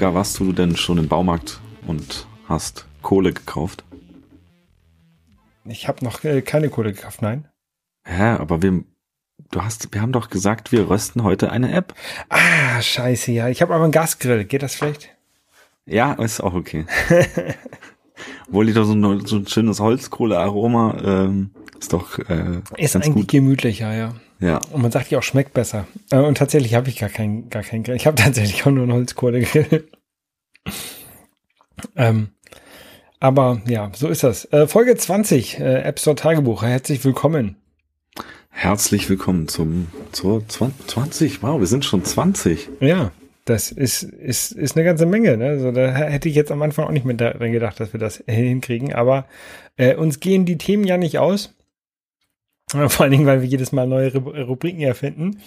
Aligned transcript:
Holger, 0.00 0.14
warst 0.14 0.40
du 0.40 0.52
denn 0.54 0.76
schon 0.78 0.96
im 0.96 1.08
Baumarkt 1.08 1.60
und 1.86 2.26
hast 2.48 2.86
Kohle 3.02 3.34
gekauft? 3.34 3.84
Ich 5.66 5.88
habe 5.88 6.02
noch 6.02 6.24
äh, 6.24 6.40
keine 6.40 6.70
Kohle 6.70 6.94
gekauft, 6.94 7.20
nein. 7.20 7.48
Hä, 8.04 8.30
aber 8.38 8.62
wir, 8.62 8.82
du 9.50 9.62
hast, 9.62 9.92
wir 9.92 10.00
haben 10.00 10.12
doch 10.12 10.30
gesagt, 10.30 10.72
wir 10.72 10.88
rösten 10.88 11.22
heute 11.22 11.52
eine 11.52 11.70
App. 11.74 11.92
Ah, 12.30 12.80
scheiße, 12.80 13.30
ja. 13.32 13.50
Ich 13.50 13.60
habe 13.60 13.74
aber 13.74 13.84
einen 13.84 13.92
Gasgrill. 13.92 14.46
Geht 14.46 14.62
das 14.62 14.74
vielleicht? 14.74 15.10
Ja, 15.84 16.14
ist 16.14 16.40
auch 16.40 16.54
okay. 16.54 16.86
Obwohl 18.48 18.64
die 18.64 18.72
doch 18.72 18.86
so 18.86 18.94
ein, 18.94 19.26
so 19.26 19.36
ein 19.36 19.46
schönes 19.48 19.80
Holzkohlearoma 19.80 20.96
ähm, 21.04 21.50
ist 21.78 21.92
doch 21.92 22.18
äh, 22.20 22.62
Ist 22.78 22.94
ganz 22.94 23.04
eigentlich 23.04 23.14
gut. 23.26 23.28
gemütlicher, 23.28 23.92
ja. 23.94 24.14
Ja, 24.40 24.58
Und 24.72 24.82
man 24.82 24.90
sagt 24.90 25.10
ja 25.10 25.18
auch, 25.18 25.22
schmeckt 25.22 25.52
besser. 25.52 25.86
Äh, 26.10 26.16
Und 26.18 26.38
tatsächlich 26.38 26.74
habe 26.74 26.88
ich 26.88 26.98
gar 26.98 27.10
keinen 27.10 27.50
gar 27.50 27.62
keinen 27.62 27.82
Grill. 27.82 27.96
Ich 28.00 28.06
habe 28.06 28.16
tatsächlich 28.16 28.66
auch 28.66 28.70
nur 28.70 28.84
einen 28.84 28.92
Holzkohlegrill. 28.92 29.88
ähm, 31.96 32.28
aber 33.18 33.60
ja, 33.66 33.90
so 33.94 34.08
ist 34.08 34.22
das. 34.24 34.46
Äh, 34.52 34.66
Folge 34.66 34.96
20, 34.96 35.60
äh, 35.60 35.82
App 35.82 35.98
Store 36.00 36.16
Tagebuch. 36.16 36.62
Herzlich 36.62 37.04
willkommen. 37.04 37.56
herzlich 38.48 39.08
willkommen 39.08 39.46
zum 39.48 39.88
zur 40.12 40.46
20, 40.48 40.86
20. 40.88 41.42
Wow, 41.42 41.60
wir 41.60 41.66
sind 41.66 41.84
schon 41.84 42.02
20. 42.04 42.68
Ja, 42.80 43.12
das 43.44 43.72
ist, 43.72 44.02
ist, 44.02 44.52
ist 44.52 44.76
eine 44.76 44.84
ganze 44.84 45.06
Menge. 45.06 45.36
Ne? 45.36 45.48
Also 45.48 45.70
da 45.72 45.92
hätte 45.94 46.28
ich 46.28 46.34
jetzt 46.34 46.50
am 46.52 46.62
Anfang 46.62 46.86
auch 46.86 46.92
nicht 46.92 47.04
mit 47.04 47.20
dran 47.20 47.52
gedacht, 47.52 47.78
dass 47.78 47.92
wir 47.92 48.00
das 48.00 48.22
hinkriegen. 48.26 48.94
Aber 48.94 49.26
äh, 49.76 49.94
uns 49.96 50.20
gehen 50.20 50.46
die 50.46 50.58
Themen 50.58 50.84
ja 50.84 50.96
nicht 50.96 51.18
aus. 51.18 51.54
Äh, 52.74 52.88
Vor 52.88 53.04
allen 53.04 53.12
Dingen, 53.12 53.26
weil 53.26 53.42
wir 53.42 53.48
jedes 53.48 53.72
Mal 53.72 53.86
neue 53.86 54.10
Ru- 54.10 54.42
Rubriken 54.44 54.80
erfinden. 54.80 55.40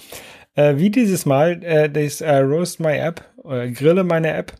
Äh, 0.55 0.77
wie 0.77 0.89
dieses 0.89 1.25
Mal, 1.25 1.63
äh, 1.63 1.89
das 1.89 2.21
äh, 2.21 2.37
Roast 2.37 2.79
My 2.79 2.97
App, 2.97 3.25
äh, 3.45 3.71
Grille 3.71 4.03
meine 4.03 4.33
App. 4.33 4.53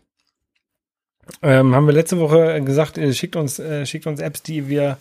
Ähm, 1.42 1.74
haben 1.74 1.86
wir 1.86 1.94
letzte 1.94 2.18
Woche 2.20 2.60
gesagt, 2.62 2.98
äh, 2.98 3.12
schickt 3.14 3.36
uns, 3.36 3.58
äh, 3.58 3.86
schickt 3.86 4.06
uns 4.06 4.20
Apps, 4.20 4.42
die 4.42 4.68
wir, 4.68 4.98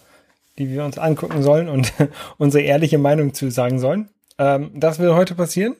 die 0.58 0.70
wir 0.70 0.86
uns 0.86 0.97
angucken 0.97 1.42
sollen 1.44 1.67
und 1.67 1.92
unsere 2.38 2.64
ehrliche 2.64 2.97
Meinung 2.97 3.33
zu 3.33 3.50
sagen 3.52 3.80
sollen. 3.80 4.09
Ähm, 4.38 4.72
das 4.73 5.00
wird 5.00 5.14
heute 5.14 5.36
passieren. 5.36 5.75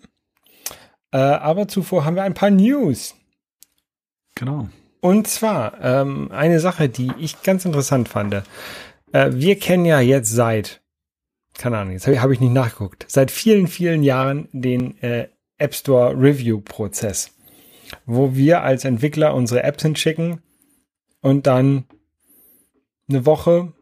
Äh, 1.12 1.18
aber 1.18 1.68
zuvor 1.68 2.06
haben 2.06 2.16
wir 2.16 2.24
ein 2.24 2.34
paar 2.34 2.50
News. 2.50 3.16
Genau. 4.36 4.68
Und 5.00 5.28
zwar 5.28 5.80
ähm, 5.82 6.32
eine 6.32 6.60
Sache, 6.60 6.90
die 6.90 7.12
ich 7.20 7.42
ganz 7.44 7.66
interessant 7.66 8.10
fand. 8.10 8.42
Äh, 9.12 9.30
wir 9.34 9.60
kennen 9.60 9.86
ja 9.86 10.00
jetzt 10.02 10.32
seit, 10.32 10.82
keine 11.58 11.78
Ahnung, 11.78 11.94
jetzt 11.94 12.06
habe 12.08 12.16
ich, 12.16 12.22
hab 12.22 12.32
ich 12.32 12.40
nicht 12.40 12.54
nachgeguckt, 12.54 13.06
seit 13.08 13.32
vielen, 13.32 13.68
vielen 13.68 14.04
Jahren 14.04 14.50
den 14.52 15.02
äh, 15.02 15.28
App 15.58 15.76
Store 15.76 16.14
Review 16.16 16.62
Prozess, 16.62 17.32
wo 18.06 18.36
wir 18.36 18.64
als 18.64 18.86
Entwickler 18.86 19.34
unsere 19.34 19.64
Apps 19.64 19.84
hinschicken 19.84 20.42
und 21.22 21.48
dann 21.48 21.86
eine 23.08 23.26
Woche 23.26 23.74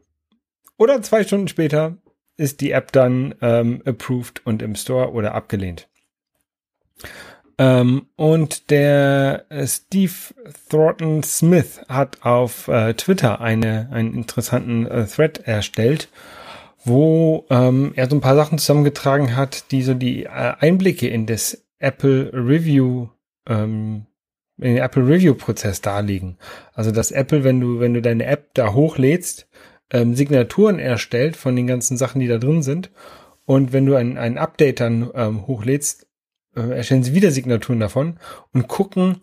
oder 0.77 1.01
zwei 1.01 1.23
Stunden 1.23 1.47
später 1.47 1.97
ist 2.37 2.61
die 2.61 2.71
App 2.71 2.91
dann 2.91 3.35
ähm, 3.41 3.81
approved 3.85 4.45
und 4.45 4.61
im 4.61 4.75
Store 4.75 5.11
oder 5.11 5.35
abgelehnt. 5.35 5.87
Ähm, 7.57 8.07
und 8.15 8.71
der 8.71 9.45
äh, 9.49 9.67
Steve 9.67 10.13
Thornton 10.69 11.21
Smith 11.21 11.81
hat 11.87 12.23
auf 12.23 12.67
äh, 12.67 12.95
Twitter 12.95 13.41
eine, 13.41 13.89
einen 13.91 14.15
interessanten 14.15 14.87
äh, 14.87 15.05
Thread 15.05 15.39
erstellt, 15.39 16.09
wo 16.83 17.45
ähm, 17.49 17.93
er 17.95 18.09
so 18.09 18.15
ein 18.15 18.21
paar 18.21 18.35
Sachen 18.35 18.57
zusammengetragen 18.57 19.35
hat, 19.35 19.71
die 19.71 19.83
so 19.83 19.93
die 19.93 20.23
äh, 20.23 20.53
Einblicke 20.59 21.07
in 21.07 21.25
das 21.25 21.65
Apple 21.79 22.31
Review, 22.33 23.09
ähm, 23.47 24.05
in 24.57 24.75
den 24.75 24.83
Apple 24.83 25.07
Review 25.07 25.33
Prozess 25.35 25.81
darlegen. 25.81 26.37
Also 26.73 26.91
dass 26.91 27.11
Apple, 27.11 27.43
wenn 27.43 27.59
du, 27.59 27.79
wenn 27.79 27.93
du 27.93 28.01
deine 28.01 28.25
App 28.25 28.53
da 28.53 28.73
hochlädst, 28.73 29.47
ähm, 29.91 30.15
Signaturen 30.15 30.79
erstellt 30.79 31.35
von 31.35 31.55
den 31.55 31.67
ganzen 31.67 31.97
Sachen, 31.97 32.19
die 32.19 32.27
da 32.27 32.37
drin 32.37 32.63
sind. 32.63 32.91
Und 33.45 33.73
wenn 33.73 33.85
du 33.85 33.95
ein, 33.95 34.17
ein 34.17 34.37
Update 34.37 34.79
dann 34.79 35.09
ähm, 35.13 35.47
hochlädst, 35.47 36.07
äh, 36.55 36.77
erstellen 36.77 37.03
sie 37.03 37.13
wieder 37.13 37.31
Signaturen 37.31 37.79
davon 37.79 38.19
und 38.53 38.67
gucken, 38.67 39.21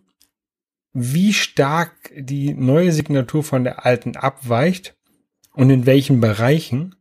wie 0.93 1.33
stark 1.33 2.13
die 2.17 2.55
neue 2.55 2.93
Signatur 2.93 3.45
von 3.45 3.65
der 3.65 3.85
alten 3.87 4.17
abweicht 4.17 4.97
und 5.55 5.71
in 5.71 5.87
welchen 5.87 6.21
Bereichen. 6.21 6.95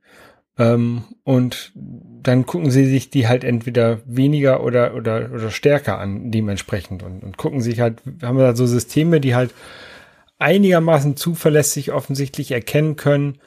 Ähm, 0.57 1.03
und 1.23 1.71
dann 1.75 2.45
gucken 2.45 2.71
sie 2.71 2.85
sich 2.85 3.09
die 3.09 3.27
halt 3.27 3.43
entweder 3.43 3.99
weniger 4.05 4.63
oder, 4.63 4.95
oder, 4.95 5.29
oder 5.31 5.51
stärker 5.51 5.99
an, 5.99 6.31
dementsprechend. 6.31 7.03
Und, 7.03 7.23
und 7.23 7.37
gucken 7.37 7.61
sich 7.61 7.79
halt, 7.79 8.01
haben 8.21 8.37
wir 8.37 8.45
da 8.45 8.55
so 8.55 8.65
Systeme, 8.65 9.21
die 9.21 9.35
halt 9.35 9.53
einigermaßen 10.39 11.15
zuverlässig 11.15 11.91
offensichtlich 11.91 12.51
erkennen 12.51 12.95
können, 12.95 13.39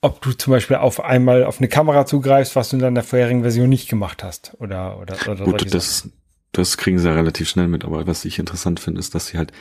ob 0.00 0.22
du 0.22 0.32
zum 0.32 0.52
Beispiel 0.52 0.76
auf 0.76 1.02
einmal 1.02 1.44
auf 1.44 1.58
eine 1.58 1.68
Kamera 1.68 2.06
zugreifst, 2.06 2.56
was 2.56 2.70
du 2.70 2.76
in 2.76 2.82
deiner 2.82 3.02
vorherigen 3.02 3.42
Version 3.42 3.68
nicht 3.68 3.88
gemacht 3.88 4.24
hast. 4.24 4.56
Oder, 4.58 4.98
oder, 4.98 5.16
oder 5.28 5.44
Gut, 5.44 5.60
Sachen. 5.60 5.70
das, 5.72 6.08
das 6.52 6.78
kriegen 6.78 6.98
sie 6.98 7.08
ja 7.08 7.14
relativ 7.14 7.48
schnell 7.48 7.68
mit, 7.68 7.84
aber 7.84 8.06
was 8.06 8.24
ich 8.24 8.38
interessant 8.38 8.80
finde, 8.80 9.00
ist, 9.00 9.14
dass 9.14 9.26
sie 9.28 9.38
halt 9.38 9.52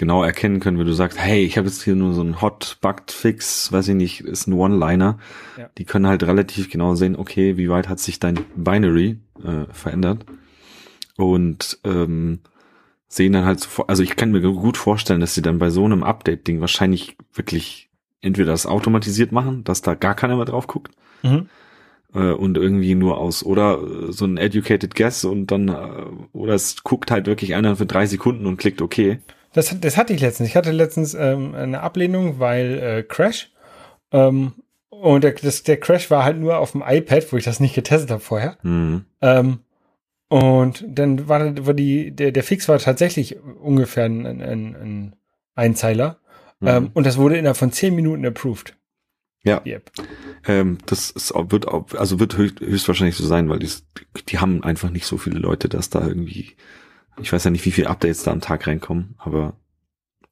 genau 0.00 0.24
erkennen 0.24 0.60
können, 0.60 0.78
wenn 0.78 0.86
du 0.86 0.94
sagst, 0.94 1.18
hey, 1.18 1.44
ich 1.44 1.58
habe 1.58 1.68
jetzt 1.68 1.82
hier 1.82 1.94
nur 1.94 2.14
so 2.14 2.22
einen 2.22 2.40
Hot 2.40 2.78
Bugged 2.80 3.12
Fix, 3.12 3.70
weiß 3.70 3.88
ich 3.88 3.94
nicht, 3.94 4.22
ist 4.22 4.46
ein 4.46 4.54
One-Liner. 4.54 5.18
Ja. 5.58 5.68
Die 5.76 5.84
können 5.84 6.06
halt 6.06 6.22
relativ 6.22 6.70
genau 6.70 6.94
sehen, 6.94 7.16
okay, 7.16 7.58
wie 7.58 7.68
weit 7.68 7.88
hat 7.90 8.00
sich 8.00 8.18
dein 8.18 8.40
Binary 8.56 9.18
äh, 9.44 9.70
verändert 9.72 10.24
und 11.18 11.78
ähm, 11.84 12.40
sehen 13.08 13.34
dann 13.34 13.44
halt 13.44 13.60
sofort, 13.60 13.90
also 13.90 14.02
ich 14.02 14.16
kann 14.16 14.32
mir 14.32 14.40
gut 14.40 14.78
vorstellen, 14.78 15.20
dass 15.20 15.34
sie 15.34 15.42
dann 15.42 15.58
bei 15.58 15.68
so 15.68 15.84
einem 15.84 16.02
Update-Ding 16.02 16.60
wahrscheinlich 16.60 17.18
wirklich 17.34 17.90
entweder 18.22 18.52
das 18.52 18.64
automatisiert 18.66 19.32
machen, 19.32 19.64
dass 19.64 19.82
da 19.82 19.94
gar 19.94 20.14
keiner 20.14 20.36
mehr 20.36 20.46
drauf 20.46 20.66
guckt, 20.66 20.94
Mhm. 21.22 21.48
äh, 22.14 22.32
und 22.32 22.56
irgendwie 22.56 22.94
nur 22.94 23.18
aus 23.18 23.44
oder 23.44 23.78
äh, 23.82 24.12
so 24.12 24.24
ein 24.24 24.38
educated 24.38 24.94
guess 24.94 25.26
und 25.26 25.48
dann 25.48 25.68
äh, 25.68 26.06
oder 26.32 26.54
es 26.54 26.82
guckt 26.84 27.10
halt 27.10 27.26
wirklich 27.26 27.54
einer 27.54 27.76
für 27.76 27.84
drei 27.84 28.06
Sekunden 28.06 28.46
und 28.46 28.56
klickt 28.56 28.80
okay. 28.80 29.18
Das, 29.52 29.74
das 29.80 29.96
hatte 29.96 30.12
ich 30.12 30.20
letztens. 30.20 30.48
Ich 30.48 30.56
hatte 30.56 30.70
letztens 30.70 31.14
ähm, 31.14 31.54
eine 31.54 31.80
Ablehnung, 31.80 32.38
weil 32.38 32.78
äh, 32.78 33.02
Crash. 33.02 33.52
Ähm, 34.12 34.54
und 34.88 35.24
der, 35.24 35.32
das, 35.32 35.62
der 35.62 35.78
Crash 35.78 36.10
war 36.10 36.24
halt 36.24 36.38
nur 36.38 36.58
auf 36.58 36.72
dem 36.72 36.84
iPad, 36.86 37.32
wo 37.32 37.36
ich 37.36 37.44
das 37.44 37.60
nicht 37.60 37.74
getestet 37.74 38.10
habe 38.10 38.20
vorher. 38.20 38.58
Mhm. 38.62 39.04
Ähm, 39.20 39.60
und 40.28 40.84
dann 40.86 41.28
war, 41.28 41.66
war 41.66 41.74
die, 41.74 42.12
der, 42.12 42.30
der 42.30 42.44
Fix 42.44 42.68
war 42.68 42.78
tatsächlich 42.78 43.40
ungefähr 43.40 44.04
ein, 44.04 44.26
ein, 44.26 44.42
ein, 44.42 44.76
ein 44.76 45.16
Einzeiler. 45.54 46.20
Mhm. 46.60 46.68
Ähm, 46.68 46.90
und 46.94 47.06
das 47.06 47.18
wurde 47.18 47.36
innerhalb 47.36 47.56
von 47.56 47.72
zehn 47.72 47.94
Minuten 47.94 48.24
approved. 48.24 48.76
Ja. 49.42 49.62
App. 49.64 49.90
Ähm, 50.46 50.78
das 50.86 51.10
ist, 51.10 51.32
wird 51.34 51.66
auch, 51.66 51.92
also 51.94 52.20
wird 52.20 52.36
höchst, 52.36 52.60
höchstwahrscheinlich 52.60 53.16
so 53.16 53.26
sein, 53.26 53.48
weil 53.48 53.58
die, 53.58 53.70
die 54.28 54.38
haben 54.38 54.62
einfach 54.62 54.90
nicht 54.90 55.06
so 55.06 55.16
viele 55.16 55.38
Leute, 55.38 55.68
dass 55.68 55.88
da 55.88 56.06
irgendwie, 56.06 56.56
ich 57.20 57.32
weiß 57.32 57.44
ja 57.44 57.50
nicht, 57.50 57.64
wie 57.64 57.70
viele 57.70 57.88
Updates 57.88 58.22
da 58.22 58.32
am 58.32 58.40
Tag 58.40 58.66
reinkommen, 58.66 59.14
aber 59.18 59.54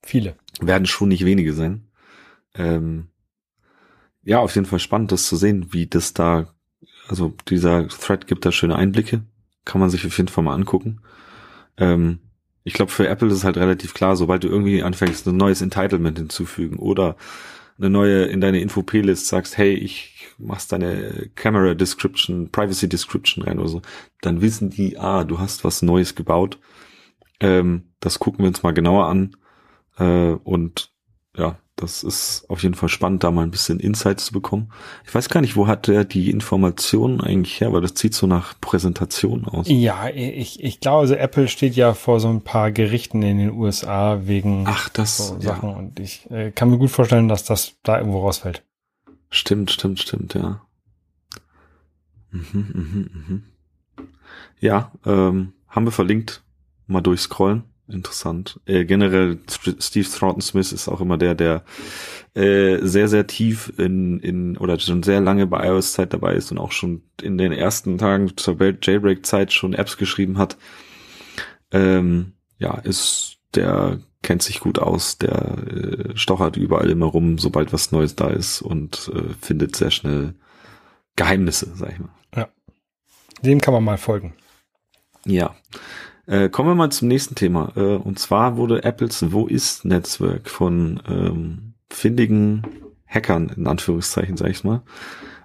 Viele. 0.03 0.37
werden 0.61 0.87
schon 0.87 1.09
nicht 1.09 1.25
wenige 1.25 1.53
sein. 1.53 1.89
Ähm, 2.55 3.09
ja, 4.23 4.41
auf 4.41 4.55
jeden 4.55 4.67
Fall 4.67 4.79
spannend, 4.79 5.13
das 5.13 5.27
zu 5.27 5.37
sehen, 5.37 5.73
wie 5.73 5.87
das 5.87 6.13
da, 6.15 6.55
also 7.09 7.35
dieser 7.49 7.89
Thread 7.89 8.27
gibt 8.27 8.45
da 8.45 8.53
schöne 8.53 8.77
Einblicke, 8.77 9.23
kann 9.65 9.81
man 9.81 9.91
sich 9.91 10.07
auf 10.07 10.17
jeden 10.17 10.29
Fall 10.29 10.45
mal 10.45 10.55
angucken. 10.55 11.01
Ähm, 11.77 12.19
ich 12.65 12.75
glaube, 12.75 12.93
für 12.93 13.09
Apple 13.09 13.29
ist 13.29 13.35
es 13.35 13.45
halt 13.45 13.57
relativ 13.57 13.95
klar, 13.95 14.17
sobald 14.17 14.45
du 14.45 14.49
irgendwie 14.49 14.83
anfängst, 14.83 15.27
ein 15.27 15.37
neues 15.37 15.63
Entitlement 15.63 16.19
hinzufügen 16.19 16.79
oder 16.79 17.17
eine 17.79 17.91
neue 17.91 18.25
in 18.25 18.41
deine 18.41 18.61
Info-P-List 18.61 19.29
sagst, 19.29 19.57
hey, 19.57 19.73
ich 19.73 20.29
machst 20.37 20.73
deine 20.73 21.31
Camera 21.35 21.75
Description, 21.75 22.51
Privacy 22.51 22.89
Description 22.89 23.45
rein 23.45 23.59
oder 23.59 23.69
so, 23.69 23.83
dann 24.21 24.41
wissen 24.41 24.71
die, 24.71 24.99
ah, 24.99 25.25
du 25.25 25.39
hast 25.39 25.65
was 25.65 25.83
Neues 25.83 26.15
gebaut. 26.15 26.59
Ähm, 27.41 27.93
das 28.01 28.19
gucken 28.19 28.41
wir 28.41 28.49
uns 28.49 28.63
mal 28.63 28.73
genauer 28.73 29.07
an. 29.07 29.37
Äh, 29.99 30.33
und 30.33 30.93
ja, 31.37 31.59
das 31.79 32.03
ist 32.03 32.45
auf 32.49 32.63
jeden 32.65 32.75
Fall 32.75 32.89
spannend, 32.89 33.23
da 33.23 33.31
mal 33.31 33.43
ein 33.43 33.53
bisschen 33.53 33.79
Insights 33.79 34.27
zu 34.27 34.33
bekommen. 34.33 34.73
Ich 35.07 35.15
weiß 35.15 35.29
gar 35.29 35.41
nicht, 35.41 35.55
wo 35.55 35.69
hat 35.69 35.87
der 35.87 36.05
die 36.05 36.29
Informationen 36.31 37.21
eigentlich 37.21 37.61
her, 37.61 37.73
weil 37.73 37.83
das 37.83 37.93
sieht 37.95 38.15
so 38.15 38.27
nach 38.27 38.61
Präsentation 38.61 39.45
aus. 39.45 39.67
Ja, 39.69 40.09
ich, 40.09 40.63
ich 40.63 40.81
glaube, 40.81 41.03
also 41.03 41.15
Apple 41.15 41.47
steht 41.47 41.77
ja 41.77 41.95
vor 41.95 42.19
so 42.19 42.29
ein 42.29 42.43
paar 42.43 42.73
Gerichten 42.73 43.23
in 43.23 43.39
den 43.39 43.53
USA 43.53 44.27
wegen 44.27 44.65
Ach, 44.67 44.89
das 44.89 45.19
so 45.19 45.35
ja. 45.35 45.41
Sachen. 45.41 45.75
Und 45.75 46.01
ich 46.01 46.29
äh, 46.31 46.51
kann 46.51 46.69
mir 46.69 46.79
gut 46.79 46.91
vorstellen, 46.91 47.29
dass 47.29 47.45
das 47.45 47.75
da 47.85 47.99
irgendwo 47.99 48.23
rausfällt. 48.23 48.65
Stimmt, 49.31 49.71
stimmt, 49.71 50.01
stimmt, 50.01 50.35
ja. 50.35 50.63
Mhm, 52.31 52.43
mhm, 52.53 53.11
mhm. 53.13 53.43
Ja, 54.59 54.91
ähm, 55.07 55.53
haben 55.69 55.85
wir 55.85 55.93
verlinkt. 55.93 56.43
Mal 56.89 57.01
durchscrollen. 57.01 57.63
Interessant. 57.91 58.61
Äh, 58.67 58.85
generell, 58.85 59.39
St- 59.49 59.83
Steve 59.83 60.07
Thornton 60.07 60.43
Smith 60.43 60.73
ist 60.73 60.89
auch 60.89 61.01
immer 61.01 61.17
der, 61.17 61.35
der 61.35 61.65
äh, 62.35 62.79
sehr, 62.83 63.09
sehr 63.09 63.27
tief 63.27 63.73
in, 63.79 64.21
in, 64.21 64.59
oder 64.59 64.79
schon 64.79 65.03
sehr 65.03 65.21
lange 65.21 65.47
bei 65.47 65.67
iOS-Zeit 65.67 66.13
dabei 66.13 66.35
ist 66.35 66.51
und 66.51 66.59
auch 66.59 66.73
schon 66.73 67.03
in 67.23 67.39
den 67.39 67.53
ersten 67.53 67.97
Tagen 67.97 68.37
zur 68.37 68.59
Jailbreak-Zeit 68.61 69.55
schon 69.55 69.73
Apps 69.73 69.97
geschrieben 69.97 70.37
hat. 70.37 70.59
Ähm, 71.71 72.35
ja, 72.59 72.77
ist 72.79 73.39
der 73.55 74.01
kennt 74.21 74.43
sich 74.43 74.61
gut 74.61 74.79
aus, 74.79 75.17
der 75.17 75.59
äh, 75.69 76.17
stochert 76.17 76.57
überall 76.57 76.91
immer 76.91 77.07
rum, 77.07 77.39
sobald 77.39 77.73
was 77.73 77.93
Neues 77.93 78.17
da 78.17 78.29
ist 78.29 78.61
und 78.61 79.11
äh, 79.15 79.33
findet 79.41 79.77
sehr 79.77 79.91
schnell 79.91 80.35
Geheimnisse, 81.17 81.73
sag 81.75 81.93
ich 81.93 81.99
mal. 82.01 82.11
Ja. 82.37 82.49
Dem 83.43 83.61
kann 83.61 83.73
man 83.73 83.85
mal 83.85 83.97
folgen. 83.97 84.35
Ja. 85.25 85.55
Äh, 86.29 86.51
kommen 86.51 86.69
wir 86.69 86.75
mal 86.75 86.91
zum 86.91 87.09
nächsten 87.09 87.35
Thema. 87.35 87.73
Äh, 87.75 87.97
und 87.97 88.19
zwar 88.19 88.59
wurde 88.59 88.85
Apples 88.85 89.33
Wo 89.33 89.47
ist 89.47 89.87
Netzwerk 89.87 90.51
von 90.51 91.01
ähm, 91.09 91.73
findigen 91.91 92.63
Hackern, 93.07 93.51
in 93.57 93.67
Anführungszeichen, 93.67 94.37
sag 94.37 94.51
ich 94.51 94.63
mal, 94.63 94.83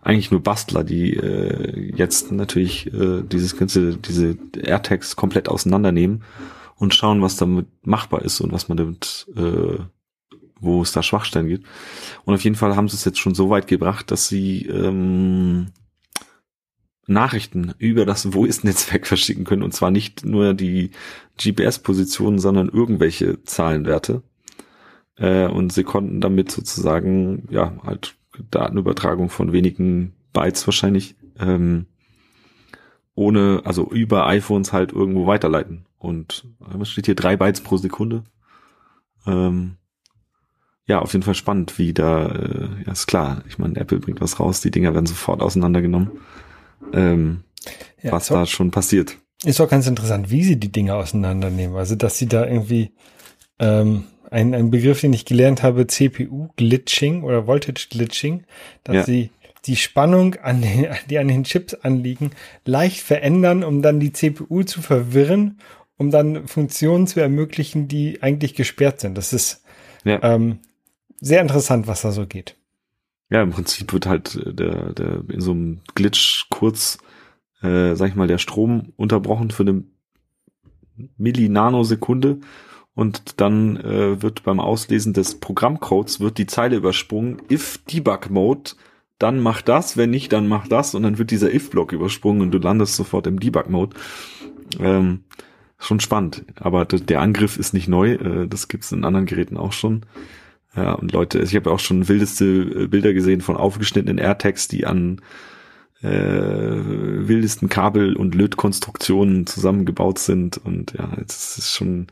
eigentlich 0.01 0.29
nur 0.29 0.43
Bastler, 0.43 0.83
die 0.83 1.13
äh, 1.13 1.93
jetzt 1.95 2.33
natürlich 2.33 2.93
äh, 2.93 3.23
dieses 3.23 3.55
ganze, 3.55 3.95
diese 3.95 4.37
AirTags 4.61 5.15
komplett 5.15 5.47
auseinandernehmen 5.47 6.23
und 6.75 6.93
schauen, 6.93 7.21
was 7.21 7.37
damit 7.37 7.67
machbar 7.87 8.23
ist 8.23 8.41
und 8.41 8.51
was 8.51 8.67
man 8.67 8.77
damit, 8.77 9.27
äh, 9.37 9.79
wo 10.59 10.81
es 10.81 10.91
da 10.91 11.01
Schwachstellen 11.01 11.47
gibt. 11.47 11.65
Und 12.25 12.33
auf 12.33 12.43
jeden 12.43 12.57
Fall 12.57 12.75
haben 12.75 12.89
sie 12.89 12.97
es 12.97 13.05
jetzt 13.05 13.19
schon 13.19 13.35
so 13.35 13.49
weit 13.49 13.67
gebracht, 13.67 14.11
dass 14.11 14.27
sie 14.27 14.65
ähm, 14.65 15.67
Nachrichten 17.05 17.73
über 17.79 18.05
das 18.05 18.33
Wo 18.33 18.45
ist 18.45 18.63
Netzwerk 18.63 19.07
verschicken 19.07 19.43
können 19.43 19.63
und 19.63 19.73
zwar 19.73 19.91
nicht 19.91 20.25
nur 20.25 20.53
die 20.53 20.91
GPS-Positionen, 21.37 22.39
sondern 22.39 22.69
irgendwelche 22.69 23.43
Zahlenwerte. 23.43 24.23
Äh, 25.17 25.47
und 25.47 25.73
sie 25.73 25.83
konnten 25.83 26.21
damit 26.21 26.51
sozusagen 26.51 27.47
ja 27.49 27.73
halt 27.83 28.15
Datenübertragung 28.49 29.29
von 29.29 29.51
wenigen 29.51 30.13
Bytes 30.31 30.65
wahrscheinlich, 30.67 31.15
ähm, 31.39 31.85
ohne, 33.15 33.61
also 33.63 33.91
über 33.91 34.25
iPhones 34.27 34.73
halt 34.73 34.91
irgendwo 34.91 35.27
weiterleiten. 35.27 35.85
Und 35.97 36.47
was 36.59 36.89
steht 36.89 37.05
hier? 37.05 37.15
Drei 37.15 37.37
Bytes 37.37 37.61
pro 37.61 37.77
Sekunde. 37.77 38.23
Ähm, 39.27 39.77
ja, 40.85 40.99
auf 40.99 41.13
jeden 41.13 41.23
Fall 41.23 41.35
spannend, 41.35 41.77
wie 41.77 41.93
da, 41.93 42.27
äh, 42.27 42.67
ja, 42.85 42.91
ist 42.91 43.07
klar. 43.07 43.43
Ich 43.47 43.57
meine, 43.57 43.77
Apple 43.77 43.99
bringt 43.99 44.19
was 44.19 44.39
raus, 44.39 44.61
die 44.61 44.71
Dinger 44.71 44.93
werden 44.93 45.05
sofort 45.05 45.41
auseinandergenommen. 45.41 46.11
Ähm, 46.91 47.43
ja, 48.01 48.11
was 48.11 48.27
da 48.27 48.45
schon 48.45 48.71
passiert. 48.71 49.17
Ist 49.45 49.61
auch 49.61 49.69
ganz 49.69 49.87
interessant, 49.87 50.29
wie 50.29 50.43
sie 50.43 50.57
die 50.57 50.71
Dinger 50.71 50.95
auseinandernehmen. 50.95 51.75
Also, 51.75 51.95
dass 51.95 52.17
sie 52.17 52.27
da 52.27 52.45
irgendwie 52.45 52.91
ähm, 53.59 54.05
ein, 54.31 54.53
ein 54.53 54.71
Begriff, 54.71 55.01
den 55.01 55.13
ich 55.13 55.25
gelernt 55.25 55.63
habe, 55.63 55.87
CPU-Glitching 55.87 57.23
oder 57.23 57.47
Voltage-Glitching, 57.47 58.45
dass 58.83 58.95
ja. 58.95 59.03
sie 59.03 59.29
die 59.65 59.75
Spannung, 59.75 60.35
an 60.35 60.61
den, 60.61 60.87
die 61.09 61.17
an 61.17 61.27
den 61.27 61.43
Chips 61.43 61.73
anliegen, 61.73 62.31
leicht 62.65 62.99
verändern, 62.99 63.63
um 63.63 63.81
dann 63.81 63.99
die 63.99 64.11
CPU 64.11 64.63
zu 64.63 64.81
verwirren, 64.81 65.59
um 65.97 66.11
dann 66.11 66.47
Funktionen 66.47 67.07
zu 67.07 67.19
ermöglichen, 67.19 67.87
die 67.87 68.21
eigentlich 68.21 68.55
gesperrt 68.55 68.99
sind. 68.99 69.17
Das 69.17 69.33
ist 69.33 69.63
ja. 70.03 70.19
ähm, 70.23 70.59
sehr 71.19 71.41
interessant, 71.41 71.87
was 71.87 72.01
da 72.01 72.11
so 72.11 72.25
geht. 72.25 72.55
Ja, 73.33 73.41
im 73.41 73.49
Prinzip 73.49 73.91
wird 73.93 74.05
halt 74.05 74.35
äh, 74.35 74.53
der, 74.53 74.93
der 74.93 75.23
in 75.27 75.41
so 75.41 75.51
einem 75.51 75.81
Glitch 75.95 76.45
kurz, 76.51 76.99
äh, 77.63 77.95
sag 77.95 78.09
ich 78.09 78.15
mal, 78.15 78.27
der 78.27 78.37
Strom 78.37 78.93
unterbrochen 78.95 79.49
für 79.49 79.63
eine 79.63 79.83
Millinanosekunde 81.17 82.41
und 82.93 83.41
dann 83.41 83.77
äh, 83.77 84.21
wird 84.21 84.43
beim 84.43 84.59
Auslesen 84.59 85.13
des 85.13 85.39
Programmcodes 85.39 86.19
wird 86.19 86.37
die 86.37 86.45
Zeile 86.45 86.75
übersprungen, 86.75 87.41
if 87.49 87.79
Debug 87.89 88.29
Mode, 88.29 88.73
dann 89.17 89.39
mach 89.39 89.63
das, 89.63 89.97
wenn 89.97 90.11
nicht, 90.11 90.31
dann 90.31 90.47
mach 90.47 90.67
das 90.67 90.93
und 90.93 91.01
dann 91.01 91.17
wird 91.17 91.31
dieser 91.31 91.51
if-Block 91.51 91.91
übersprungen 91.91 92.43
und 92.43 92.51
du 92.51 92.59
landest 92.59 92.95
sofort 92.95 93.25
im 93.25 93.39
Debug 93.39 93.67
Mode. 93.67 93.95
Ähm, 94.79 95.23
schon 95.79 95.99
spannend, 95.99 96.45
aber 96.57 96.85
der 96.85 97.21
Angriff 97.21 97.57
ist 97.57 97.73
nicht 97.73 97.87
neu, 97.87 98.13
äh, 98.13 98.47
das 98.47 98.67
gibt's 98.67 98.91
in 98.91 99.03
anderen 99.03 99.25
Geräten 99.25 99.57
auch 99.57 99.73
schon. 99.73 100.05
Ja, 100.75 100.93
und 100.93 101.11
Leute, 101.11 101.39
ich 101.39 101.55
habe 101.55 101.71
auch 101.71 101.79
schon 101.79 102.07
wildeste 102.07 102.45
äh, 102.45 102.87
Bilder 102.87 103.13
gesehen 103.13 103.41
von 103.41 103.57
aufgeschnittenen 103.57 104.17
AirTags, 104.17 104.67
die 104.67 104.85
an 104.85 105.21
äh, 106.01 106.09
wildesten 106.09 107.69
Kabel- 107.69 108.15
und 108.15 108.35
Lötkonstruktionen 108.35 109.45
zusammengebaut 109.45 110.19
sind 110.19 110.57
und 110.57 110.93
ja, 110.93 111.11
es 111.25 111.57
ist 111.57 111.71
schon 111.71 112.07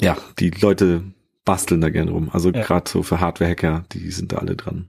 ja, 0.00 0.16
die 0.38 0.50
Leute 0.50 1.02
basteln 1.44 1.80
da 1.80 1.90
gerne 1.90 2.10
rum. 2.10 2.30
Also 2.32 2.50
ja. 2.50 2.62
gerade 2.62 2.88
so 2.88 3.02
für 3.02 3.20
Hardware-Hacker, 3.20 3.84
die 3.92 4.10
sind 4.10 4.32
da 4.32 4.38
alle 4.38 4.56
dran. 4.56 4.88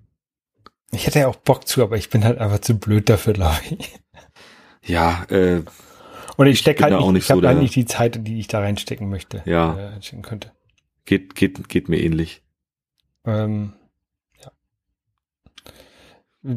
Ich 0.92 1.08
hätte 1.08 1.20
ja 1.20 1.28
auch 1.28 1.38
Bock 1.38 1.68
zu, 1.68 1.82
aber 1.84 1.98
ich 1.98 2.10
bin 2.10 2.24
halt 2.24 2.38
einfach 2.38 2.60
zu 2.60 2.78
blöd 2.78 3.10
dafür, 3.10 3.34
glaube 3.34 3.60
ich. 3.70 4.00
Ja, 4.84 5.26
äh. 5.30 5.62
Oder 6.38 6.50
ich 6.50 6.60
stecke 6.60 6.84
halt 6.84 6.98
nicht, 6.98 7.12
nicht 7.12 7.24
ich 7.26 7.32
habe 7.32 7.42
so 7.42 7.48
halt 7.48 7.60
nicht 7.60 7.76
die 7.76 7.86
Zeit, 7.86 8.26
die 8.28 8.40
ich 8.40 8.48
da 8.48 8.60
reinstecken 8.60 9.10
möchte. 9.10 9.44
Ja. 9.46 9.78
Äh, 9.78 9.88
reinstecken 9.90 10.24
könnte. 10.24 10.52
Geht, 11.12 11.36
geht, 11.36 11.68
geht 11.68 11.90
mir 11.90 12.00
ähnlich. 12.02 12.42
Ähm, 13.26 13.74
ja. 14.42 14.50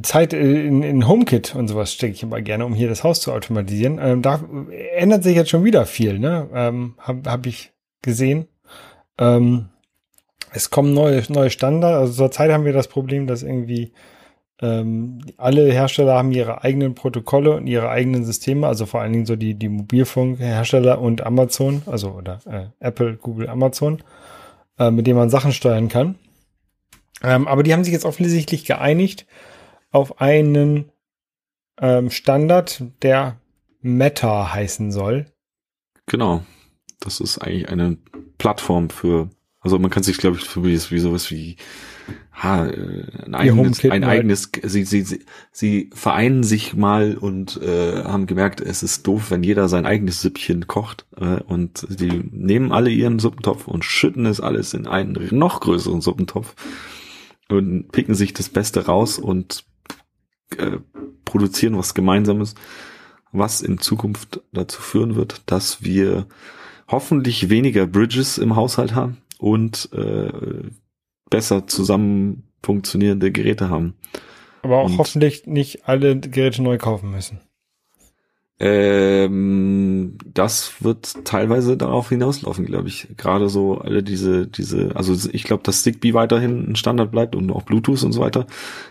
Zeit 0.02 0.32
in, 0.32 0.84
in 0.84 1.08
HomeKit 1.08 1.56
und 1.56 1.66
sowas 1.66 1.92
stecke 1.92 2.12
ich 2.12 2.22
immer 2.22 2.40
gerne, 2.40 2.64
um 2.64 2.72
hier 2.72 2.88
das 2.88 3.02
Haus 3.02 3.20
zu 3.20 3.32
automatisieren. 3.32 3.98
Ähm, 4.00 4.22
da 4.22 4.40
ändert 4.94 5.24
sich 5.24 5.34
jetzt 5.34 5.50
schon 5.50 5.64
wieder 5.64 5.86
viel, 5.86 6.20
ne? 6.20 6.48
Ähm, 6.54 6.94
Habe 6.98 7.28
hab 7.28 7.46
ich 7.46 7.72
gesehen. 8.00 8.46
Ähm, 9.18 9.70
es 10.52 10.70
kommen 10.70 10.94
neue, 10.94 11.24
neue 11.30 11.50
Standards. 11.50 11.98
Also 11.98 12.12
zurzeit 12.12 12.52
haben 12.52 12.64
wir 12.64 12.72
das 12.72 12.86
Problem, 12.86 13.26
dass 13.26 13.42
irgendwie 13.42 13.90
ähm, 14.62 15.18
alle 15.36 15.64
Hersteller 15.72 16.14
haben 16.14 16.30
ihre 16.30 16.62
eigenen 16.62 16.94
Protokolle 16.94 17.56
und 17.56 17.66
ihre 17.66 17.88
eigenen 17.88 18.24
Systeme, 18.24 18.68
also 18.68 18.86
vor 18.86 19.00
allen 19.00 19.14
Dingen 19.14 19.26
so 19.26 19.34
die, 19.34 19.54
die 19.54 19.68
Mobilfunkhersteller 19.68 21.00
und 21.00 21.26
Amazon, 21.26 21.82
also 21.86 22.12
oder 22.12 22.38
äh, 22.46 22.66
Apple, 22.78 23.16
Google, 23.16 23.48
Amazon, 23.48 24.00
äh, 24.78 24.90
mit 24.90 25.06
denen 25.06 25.18
man 25.18 25.30
Sachen 25.30 25.52
steuern 25.52 25.88
kann. 25.88 26.16
Ähm, 27.22 27.48
aber 27.48 27.62
die 27.62 27.72
haben 27.72 27.84
sich 27.84 27.92
jetzt 27.92 28.04
offensichtlich 28.04 28.64
geeinigt 28.64 29.26
auf 29.90 30.20
einen 30.20 30.90
ähm, 31.80 32.10
Standard, 32.10 32.82
der 33.02 33.40
Meta 33.80 34.52
heißen 34.52 34.92
soll. 34.92 35.26
Genau. 36.06 36.44
Das 37.00 37.20
ist 37.20 37.38
eigentlich 37.38 37.68
eine 37.68 37.96
Plattform 38.38 38.90
für, 38.90 39.30
also 39.60 39.78
man 39.78 39.90
kann 39.90 40.02
sich, 40.02 40.18
glaube 40.18 40.36
ich, 40.36 40.44
für 40.44 40.64
wie 40.64 40.76
sowas 40.76 41.30
wie 41.30 41.56
ha, 42.32 42.66
äh, 42.66 43.04
ein 43.24 43.34
eigenes, 43.34 43.84
ein 43.84 44.04
eigenes 44.04 44.50
sie, 44.62 44.84
sie, 44.84 45.02
sie, 45.02 45.24
sie 45.52 45.90
vereinen 45.94 46.42
sich 46.42 46.74
mal 46.74 47.16
und 47.16 47.60
äh, 47.62 48.04
haben 48.04 48.26
gemerkt, 48.26 48.60
es 48.60 48.82
ist 48.82 49.06
doof, 49.06 49.30
wenn 49.30 49.42
jeder 49.42 49.68
sein 49.68 49.86
eigenes 49.86 50.20
Süppchen 50.20 50.66
kocht 50.66 51.06
äh, 51.16 51.40
und 51.42 51.86
die 51.88 52.28
nehmen 52.30 52.72
alle 52.72 52.90
ihren 52.90 53.18
Suppentopf 53.18 53.68
und 53.68 53.84
schütten 53.84 54.26
es 54.26 54.40
alles 54.40 54.74
in 54.74 54.86
einen 54.86 55.28
noch 55.30 55.60
größeren 55.60 56.00
Suppentopf 56.00 56.54
und 57.48 57.90
picken 57.92 58.14
sich 58.14 58.32
das 58.32 58.48
Beste 58.48 58.86
raus 58.86 59.18
und 59.18 59.64
äh, 60.56 60.78
produzieren 61.24 61.76
was 61.76 61.94
Gemeinsames, 61.94 62.54
was 63.32 63.62
in 63.62 63.78
Zukunft 63.78 64.40
dazu 64.52 64.80
führen 64.80 65.16
wird, 65.16 65.42
dass 65.46 65.82
wir 65.82 66.26
hoffentlich 66.88 67.48
weniger 67.48 67.86
Bridges 67.86 68.38
im 68.38 68.56
Haushalt 68.56 68.94
haben 68.94 69.18
und 69.38 69.88
äh, 69.92 70.30
besser 71.34 71.66
zusammen 71.66 72.44
funktionierende 72.62 73.32
Geräte 73.32 73.68
haben. 73.68 73.94
Aber 74.62 74.78
auch 74.78 74.90
und, 74.90 74.98
hoffentlich 74.98 75.46
nicht 75.46 75.88
alle 75.88 76.16
Geräte 76.16 76.62
neu 76.62 76.78
kaufen 76.78 77.10
müssen. 77.10 77.40
Ähm, 78.60 80.16
das 80.32 80.74
wird 80.80 81.24
teilweise 81.24 81.76
darauf 81.76 82.08
hinauslaufen, 82.08 82.64
glaube 82.64 82.86
ich. 82.86 83.08
Gerade 83.16 83.48
so 83.48 83.78
alle 83.78 84.04
diese, 84.04 84.46
diese, 84.46 84.94
also 84.94 85.28
ich 85.32 85.42
glaube, 85.42 85.64
dass 85.64 85.82
Zigbee 85.82 86.14
weiterhin 86.14 86.70
ein 86.70 86.76
Standard 86.76 87.10
bleibt 87.10 87.34
und 87.34 87.50
auch 87.50 87.62
Bluetooth 87.62 88.04
und 88.04 88.12
so 88.12 88.20
weiter. 88.20 88.46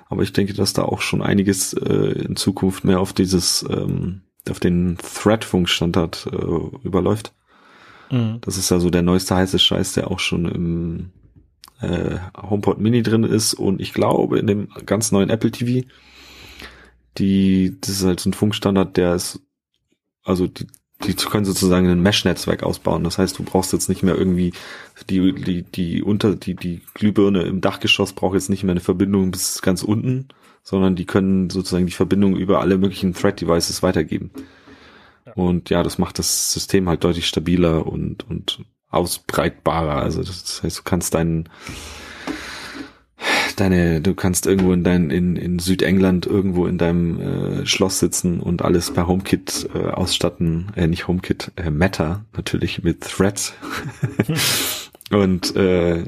Aber 0.09 0.21
ich 0.21 0.33
denke, 0.33 0.53
dass 0.53 0.73
da 0.73 0.83
auch 0.83 0.99
schon 0.99 1.21
einiges 1.21 1.71
äh, 1.71 2.25
in 2.25 2.35
Zukunft 2.35 2.83
mehr 2.83 2.99
auf 2.99 3.13
dieses, 3.13 3.65
ähm, 3.69 4.23
auf 4.49 4.59
den 4.59 4.97
Thread-Funkstandard 4.97 6.27
äh, 6.29 6.85
überläuft. 6.85 7.33
Mhm. 8.11 8.39
Das 8.41 8.57
ist 8.57 8.69
ja 8.69 8.79
so 8.79 8.89
der 8.89 9.01
neueste 9.01 9.33
heiße 9.33 9.59
Scheiß, 9.59 9.93
der 9.93 10.11
auch 10.11 10.19
schon 10.19 10.43
im 10.43 11.11
äh, 11.83 12.19
HomePod 12.41 12.79
Mini 12.79 13.03
drin 13.03 13.23
ist 13.23 13.53
und 13.53 13.81
ich 13.81 13.93
glaube 13.93 14.39
in 14.39 14.47
dem 14.47 14.69
ganz 14.85 15.11
neuen 15.11 15.29
Apple 15.29 15.51
TV. 15.51 15.87
Die, 17.17 17.77
das 17.79 17.89
ist 17.89 18.05
halt 18.05 18.19
so 18.19 18.29
ein 18.29 18.33
Funkstandard, 18.33 18.97
der 18.97 19.15
ist, 19.15 19.39
also 20.23 20.47
die, 20.47 20.65
die 21.05 21.13
können 21.13 21.45
sozusagen 21.45 21.87
ein 21.87 22.01
Mesh-Netzwerk 22.01 22.63
ausbauen. 22.63 23.03
Das 23.03 23.17
heißt, 23.17 23.37
du 23.37 23.43
brauchst 23.43 23.73
jetzt 23.73 23.89
nicht 23.89 24.03
mehr 24.03 24.15
irgendwie 24.15 24.53
die, 25.09 25.33
die, 25.33 25.63
die 25.63 26.01
unter, 26.01 26.35
die, 26.35 26.55
die 26.55 26.81
Glühbirne 26.93 27.43
im 27.43 27.61
Dachgeschoss 27.61 28.13
braucht 28.13 28.35
jetzt 28.35 28.49
nicht 28.49 28.63
mehr 28.63 28.71
eine 28.71 28.79
Verbindung 28.79 29.31
bis 29.31 29.61
ganz 29.61 29.83
unten, 29.83 30.29
sondern 30.63 30.95
die 30.95 31.05
können 31.05 31.49
sozusagen 31.49 31.85
die 31.85 31.91
Verbindung 31.91 32.35
über 32.35 32.61
alle 32.61 32.77
möglichen 32.77 33.13
Thread-Devices 33.13 33.83
weitergeben. 33.83 34.31
Und 35.35 35.69
ja, 35.69 35.83
das 35.83 35.97
macht 35.97 36.19
das 36.19 36.53
System 36.53 36.89
halt 36.89 37.03
deutlich 37.03 37.27
stabiler 37.27 37.85
und, 37.85 38.29
und 38.29 38.59
ausbreitbarer. 38.93 39.95
Also 39.95 40.21
das 40.23 40.61
heißt, 40.63 40.79
du 40.79 40.83
kannst 40.83 41.13
deinen 41.13 41.49
deine, 43.55 44.01
du 44.01 44.15
kannst 44.15 44.45
irgendwo 44.45 44.73
in 44.73 44.83
dein, 44.83 45.09
in, 45.09 45.35
in 45.35 45.59
Südengland 45.59 46.25
irgendwo 46.25 46.67
in 46.67 46.77
deinem 46.77 47.19
äh, 47.19 47.65
Schloss 47.65 47.99
sitzen 47.99 48.39
und 48.39 48.61
alles 48.61 48.91
per 48.91 49.07
HomeKit 49.07 49.69
äh, 49.73 49.89
ausstatten, 49.89 50.71
äh, 50.75 50.87
nicht 50.87 51.07
HomeKit, 51.07 51.51
äh, 51.55 51.69
Meta 51.69 52.25
natürlich 52.35 52.83
mit 52.83 53.01
Threads 53.01 53.53
und 55.11 55.55
äh, 55.55 56.03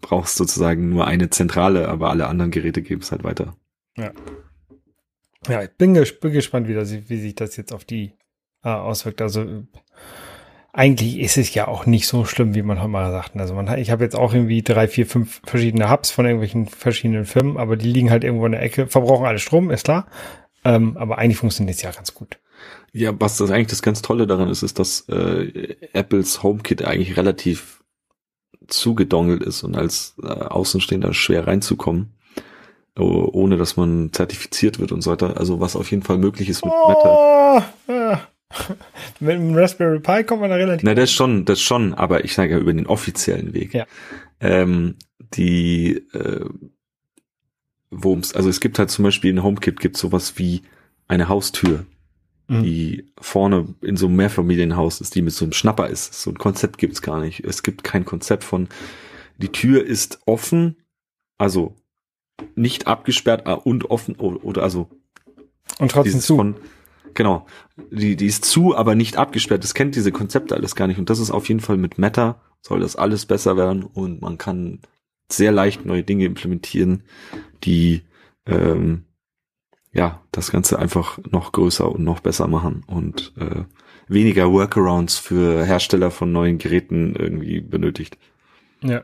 brauchst 0.00 0.36
sozusagen 0.36 0.88
nur 0.90 1.06
eine 1.06 1.30
Zentrale, 1.30 1.88
aber 1.88 2.10
alle 2.10 2.28
anderen 2.28 2.50
Geräte 2.50 2.82
geben 2.82 3.02
es 3.02 3.12
halt 3.12 3.24
weiter. 3.24 3.56
Ja. 3.96 4.12
Ja, 5.48 5.62
ich 5.62 5.70
bin, 5.70 5.94
ges 5.94 6.18
bin 6.18 6.32
gespannt, 6.32 6.68
wie, 6.68 6.74
das, 6.74 6.92
wie 6.92 7.20
sich 7.20 7.34
das 7.34 7.56
jetzt 7.56 7.72
auf 7.72 7.84
die 7.84 8.12
äh, 8.64 8.68
auswirkt. 8.68 9.22
Also 9.22 9.64
eigentlich 10.72 11.18
ist 11.18 11.38
es 11.38 11.52
ja 11.54 11.66
auch 11.66 11.86
nicht 11.86 12.06
so 12.06 12.24
schlimm, 12.24 12.54
wie 12.54 12.62
man 12.62 12.78
heute 12.78 12.88
mal 12.88 13.10
sagt. 13.10 13.36
Also 13.36 13.54
man 13.54 13.68
hat, 13.70 13.78
ich 13.78 13.90
habe 13.90 14.04
jetzt 14.04 14.16
auch 14.16 14.34
irgendwie 14.34 14.62
drei, 14.62 14.86
vier, 14.86 15.06
fünf 15.06 15.40
verschiedene 15.44 15.90
Hubs 15.90 16.10
von 16.10 16.24
irgendwelchen 16.24 16.66
verschiedenen 16.66 17.24
Firmen, 17.24 17.56
aber 17.56 17.76
die 17.76 17.90
liegen 17.90 18.10
halt 18.10 18.24
irgendwo 18.24 18.46
in 18.46 18.52
der 18.52 18.62
Ecke, 18.62 18.86
verbrauchen 18.86 19.26
alle 19.26 19.38
Strom, 19.38 19.70
ist 19.70 19.84
klar. 19.84 20.06
Ähm, 20.64 20.96
aber 20.96 21.18
eigentlich 21.18 21.38
funktioniert 21.38 21.76
es 21.76 21.82
ja 21.82 21.90
ganz 21.90 22.14
gut. 22.14 22.38
Ja, 22.92 23.18
was 23.18 23.36
das 23.36 23.50
eigentlich 23.50 23.68
das 23.68 23.82
ganz 23.82 24.02
Tolle 24.02 24.26
daran 24.26 24.48
ist, 24.48 24.62
ist, 24.62 24.78
dass 24.78 25.08
äh, 25.08 25.76
Apples 25.92 26.42
HomeKit 26.42 26.84
eigentlich 26.84 27.16
relativ 27.16 27.82
zugedongelt 28.66 29.42
ist 29.42 29.62
und 29.62 29.76
als 29.76 30.16
äh, 30.22 30.26
Außenstehender 30.26 31.14
schwer 31.14 31.46
reinzukommen, 31.46 32.14
ohne 32.96 33.56
dass 33.56 33.76
man 33.76 34.12
zertifiziert 34.12 34.80
wird 34.80 34.90
und 34.90 35.02
so 35.02 35.12
weiter. 35.12 35.36
Also 35.38 35.60
was 35.60 35.76
auf 35.76 35.90
jeden 35.90 36.02
Fall 36.02 36.18
möglich 36.18 36.48
ist 36.48 36.64
mit 36.64 36.74
oh, 36.74 36.88
Meta. 36.88 37.64
Ja. 37.88 38.28
Mit 39.20 39.34
dem 39.34 39.54
Raspberry 39.54 40.00
Pi 40.00 40.24
kommt 40.24 40.40
man 40.40 40.50
da 40.50 40.56
relativ. 40.56 40.84
Na, 40.84 40.94
das 40.94 41.12
schon, 41.12 41.44
das 41.44 41.60
schon, 41.60 41.94
aber 41.94 42.24
ich 42.24 42.34
sage 42.34 42.52
ja 42.52 42.58
über 42.58 42.72
den 42.72 42.86
offiziellen 42.86 43.52
Weg. 43.52 43.74
Ja. 43.74 43.86
Ähm, 44.40 44.96
die, 45.34 45.96
äh, 46.12 46.46
wo 47.90 48.14
also 48.14 48.48
es 48.48 48.60
gibt 48.60 48.78
halt 48.78 48.90
zum 48.90 49.04
Beispiel 49.04 49.30
in 49.30 49.42
HomeKit 49.42 49.80
gibt 49.80 49.96
sowas 49.96 50.38
wie 50.38 50.62
eine 51.08 51.28
Haustür, 51.28 51.86
mhm. 52.48 52.62
die 52.62 53.12
vorne 53.20 53.74
in 53.82 53.96
so 53.96 54.06
einem 54.06 54.16
Mehrfamilienhaus 54.16 55.00
ist, 55.00 55.14
die 55.14 55.22
mit 55.22 55.34
so 55.34 55.44
einem 55.44 55.52
Schnapper 55.52 55.88
ist. 55.88 56.14
So 56.14 56.30
ein 56.30 56.38
Konzept 56.38 56.78
gibt's 56.78 57.02
gar 57.02 57.20
nicht. 57.20 57.44
Es 57.44 57.62
gibt 57.62 57.84
kein 57.84 58.04
Konzept 58.04 58.44
von, 58.44 58.68
die 59.38 59.52
Tür 59.52 59.84
ist 59.84 60.20
offen, 60.26 60.76
also 61.36 61.76
nicht 62.54 62.86
abgesperrt 62.86 63.46
ah, 63.46 63.54
und 63.54 63.90
offen 63.90 64.16
oder 64.16 64.62
also 64.62 64.88
und 65.78 65.90
trotzdem 65.90 66.20
zu. 66.20 66.36
Von, 66.36 66.56
Genau. 67.18 67.46
Die, 67.90 68.14
die 68.14 68.26
ist 68.26 68.44
zu, 68.44 68.76
aber 68.76 68.94
nicht 68.94 69.16
abgesperrt. 69.16 69.64
Das 69.64 69.74
kennt 69.74 69.96
diese 69.96 70.12
Konzepte 70.12 70.54
alles 70.54 70.76
gar 70.76 70.86
nicht. 70.86 71.00
Und 71.00 71.10
das 71.10 71.18
ist 71.18 71.32
auf 71.32 71.48
jeden 71.48 71.58
Fall 71.58 71.76
mit 71.76 71.98
Meta 71.98 72.40
soll 72.62 72.78
das 72.78 72.94
alles 72.94 73.26
besser 73.26 73.56
werden 73.56 73.82
und 73.82 74.22
man 74.22 74.38
kann 74.38 74.78
sehr 75.28 75.50
leicht 75.50 75.84
neue 75.84 76.04
Dinge 76.04 76.26
implementieren, 76.26 77.02
die 77.64 78.02
ähm, 78.46 79.04
ja 79.92 80.22
das 80.30 80.52
Ganze 80.52 80.78
einfach 80.78 81.18
noch 81.28 81.50
größer 81.50 81.90
und 81.90 82.04
noch 82.04 82.20
besser 82.20 82.46
machen 82.46 82.84
und 82.86 83.32
äh, 83.36 83.64
weniger 84.06 84.52
Workarounds 84.52 85.18
für 85.18 85.64
Hersteller 85.64 86.12
von 86.12 86.30
neuen 86.30 86.58
Geräten 86.58 87.16
irgendwie 87.16 87.60
benötigt. 87.60 88.16
Ja. 88.80 89.02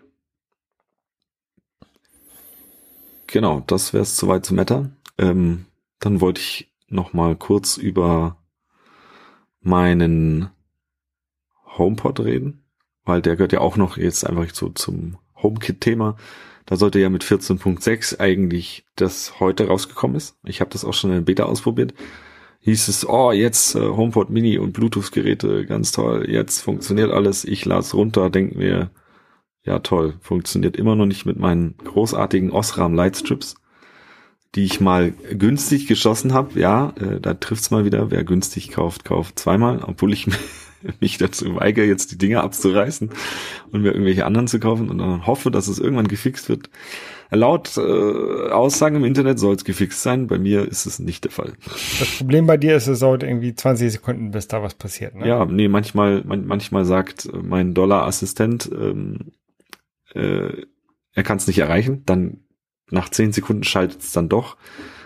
Genau, 3.27 3.65
das 3.67 3.93
wäre 3.93 4.05
es 4.05 4.17
soweit 4.17 4.47
zu 4.47 4.55
Meta. 4.55 4.91
Ähm, 5.19 5.67
dann 5.99 6.21
wollte 6.21 6.41
ich 6.41 6.74
noch 6.95 7.13
mal 7.13 7.37
kurz 7.37 7.77
über 7.77 8.39
meinen 9.61 10.51
HomePod 11.77 12.21
reden, 12.21 12.65
weil 13.05 13.23
der 13.23 13.37
gehört 13.37 13.53
ja 13.53 13.61
auch 13.61 13.77
noch 13.77 13.97
jetzt 13.97 14.27
einfach 14.27 14.49
so 14.55 14.69
zum 14.71 15.19
HomeKit-Thema. 15.43 16.17
Da 16.67 16.77
sollte 16.77 16.99
ja 16.99 17.11
mit 17.11 17.25
14.6 17.25 18.21
eigentlich 18.21 18.87
das 18.97 19.39
heute 19.41 19.67
rausgekommen 19.67 20.17
ist. 20.17 20.39
Ich 20.45 20.61
habe 20.61 20.71
das 20.71 20.85
auch 20.85 20.95
schon 20.95 21.13
in 21.13 21.25
Beta 21.25 21.45
ausprobiert. 21.45 21.95
Hieß 22.61 22.89
es, 22.89 23.07
oh, 23.07 23.31
jetzt 23.33 23.75
äh, 23.75 23.81
HomePod 23.81 24.31
Mini 24.31 24.57
und 24.57 24.73
Bluetooth-Geräte, 24.73 25.67
ganz 25.67 25.93
toll, 25.93 26.31
jetzt 26.31 26.63
funktioniert 26.63 27.11
alles. 27.11 27.45
Ich 27.45 27.67
lade 27.67 27.87
runter, 27.93 28.31
denk 28.31 28.57
mir, 28.57 28.91
ja 29.65 29.81
toll, 29.81 30.15
funktioniert 30.21 30.77
immer 30.77 30.97
noch 30.97 31.05
nicht 31.05 31.27
mit 31.27 31.39
meinen 31.39 31.77
großartigen 31.77 32.51
Osram 32.51 32.95
Lightstrips 32.95 33.57
die 34.55 34.65
ich 34.65 34.81
mal 34.81 35.13
günstig 35.33 35.87
geschossen 35.87 36.33
habe. 36.33 36.59
Ja, 36.59 36.93
äh, 37.01 37.21
da 37.21 37.35
trifft's 37.35 37.71
mal 37.71 37.85
wieder. 37.85 38.11
Wer 38.11 38.25
günstig 38.25 38.71
kauft, 38.71 39.05
kauft 39.05 39.39
zweimal, 39.39 39.83
obwohl 39.85 40.13
ich 40.13 40.27
mich 41.01 41.19
dazu 41.19 41.57
weigere, 41.57 41.87
jetzt 41.87 42.13
die 42.13 42.19
Dinger 42.19 42.43
abzureißen 42.43 43.11
und 43.73 43.83
mir 43.83 43.93
irgendwelche 43.93 44.27
anderen 44.27 44.47
zu 44.47 44.61
kaufen 44.61 44.91
und 44.91 44.99
dann 44.99 45.27
hoffe, 45.27 45.51
dass 45.51 45.69
es 45.69 45.79
irgendwann 45.79 46.09
gefixt 46.09 46.49
wird. 46.49 46.71
Laut 47.31 47.77
äh, 47.77 48.51
Aussagen 48.51 48.97
im 48.97 49.05
Internet 49.05 49.39
soll 49.39 49.57
es 49.57 49.65
gefixt 49.65 50.03
sein. 50.03 50.29
Bei 50.29 50.39
mir 50.39 50.69
ist 50.69 50.87
es 50.87 51.01
nicht 51.01 51.25
der 51.25 51.33
Fall. 51.33 51.55
Das 51.99 52.19
Problem 52.19 52.47
bei 52.47 52.57
dir 52.57 52.77
ist, 52.77 52.87
es 52.87 53.01
dauert 53.01 53.25
irgendwie 53.25 53.55
20 53.55 53.91
Sekunden, 53.91 54.31
bis 54.31 54.47
da 54.47 54.63
was 54.63 54.75
passiert. 54.75 55.17
Ne? 55.17 55.27
Ja, 55.27 55.45
nee, 55.45 55.69
manchmal, 55.69 56.23
man, 56.25 56.47
manchmal 56.47 56.85
sagt 56.85 57.29
mein 57.33 57.75
Dollar-Assistent, 57.75 58.71
ähm, 58.73 59.33
äh, 60.15 60.65
er 61.15 61.23
kann 61.23 61.39
es 61.39 61.47
nicht 61.47 61.59
erreichen. 61.59 62.03
Dann 62.07 62.44
nach 62.95 63.09
zehn 63.11 63.33
Sekunden 63.33 63.65
schaltet 63.65 64.01
es 64.01 64.13
dann 64.13 64.29
doch. 64.29 64.57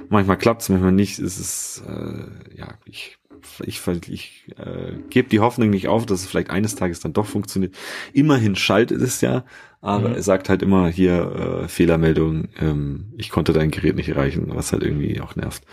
Manchmal 0.09 0.38
klappt 0.38 0.62
es, 0.62 0.68
manchmal 0.68 0.92
nicht. 0.92 1.18
Es 1.18 1.38
ist, 1.38 1.83
äh, 1.87 2.57
ja, 2.57 2.75
ich, 2.85 3.18
ich, 3.64 3.80
ich 4.09 4.45
äh, 4.57 4.92
gebe 5.11 5.28
die 5.28 5.40
Hoffnung 5.40 5.71
nicht 5.71 5.88
auf, 5.88 6.07
dass 6.07 6.21
es 6.21 6.26
vielleicht 6.26 6.50
eines 6.50 6.76
Tages 6.76 7.00
dann 7.00 7.12
doch 7.12 7.26
funktioniert. 7.26 7.75
Immerhin 8.12 8.57
schaltet 8.57 9.02
es 9.02 9.21
ja, 9.21 9.45
aber 9.80 10.11
mhm. 10.11 10.14
er 10.14 10.23
sagt 10.23 10.49
halt 10.49 10.62
immer 10.62 10.88
hier 10.88 11.62
äh, 11.64 11.68
Fehlermeldung, 11.68 12.49
ähm, 12.59 13.12
ich 13.16 13.30
konnte 13.30 13.52
dein 13.52 13.71
Gerät 13.71 13.97
nicht 13.97 14.09
erreichen, 14.09 14.47
was 14.49 14.73
halt 14.73 14.83
irgendwie 14.83 15.21
auch 15.21 15.37
nervt. 15.37 15.64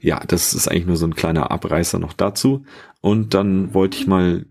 Ja, 0.00 0.20
das 0.26 0.54
ist 0.54 0.68
eigentlich 0.68 0.86
nur 0.86 0.96
so 0.96 1.06
ein 1.06 1.14
kleiner 1.14 1.50
Abreißer 1.50 1.98
noch 1.98 2.12
dazu. 2.12 2.64
Und 3.00 3.34
dann 3.34 3.74
wollte 3.74 3.98
ich 3.98 4.06
mal 4.06 4.46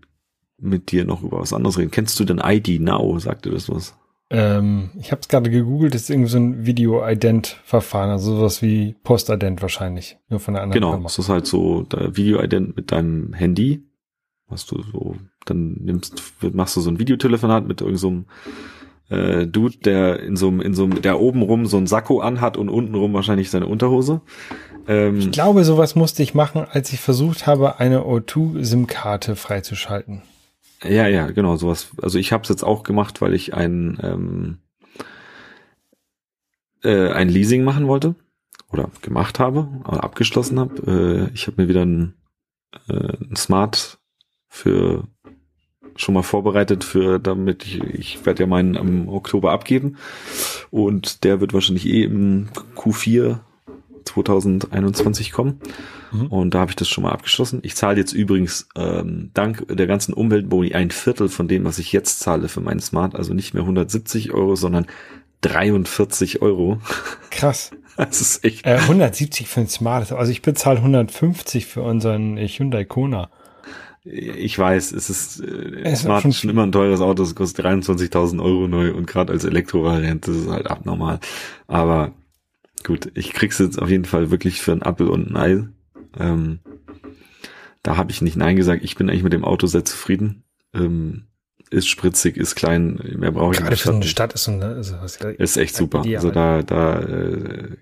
mit 0.58 0.92
dir 0.92 1.04
noch 1.04 1.22
über 1.22 1.40
was 1.40 1.52
anderes 1.52 1.78
reden. 1.78 1.90
Kennst 1.90 2.18
du 2.20 2.24
denn 2.24 2.40
ID 2.42 2.80
Now? 2.80 3.18
Sagte 3.18 3.50
das 3.50 3.68
was? 3.68 3.94
Ähm, 4.32 4.90
ich 4.98 5.12
habe 5.12 5.20
es 5.20 5.28
gerade 5.28 5.50
gegoogelt, 5.50 5.94
das 5.94 6.02
ist 6.02 6.10
irgendwie 6.10 6.30
so 6.30 6.38
ein 6.38 6.64
Video-Ident-Verfahren, 6.64 8.10
also 8.10 8.36
sowas 8.36 8.62
wie 8.62 8.96
Post-Ident 9.04 9.60
wahrscheinlich, 9.60 10.16
nur 10.30 10.40
von 10.40 10.54
der 10.54 10.62
anderen 10.62 10.80
Genau, 10.80 10.92
Firma. 10.92 11.04
das 11.04 11.18
ist 11.18 11.28
halt 11.28 11.46
so 11.46 11.86
Video-Ident 11.90 12.74
mit 12.74 12.92
deinem 12.92 13.34
Handy, 13.34 13.84
was 14.48 14.64
du 14.66 14.82
so, 14.90 15.16
dann 15.44 15.76
nimmst, 15.80 16.22
machst 16.52 16.76
du 16.76 16.80
so 16.80 16.90
ein 16.90 16.98
Videotelefonat 16.98 17.66
mit 17.66 17.82
irgendeinem 17.82 18.26
so 19.10 19.14
äh, 19.14 19.46
Dude, 19.46 19.78
der 19.78 20.20
in 20.20 20.36
so 20.36 20.48
einem, 20.48 20.60
in 20.62 20.72
so 20.72 20.84
einem, 20.84 21.02
der 21.02 21.20
oben 21.20 21.42
rum 21.42 21.66
so 21.66 21.76
ein 21.76 21.86
Sakko 21.86 22.20
anhat 22.20 22.56
und 22.56 22.70
unten 22.70 22.94
rum 22.94 23.12
wahrscheinlich 23.12 23.50
seine 23.50 23.66
Unterhose. 23.66 24.22
Ähm, 24.88 25.18
ich 25.18 25.30
glaube, 25.30 25.64
sowas 25.64 25.94
musste 25.94 26.22
ich 26.22 26.34
machen, 26.34 26.64
als 26.70 26.92
ich 26.92 27.00
versucht 27.00 27.46
habe, 27.46 27.78
eine 27.78 28.00
O2-SIM-Karte 28.00 29.36
freizuschalten. 29.36 30.22
Ja, 30.84 31.06
ja, 31.06 31.30
genau, 31.30 31.56
sowas. 31.56 31.90
Also 32.00 32.18
ich 32.18 32.32
habe 32.32 32.42
es 32.42 32.48
jetzt 32.48 32.64
auch 32.64 32.82
gemacht, 32.82 33.20
weil 33.20 33.34
ich 33.34 33.54
ein, 33.54 33.98
ähm, 34.02 34.58
äh, 36.82 37.10
ein 37.10 37.28
Leasing 37.28 37.64
machen 37.64 37.86
wollte 37.86 38.14
oder 38.72 38.90
gemacht 39.00 39.38
habe, 39.38 39.68
aber 39.84 40.02
abgeschlossen 40.02 40.58
habe. 40.58 41.28
Äh, 41.30 41.34
ich 41.34 41.46
habe 41.46 41.62
mir 41.62 41.68
wieder 41.68 41.84
ein, 41.84 42.14
äh, 42.88 43.16
ein 43.20 43.36
Smart 43.36 43.98
für 44.48 45.06
schon 45.96 46.14
mal 46.14 46.22
vorbereitet 46.22 46.84
für, 46.84 47.18
damit 47.18 47.64
ich, 47.64 47.82
ich 47.82 48.26
werde 48.26 48.42
ja 48.42 48.46
meinen 48.46 48.74
im 48.74 49.08
Oktober 49.08 49.52
abgeben 49.52 49.98
und 50.70 51.22
der 51.22 51.40
wird 51.40 51.52
wahrscheinlich 51.52 51.86
eh 51.86 52.04
im 52.04 52.48
Q4 52.74 53.40
2021 54.04 55.32
kommen. 55.32 55.60
Mhm. 56.12 56.26
Und 56.26 56.54
da 56.54 56.60
habe 56.60 56.70
ich 56.70 56.76
das 56.76 56.88
schon 56.88 57.04
mal 57.04 57.12
abgeschlossen. 57.12 57.60
Ich 57.62 57.76
zahle 57.76 57.98
jetzt 57.98 58.12
übrigens 58.12 58.68
ähm, 58.76 59.30
dank 59.34 59.66
der 59.68 59.86
ganzen 59.86 60.12
Umweltboni 60.12 60.74
ein 60.74 60.90
Viertel 60.90 61.28
von 61.28 61.48
dem, 61.48 61.64
was 61.64 61.78
ich 61.78 61.92
jetzt 61.92 62.20
zahle 62.20 62.48
für 62.48 62.60
meinen 62.60 62.80
Smart. 62.80 63.14
Also 63.14 63.34
nicht 63.34 63.54
mehr 63.54 63.62
170 63.62 64.32
Euro, 64.32 64.56
sondern 64.56 64.86
43 65.42 66.42
Euro. 66.42 66.78
Krass. 67.30 67.70
Das 67.94 68.22
ist 68.22 68.42
echt. 68.42 68.64
Äh, 68.64 68.78
170 68.78 69.46
für 69.48 69.60
ein 69.60 69.68
Smart. 69.68 70.12
Also 70.12 70.32
ich 70.32 70.40
bezahle 70.40 70.78
150 70.78 71.66
für 71.66 71.82
unseren 71.82 72.38
Hyundai 72.38 72.86
Kona. 72.86 73.28
Ich 74.04 74.58
weiß, 74.58 74.92
es 74.92 75.10
ist 75.10 75.40
äh, 75.40 75.94
Smart 75.94 76.24
ist 76.24 76.40
schon 76.40 76.50
immer 76.50 76.64
ein 76.64 76.72
teures 76.72 77.00
Auto, 77.00 77.22
es 77.22 77.34
kostet 77.34 77.66
23.000 77.66 78.42
Euro 78.42 78.66
neu 78.66 78.92
und 78.94 79.06
gerade 79.06 79.32
als 79.32 79.44
Elektrovariante 79.44 80.30
ist 80.32 80.38
es 80.38 80.48
halt 80.48 80.68
abnormal. 80.68 81.20
Aber 81.68 82.12
gut, 82.84 83.10
ich 83.14 83.32
krieg's 83.32 83.58
jetzt 83.58 83.80
auf 83.80 83.88
jeden 83.88 84.04
Fall 84.04 84.30
wirklich 84.30 84.60
für 84.60 84.72
ein 84.72 84.82
Apple 84.82 85.10
und 85.10 85.30
ein 85.30 85.36
Ei. 85.36 85.68
Ähm, 86.18 86.60
da 87.82 87.96
habe 87.96 88.10
ich 88.10 88.22
nicht 88.22 88.36
Nein 88.36 88.56
gesagt. 88.56 88.84
Ich 88.84 88.96
bin 88.96 89.08
eigentlich 89.08 89.22
mit 89.22 89.32
dem 89.32 89.44
Auto 89.44 89.66
sehr 89.66 89.84
zufrieden. 89.84 90.44
Ähm, 90.74 91.26
ist 91.70 91.88
spritzig, 91.88 92.36
ist 92.36 92.54
klein, 92.54 93.00
mehr 93.16 93.32
brauche 93.32 93.54
ich 93.54 93.60
nicht. 93.60 93.82
Gerade 93.82 93.96
eine 93.96 94.04
Stadt 94.04 94.34
ist, 94.34 94.48
eine, 94.48 94.66
also, 94.66 94.96
ist 95.38 95.56
echt 95.56 95.74
super. 95.74 96.02
Also 96.04 96.30
da, 96.30 96.62
da 96.62 97.00
äh, 97.00 97.76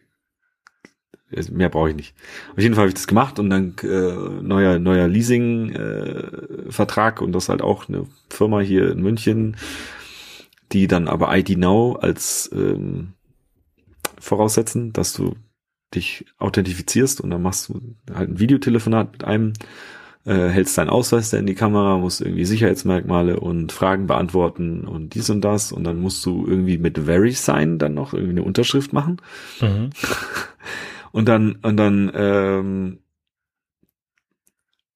mehr 1.51 1.69
brauche 1.69 1.91
ich 1.91 1.97
nicht. 1.97 2.15
Auf 2.53 2.63
jeden 2.63 2.75
Fall 2.75 2.83
habe 2.83 2.89
ich 2.89 2.95
das 2.95 3.09
gemacht 3.09 3.39
und 3.39 3.51
dann 3.51 3.75
äh, 3.83 4.43
neuer 4.43 4.79
neuer 4.79 5.09
Leasing 5.09 5.71
äh, 5.71 6.71
Vertrag 6.71 7.21
und 7.21 7.33
das 7.33 7.49
halt 7.49 7.63
auch 7.63 7.89
eine 7.89 8.07
Firma 8.29 8.61
hier 8.61 8.91
in 8.93 9.03
München, 9.03 9.57
die 10.73 10.87
dann 10.87 11.09
aber 11.09 11.37
ID 11.37 11.59
Now 11.59 11.99
als 12.01 12.49
ähm, 12.53 13.15
voraussetzen, 14.21 14.93
dass 14.93 15.13
du 15.13 15.35
dich 15.95 16.25
authentifizierst 16.39 17.21
und 17.21 17.31
dann 17.31 17.43
machst 17.43 17.69
du 17.69 17.97
halt 18.15 18.31
ein 18.31 18.39
Videotelefonat 18.39 19.13
mit 19.13 19.25
einem 19.25 19.55
äh, 20.25 20.49
hältst 20.49 20.77
deinen 20.79 20.91
Ausweis 20.91 21.31
da 21.31 21.39
in 21.39 21.47
die 21.47 21.55
Kamera, 21.55 21.97
musst 21.97 22.21
irgendwie 22.21 22.45
Sicherheitsmerkmale 22.45 23.41
und 23.41 23.73
Fragen 23.73 24.07
beantworten 24.07 24.87
und 24.87 25.15
dies 25.15 25.31
und 25.31 25.41
das 25.41 25.73
und 25.73 25.85
dann 25.85 25.99
musst 25.99 26.25
du 26.27 26.47
irgendwie 26.47 26.79
mit 26.79 27.07
VeriSign 27.07 27.79
dann 27.79 27.95
noch 27.95 28.13
irgendwie 28.13 28.33
eine 28.33 28.43
Unterschrift 28.43 28.93
machen. 28.93 29.21
Mhm. 29.61 29.91
Und 31.13 31.29
dann, 31.29 31.57
und 31.63 31.77
dann, 31.77 32.11
ähm, 32.15 32.99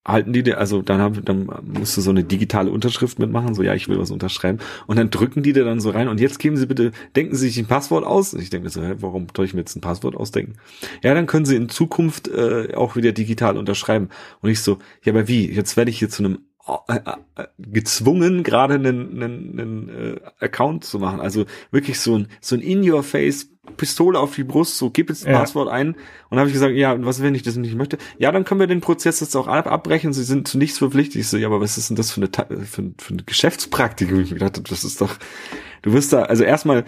halten 0.06 0.32
die 0.32 0.42
dir, 0.42 0.58
also 0.58 0.82
dann, 0.82 1.00
hab, 1.00 1.24
dann 1.24 1.48
musst 1.62 1.96
du 1.96 2.00
so 2.00 2.10
eine 2.10 2.24
digitale 2.24 2.70
Unterschrift 2.70 3.18
mitmachen, 3.18 3.54
so 3.54 3.62
ja, 3.62 3.74
ich 3.74 3.88
will 3.88 3.98
was 3.98 4.10
unterschreiben. 4.10 4.58
Und 4.86 4.98
dann 4.98 5.10
drücken 5.10 5.42
die 5.42 5.52
dir 5.52 5.64
dann 5.64 5.80
so 5.80 5.90
rein 5.90 6.08
und 6.08 6.20
jetzt 6.20 6.38
geben 6.38 6.56
sie 6.56 6.66
bitte, 6.66 6.92
denken 7.16 7.34
sie 7.34 7.48
sich 7.48 7.58
ein 7.58 7.66
Passwort 7.66 8.04
aus. 8.04 8.34
Und 8.34 8.42
ich 8.42 8.50
denke 8.50 8.64
mir 8.64 8.70
so, 8.70 8.82
hä, 8.82 8.96
warum 9.00 9.26
soll 9.34 9.46
ich 9.46 9.54
mir 9.54 9.60
jetzt 9.60 9.76
ein 9.76 9.80
Passwort 9.80 10.14
ausdenken? 10.14 10.56
Ja, 11.02 11.14
dann 11.14 11.26
können 11.26 11.46
sie 11.46 11.56
in 11.56 11.68
Zukunft 11.68 12.28
äh, 12.28 12.74
auch 12.74 12.96
wieder 12.96 13.12
digital 13.12 13.56
unterschreiben. 13.56 14.10
Und 14.40 14.50
ich 14.50 14.60
so, 14.60 14.78
ja, 15.04 15.12
aber 15.12 15.26
wie? 15.28 15.50
Jetzt 15.50 15.76
werde 15.76 15.90
ich 15.90 15.98
hier 15.98 16.10
zu 16.10 16.22
einem 16.22 16.38
gezwungen, 17.58 18.42
gerade 18.42 18.74
einen, 18.74 19.22
einen, 19.22 19.60
einen 19.60 19.88
äh, 19.88 20.20
Account 20.40 20.84
zu 20.84 20.98
machen. 20.98 21.20
Also 21.20 21.44
wirklich 21.70 22.00
so 22.00 22.18
ein, 22.18 22.28
so 22.40 22.56
ein 22.56 22.62
In-Your-Face, 22.62 23.50
Pistole 23.76 24.18
auf 24.18 24.34
die 24.34 24.44
Brust, 24.44 24.78
so 24.78 24.90
gib 24.90 25.08
jetzt 25.08 25.26
ein 25.26 25.32
ja. 25.32 25.38
Passwort 25.38 25.68
ein. 25.68 25.88
Und 25.88 25.98
dann 26.30 26.40
habe 26.40 26.48
ich 26.48 26.54
gesagt, 26.54 26.74
ja, 26.74 27.02
was, 27.04 27.22
wenn 27.22 27.34
ich 27.34 27.42
das 27.42 27.56
nicht 27.56 27.74
möchte? 27.74 27.98
Ja, 28.18 28.32
dann 28.32 28.44
können 28.44 28.60
wir 28.60 28.66
den 28.66 28.80
Prozess 28.80 29.20
jetzt 29.20 29.36
auch 29.36 29.46
ab 29.46 29.66
abbrechen. 29.66 30.12
Sie 30.12 30.24
sind 30.24 30.48
zu 30.48 30.58
nichts 30.58 30.78
verpflichtet. 30.78 31.16
Ich 31.16 31.28
so, 31.28 31.36
ja, 31.36 31.48
aber 31.48 31.60
was 31.60 31.76
ist 31.76 31.90
denn 31.90 31.96
das 31.96 32.10
für 32.10 32.20
eine, 32.22 32.64
für, 32.64 32.92
für 32.98 33.12
eine 33.12 33.22
Geschäftspraktik? 33.24 34.10
Und 34.10 34.20
ich 34.20 34.30
mir 34.30 34.38
gedacht, 34.38 34.70
das 34.70 34.84
ist 34.84 35.00
doch, 35.00 35.16
du 35.82 35.92
wirst 35.92 36.12
da, 36.12 36.22
also 36.22 36.44
erstmal, 36.44 36.84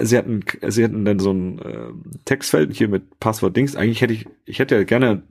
sie 0.00 0.18
hatten, 0.18 0.44
sie 0.66 0.84
hatten 0.84 1.04
dann 1.04 1.18
so 1.18 1.32
ein 1.32 1.58
äh, 1.60 1.92
Textfeld 2.24 2.76
hier 2.76 2.88
mit 2.88 3.18
Passwort 3.20 3.56
Dings. 3.56 3.76
Eigentlich 3.76 4.00
hätte 4.00 4.14
ich, 4.14 4.26
ich 4.44 4.58
hätte 4.58 4.76
ja 4.76 4.84
gerne 4.84 5.22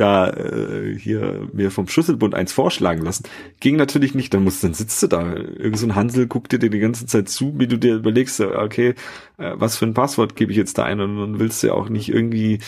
da 0.00 0.30
äh, 0.30 0.96
hier 0.98 1.48
mir 1.52 1.70
vom 1.70 1.88
Schlüsselbund 1.88 2.34
eins 2.34 2.52
vorschlagen 2.52 3.02
lassen. 3.02 3.24
Ging 3.60 3.76
natürlich 3.76 4.14
nicht, 4.14 4.32
dann 4.32 4.44
musst 4.44 4.64
dann 4.64 4.74
sitzt 4.74 5.02
du 5.02 5.06
da. 5.06 5.34
Irgend 5.34 5.78
so 5.78 5.86
ein 5.86 5.94
Hansel 5.94 6.26
guckt 6.26 6.52
dir 6.52 6.58
die 6.58 6.78
ganze 6.78 7.06
Zeit 7.06 7.28
zu, 7.28 7.58
wie 7.58 7.66
du 7.66 7.78
dir 7.78 7.96
überlegst, 7.96 8.40
okay, 8.40 8.94
äh, 9.38 9.52
was 9.54 9.76
für 9.76 9.86
ein 9.86 9.94
Passwort 9.94 10.36
gebe 10.36 10.52
ich 10.52 10.58
jetzt 10.58 10.78
da 10.78 10.84
ein 10.84 11.00
und 11.00 11.18
dann 11.18 11.38
willst 11.38 11.62
du 11.62 11.68
ja 11.68 11.74
auch 11.74 11.88
nicht 11.88 12.08
irgendwie 12.08 12.60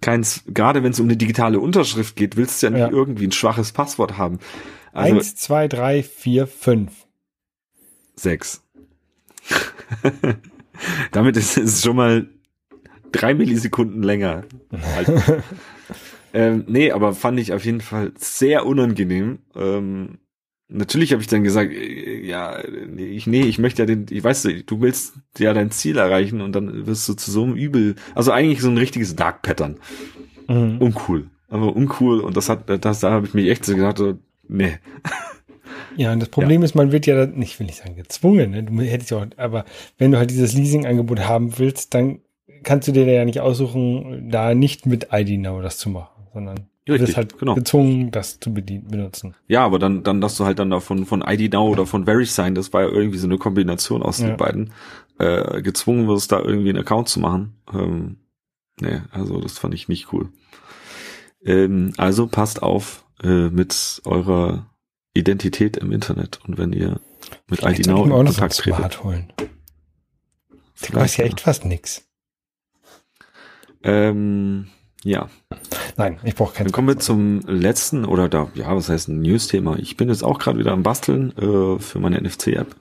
keins, 0.00 0.44
gerade 0.46 0.82
wenn 0.82 0.92
es 0.92 1.00
um 1.00 1.06
eine 1.06 1.16
digitale 1.16 1.60
Unterschrift 1.60 2.16
geht, 2.16 2.36
willst 2.36 2.62
du 2.62 2.66
ja 2.66 2.70
nicht 2.70 2.80
ja. 2.80 2.90
irgendwie 2.90 3.26
ein 3.26 3.32
schwaches 3.32 3.72
Passwort 3.72 4.18
haben. 4.18 4.38
Also, 4.92 5.16
Eins, 5.16 5.36
zwei, 5.36 5.68
drei, 5.68 6.02
vier, 6.02 6.46
fünf. 6.46 6.92
Sechs. 8.16 8.62
Damit 11.12 11.36
ist 11.36 11.56
es 11.56 11.82
schon 11.82 11.96
mal 11.96 12.28
drei 13.12 13.34
Millisekunden 13.34 14.02
länger. 14.02 14.44
Ähm, 16.34 16.64
nee, 16.66 16.90
aber 16.90 17.14
fand 17.14 17.40
ich 17.40 17.52
auf 17.52 17.64
jeden 17.64 17.80
Fall 17.80 18.12
sehr 18.16 18.66
unangenehm. 18.66 19.38
Ähm, 19.56 20.18
natürlich 20.68 21.12
habe 21.12 21.22
ich 21.22 21.28
dann 21.28 21.44
gesagt, 21.44 21.72
äh, 21.72 22.24
ja, 22.24 22.62
nee, 22.88 23.06
ich, 23.06 23.26
nee, 23.26 23.42
ich 23.42 23.58
möchte 23.58 23.82
ja 23.82 23.86
den, 23.86 24.06
ich 24.10 24.22
weiß, 24.22 24.48
du 24.66 24.80
willst 24.80 25.14
ja 25.38 25.54
dein 25.54 25.70
Ziel 25.70 25.96
erreichen 25.96 26.40
und 26.40 26.52
dann 26.52 26.86
wirst 26.86 27.08
du 27.08 27.14
zu 27.14 27.30
so 27.30 27.44
einem 27.44 27.54
Übel, 27.54 27.96
also 28.14 28.32
eigentlich 28.32 28.60
so 28.60 28.68
ein 28.68 28.78
richtiges 28.78 29.16
Dark 29.16 29.42
Pattern. 29.42 29.78
Mhm. 30.48 30.78
Uncool. 30.78 31.30
Aber 31.48 31.74
uncool 31.74 32.20
und 32.20 32.36
das 32.36 32.48
hat, 32.48 32.64
das, 32.84 33.00
da 33.00 33.10
habe 33.10 33.26
ich 33.26 33.34
mich 33.34 33.48
echt 33.48 33.64
so 33.64 33.74
gedacht, 33.74 33.98
so, 33.98 34.18
nee. 34.48 34.78
Ja, 35.96 36.12
und 36.12 36.20
das 36.20 36.28
Problem 36.28 36.60
ja. 36.60 36.64
ist, 36.64 36.74
man 36.74 36.92
wird 36.92 37.06
ja 37.06 37.26
nicht, 37.26 37.58
will 37.58 37.68
ich 37.68 37.76
sagen, 37.76 37.96
gezwungen, 37.96 38.50
ne? 38.50 38.62
Du 38.62 38.80
hättest 38.82 39.10
ja 39.10 39.18
auch, 39.18 39.26
aber 39.36 39.64
wenn 39.96 40.12
du 40.12 40.18
halt 40.18 40.30
dieses 40.30 40.52
Leasing-Angebot 40.52 41.20
haben 41.20 41.58
willst, 41.58 41.94
dann 41.94 42.20
kannst 42.62 42.86
du 42.86 42.92
dir 42.92 43.04
ja 43.04 43.24
nicht 43.24 43.40
aussuchen, 43.40 44.30
da 44.30 44.54
nicht 44.54 44.86
mit 44.86 45.08
ID 45.12 45.40
Now 45.40 45.60
das 45.60 45.78
zu 45.78 45.90
machen 45.90 46.17
sondern 46.38 46.68
du 46.84 46.98
bist 46.98 47.16
halt 47.16 47.38
genau. 47.38 47.54
gezwungen, 47.54 48.10
das 48.10 48.38
zu 48.38 48.54
benutzen. 48.54 49.34
Ja, 49.48 49.64
aber 49.64 49.78
dann, 49.78 50.04
dann, 50.04 50.20
dass 50.20 50.36
du 50.36 50.44
halt 50.44 50.58
dann 50.58 50.70
davon 50.70 51.04
von 51.04 51.22
ID 51.26 51.52
Now 51.52 51.68
oder 51.68 51.84
von 51.84 52.06
VeriSign, 52.06 52.54
das 52.54 52.72
war 52.72 52.82
ja 52.82 52.88
irgendwie 52.88 53.18
so 53.18 53.26
eine 53.26 53.38
Kombination 53.38 54.02
aus 54.02 54.20
ja. 54.20 54.28
den 54.28 54.36
beiden, 54.36 54.72
äh, 55.18 55.60
gezwungen 55.62 56.06
wirst, 56.06 56.30
da 56.30 56.40
irgendwie 56.40 56.70
einen 56.70 56.78
Account 56.78 57.08
zu 57.08 57.18
machen. 57.18 57.54
Ähm, 57.72 58.18
nee, 58.80 59.00
also 59.10 59.40
das 59.40 59.58
fand 59.58 59.74
ich 59.74 59.88
nicht 59.88 60.12
cool. 60.12 60.28
Ähm, 61.44 61.92
also 61.96 62.28
passt 62.28 62.62
auf 62.62 63.04
äh, 63.22 63.48
mit 63.48 64.00
eurer 64.04 64.66
Identität 65.14 65.76
im 65.76 65.90
Internet 65.90 66.38
und 66.46 66.56
wenn 66.56 66.72
ihr 66.72 67.00
mit 67.48 67.58
Vielleicht 67.58 67.80
ID 67.80 67.86
Now 67.88 68.04
in 68.04 68.10
Kontakt 68.10 68.54
so 68.54 68.62
tretet. 68.62 69.02
Holen. 69.02 69.32
Du 70.86 70.94
weißt 70.94 71.18
ja 71.18 71.24
echt 71.24 71.40
fast 71.40 71.64
nix. 71.64 72.08
Ähm, 73.82 74.68
ja. 75.04 75.28
Nein, 75.96 76.18
ich 76.24 76.34
brauche 76.34 76.54
keinen. 76.54 76.66
Dann 76.66 76.72
kommen 76.72 76.88
wir 76.88 76.98
zum 76.98 77.40
letzten 77.46 78.04
oder 78.04 78.28
da, 78.28 78.48
ja, 78.54 78.74
was 78.74 78.88
heißt 78.88 79.08
ein 79.08 79.20
News-Thema? 79.20 79.78
Ich 79.78 79.96
bin 79.96 80.08
jetzt 80.08 80.24
auch 80.24 80.38
gerade 80.38 80.58
wieder 80.58 80.72
am 80.72 80.82
Basteln 80.82 81.32
äh, 81.38 81.78
für 81.78 81.98
meine 82.00 82.20
NFC-App. 82.20 82.74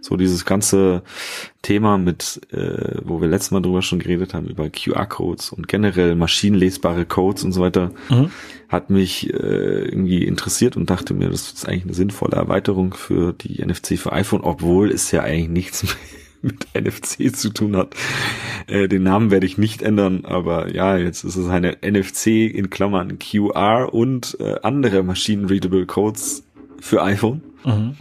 So 0.00 0.16
dieses 0.16 0.44
ganze 0.44 1.02
Thema 1.62 1.96
mit, 1.96 2.40
äh, 2.50 2.98
wo 3.04 3.20
wir 3.20 3.28
letztes 3.28 3.52
Mal 3.52 3.60
drüber 3.60 3.82
schon 3.82 4.00
geredet 4.00 4.34
haben, 4.34 4.48
über 4.48 4.68
QR-Codes 4.68 5.52
und 5.52 5.68
generell 5.68 6.16
maschinenlesbare 6.16 7.06
Codes 7.06 7.44
und 7.44 7.52
so 7.52 7.60
weiter, 7.60 7.92
mhm. 8.10 8.32
hat 8.68 8.90
mich 8.90 9.32
äh, 9.32 9.36
irgendwie 9.36 10.24
interessiert 10.24 10.76
und 10.76 10.90
dachte 10.90 11.14
mir, 11.14 11.30
das 11.30 11.52
ist 11.52 11.68
eigentlich 11.68 11.84
eine 11.84 11.94
sinnvolle 11.94 12.36
Erweiterung 12.36 12.94
für 12.94 13.32
die 13.32 13.64
NFC 13.64 13.96
für 13.96 14.12
iPhone, 14.12 14.40
obwohl 14.40 14.90
es 14.90 15.12
ja 15.12 15.22
eigentlich 15.22 15.48
nichts 15.48 15.82
mehr 15.84 15.92
mit 16.52 16.66
NFC 16.74 17.34
zu 17.34 17.50
tun 17.50 17.76
hat. 17.76 17.94
Äh, 18.66 18.88
den 18.88 19.02
Namen 19.02 19.30
werde 19.30 19.46
ich 19.46 19.58
nicht 19.58 19.82
ändern, 19.82 20.24
aber 20.24 20.74
ja, 20.74 20.96
jetzt 20.96 21.24
ist 21.24 21.36
es 21.36 21.48
eine 21.48 21.78
NFC 21.82 22.26
in 22.52 22.70
Klammern 22.70 23.18
QR 23.18 23.92
und 23.92 24.36
äh, 24.40 24.56
andere 24.62 25.02
Machine-Readable 25.02 25.86
Codes 25.86 26.44
für 26.80 27.02
iPhone. 27.02 27.42
Mhm. 27.64 27.96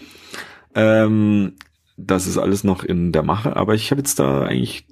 Ähm, 0.76 1.54
das 1.98 2.28
ist 2.28 2.38
alles 2.38 2.64
noch 2.64 2.84
in 2.84 3.12
der 3.12 3.24
Mache, 3.24 3.56
aber 3.56 3.76
ich 3.76 3.92
habe 3.92 4.00
jetzt 4.00 4.20
da 4.20 4.44
eigentlich 4.44 4.86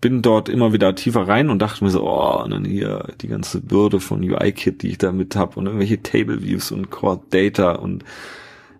bin 0.00 0.22
dort 0.22 0.48
immer 0.48 0.72
wieder 0.72 0.94
tiefer 0.94 1.26
rein 1.26 1.50
und 1.50 1.58
dachte 1.60 1.82
mir 1.82 1.90
so, 1.90 2.04
oh, 2.04 2.42
und 2.44 2.52
dann 2.52 2.64
hier 2.64 3.08
die 3.20 3.26
ganze 3.26 3.60
Bürde 3.60 3.98
von 3.98 4.22
UI-Kit, 4.22 4.82
die 4.82 4.90
ich 4.90 4.98
da 4.98 5.10
mit 5.10 5.34
hab 5.34 5.56
und 5.56 5.66
irgendwelche 5.66 6.00
Table 6.00 6.42
Views 6.42 6.70
und 6.70 6.90
Core 6.90 7.20
Data 7.30 7.72
und 7.72 8.04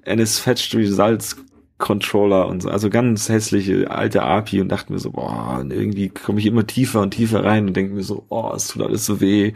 NS-Fetched 0.04 0.74
Results 0.76 1.36
Controller 1.80 2.46
und 2.46 2.62
so, 2.62 2.68
also 2.68 2.88
ganz 2.90 3.28
hässliche 3.28 3.90
alte 3.90 4.22
API 4.22 4.60
und 4.60 4.68
dachte 4.68 4.92
mir 4.92 5.00
so, 5.00 5.10
boah, 5.10 5.64
irgendwie 5.68 6.10
komme 6.10 6.38
ich 6.38 6.46
immer 6.46 6.66
tiefer 6.66 7.00
und 7.00 7.10
tiefer 7.10 7.44
rein 7.44 7.66
und 7.66 7.76
denke 7.76 7.94
mir 7.94 8.04
so, 8.04 8.24
oh, 8.28 8.52
es 8.54 8.68
tut 8.68 8.82
alles 8.82 9.04
so 9.04 9.20
weh. 9.20 9.54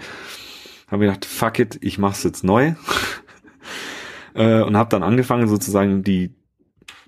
Habe 0.88 1.04
mir 1.04 1.06
gedacht, 1.06 1.24
fuck 1.24 1.58
it, 1.60 1.78
ich 1.80 1.98
mach's 1.98 2.24
jetzt 2.24 2.42
neu. 2.42 2.74
äh, 4.34 4.62
und 4.62 4.76
habe 4.76 4.90
dann 4.90 5.04
angefangen 5.04 5.46
sozusagen 5.46 6.02
die 6.02 6.34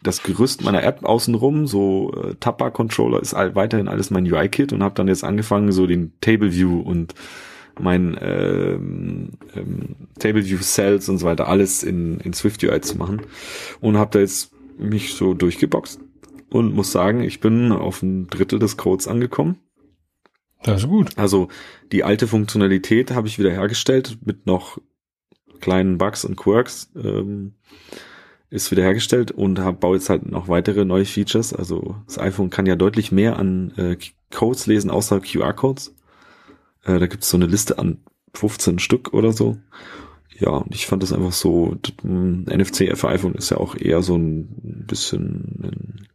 das 0.03 0.23
Gerüst 0.23 0.63
meiner 0.63 0.85
App 0.85 1.05
außenrum, 1.05 1.67
so 1.67 2.13
äh, 2.15 2.35
Tapper 2.39 2.71
Controller 2.71 3.21
ist 3.21 3.35
all, 3.35 3.55
weiterhin 3.55 3.89
alles 3.89 4.11
mein 4.11 4.31
UI-Kit 4.31 4.73
und 4.73 4.83
habe 4.83 4.95
dann 4.95 5.09
jetzt 5.09 5.25
angefangen, 5.25 5.73
so 5.73 5.87
den 5.87 6.13
Table 6.21 6.53
View 6.53 6.81
und 6.81 7.15
mein 7.79 8.17
ähm, 8.21 9.33
ähm, 9.55 9.97
Table 10.19 10.45
View 10.45 10.59
Cells 10.59 11.09
und 11.09 11.19
so 11.19 11.27
weiter 11.27 11.49
alles 11.49 11.83
in, 11.83 12.21
in 12.21 12.33
Swift 12.33 12.63
UI 12.63 12.81
zu 12.81 12.97
machen 12.97 13.23
und 13.81 13.97
habe 13.97 14.11
da 14.13 14.19
jetzt 14.21 14.53
mich 14.79 15.15
so 15.15 15.35
durchgeboxt 15.35 16.01
und 16.51 16.75
muss 16.75 16.93
sagen, 16.93 17.23
ich 17.23 17.41
bin 17.41 17.73
auf 17.73 18.03
ein 18.03 18.29
Drittel 18.29 18.59
des 18.59 18.77
Codes 18.77 19.09
angekommen. 19.09 19.59
Das 20.63 20.83
ist 20.83 20.89
gut. 20.89 21.17
Also 21.17 21.49
die 21.93 22.05
alte 22.05 22.27
Funktionalität 22.27 23.11
habe 23.13 23.29
ich 23.29 23.39
wieder 23.39 23.51
hergestellt 23.51 24.19
mit 24.25 24.47
noch 24.47 24.79
kleinen 25.61 25.99
Bugs 25.99 26.25
und 26.25 26.37
Quirks. 26.37 26.91
Ähm, 26.97 27.55
ist 28.49 28.71
wieder 28.71 28.83
hergestellt 28.83 29.33
und 29.33 29.59
hab, 29.59 29.81
baue 29.81 29.97
jetzt 29.97 30.09
halt 30.09 30.31
noch 30.31 30.49
weitere 30.49 30.85
neue 30.85 31.05
Features. 31.05 31.53
Also 31.53 31.97
das 32.07 32.19
iPhone 32.19 32.51
kann 32.51 32.67
ja 32.67 32.77
deutlich 32.77 33.11
mehr 33.13 33.39
an 33.39 33.73
äh, 33.77 33.97
Codes 34.31 34.67
lesen, 34.67 34.91
außer 34.91 35.21
QR-Codes. 35.21 35.95
Äh, 36.85 36.99
da 36.99 37.07
gibt 37.07 37.25
es 37.25 37.31
so 37.31 37.37
eine 37.37 37.47
Liste 37.47 37.79
an 37.79 37.99
15 38.35 38.79
Stück 38.79 39.13
oder 39.13 39.33
so 39.33 39.57
ja, 40.39 40.51
und 40.51 40.75
ich 40.75 40.87
fand 40.87 41.03
das 41.03 41.13
einfach 41.13 41.33
so, 41.33 41.77
NFC 42.05 42.97
für 42.97 43.09
iPhone 43.09 43.35
ist 43.35 43.51
ja 43.51 43.57
auch 43.57 43.75
eher 43.77 44.03
so 44.03 44.17
ein 44.17 44.85
bisschen 44.87 45.61
ein, 45.63 46.09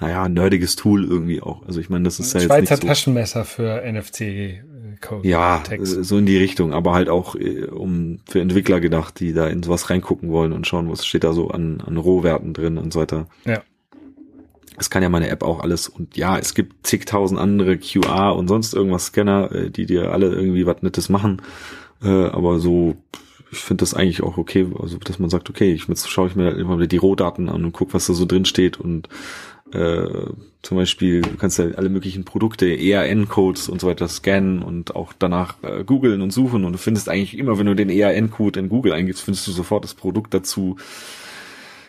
naja, 0.00 0.28
nerdiges 0.28 0.76
Tool 0.76 1.04
irgendwie 1.04 1.40
auch. 1.40 1.66
Also 1.66 1.80
ich 1.80 1.90
meine, 1.90 2.04
das 2.04 2.20
ist 2.20 2.32
ja 2.34 2.40
Schweizer 2.40 2.58
jetzt 2.58 2.70
nicht 2.70 2.80
so, 2.82 2.86
Taschenmesser 2.86 3.44
für 3.44 3.82
NFC-Code. 3.84 5.26
Ja, 5.26 5.58
Text. 5.58 6.04
so 6.04 6.18
in 6.18 6.26
die 6.26 6.36
Richtung, 6.36 6.72
aber 6.72 6.92
halt 6.92 7.08
auch 7.08 7.34
äh, 7.34 7.64
um 7.64 8.20
für 8.28 8.40
Entwickler 8.40 8.80
gedacht, 8.80 9.18
die 9.18 9.32
da 9.32 9.48
in 9.48 9.62
sowas 9.62 9.90
reingucken 9.90 10.30
wollen 10.30 10.52
und 10.52 10.66
schauen, 10.66 10.90
was 10.90 11.04
steht 11.04 11.24
da 11.24 11.32
so 11.32 11.48
an, 11.48 11.80
an 11.80 11.96
Rohwerten 11.96 12.52
drin 12.52 12.78
und 12.78 12.92
so 12.92 13.00
weiter. 13.00 13.26
Ja. 13.44 13.62
Das 14.76 14.90
kann 14.90 15.02
ja 15.02 15.08
meine 15.08 15.28
App 15.28 15.42
auch 15.42 15.60
alles. 15.60 15.88
Und 15.88 16.16
ja, 16.16 16.38
es 16.38 16.54
gibt 16.54 16.86
zigtausend 16.86 17.40
andere 17.40 17.78
QR 17.78 18.36
und 18.36 18.46
sonst 18.46 18.74
irgendwas 18.74 19.06
Scanner, 19.06 19.50
äh, 19.50 19.70
die 19.70 19.86
dir 19.86 20.12
alle 20.12 20.28
irgendwie 20.28 20.66
was 20.66 20.82
Nettes 20.82 21.08
machen. 21.08 21.42
Äh, 22.02 22.26
aber 22.26 22.60
so 22.60 22.96
ich 23.50 23.58
finde 23.58 23.82
das 23.82 23.94
eigentlich 23.94 24.22
auch 24.22 24.36
okay, 24.36 24.66
also 24.78 24.98
dass 24.98 25.18
man 25.18 25.30
sagt, 25.30 25.48
okay, 25.48 25.72
ich 25.72 25.88
jetzt 25.88 26.08
schaue 26.10 26.28
ich 26.28 26.36
mir 26.36 26.50
immer 26.50 26.76
wieder 26.76 26.86
die 26.86 26.96
Rohdaten 26.96 27.48
an 27.48 27.64
und 27.64 27.72
guck, 27.72 27.94
was 27.94 28.06
da 28.06 28.14
so 28.14 28.26
drin 28.26 28.44
steht 28.44 28.78
und 28.78 29.08
äh, 29.72 30.30
zum 30.62 30.76
Beispiel, 30.76 31.22
du 31.22 31.36
kannst 31.36 31.58
ja 31.58 31.66
alle 31.76 31.88
möglichen 31.88 32.24
Produkte, 32.24 32.66
ERN-Codes 32.66 33.68
und 33.68 33.80
so 33.80 33.86
weiter 33.86 34.08
scannen 34.08 34.62
und 34.62 34.96
auch 34.96 35.12
danach 35.18 35.62
äh, 35.62 35.84
googeln 35.84 36.20
und 36.20 36.32
suchen 36.32 36.64
und 36.64 36.72
du 36.72 36.78
findest 36.78 37.08
eigentlich 37.08 37.38
immer, 37.38 37.58
wenn 37.58 37.66
du 37.66 37.74
den 37.74 37.90
ERN-Code 37.90 38.60
in 38.60 38.68
Google 38.68 38.92
eingibst, 38.92 39.22
findest 39.22 39.46
du 39.46 39.52
sofort 39.52 39.84
das 39.84 39.94
Produkt 39.94 40.34
dazu. 40.34 40.76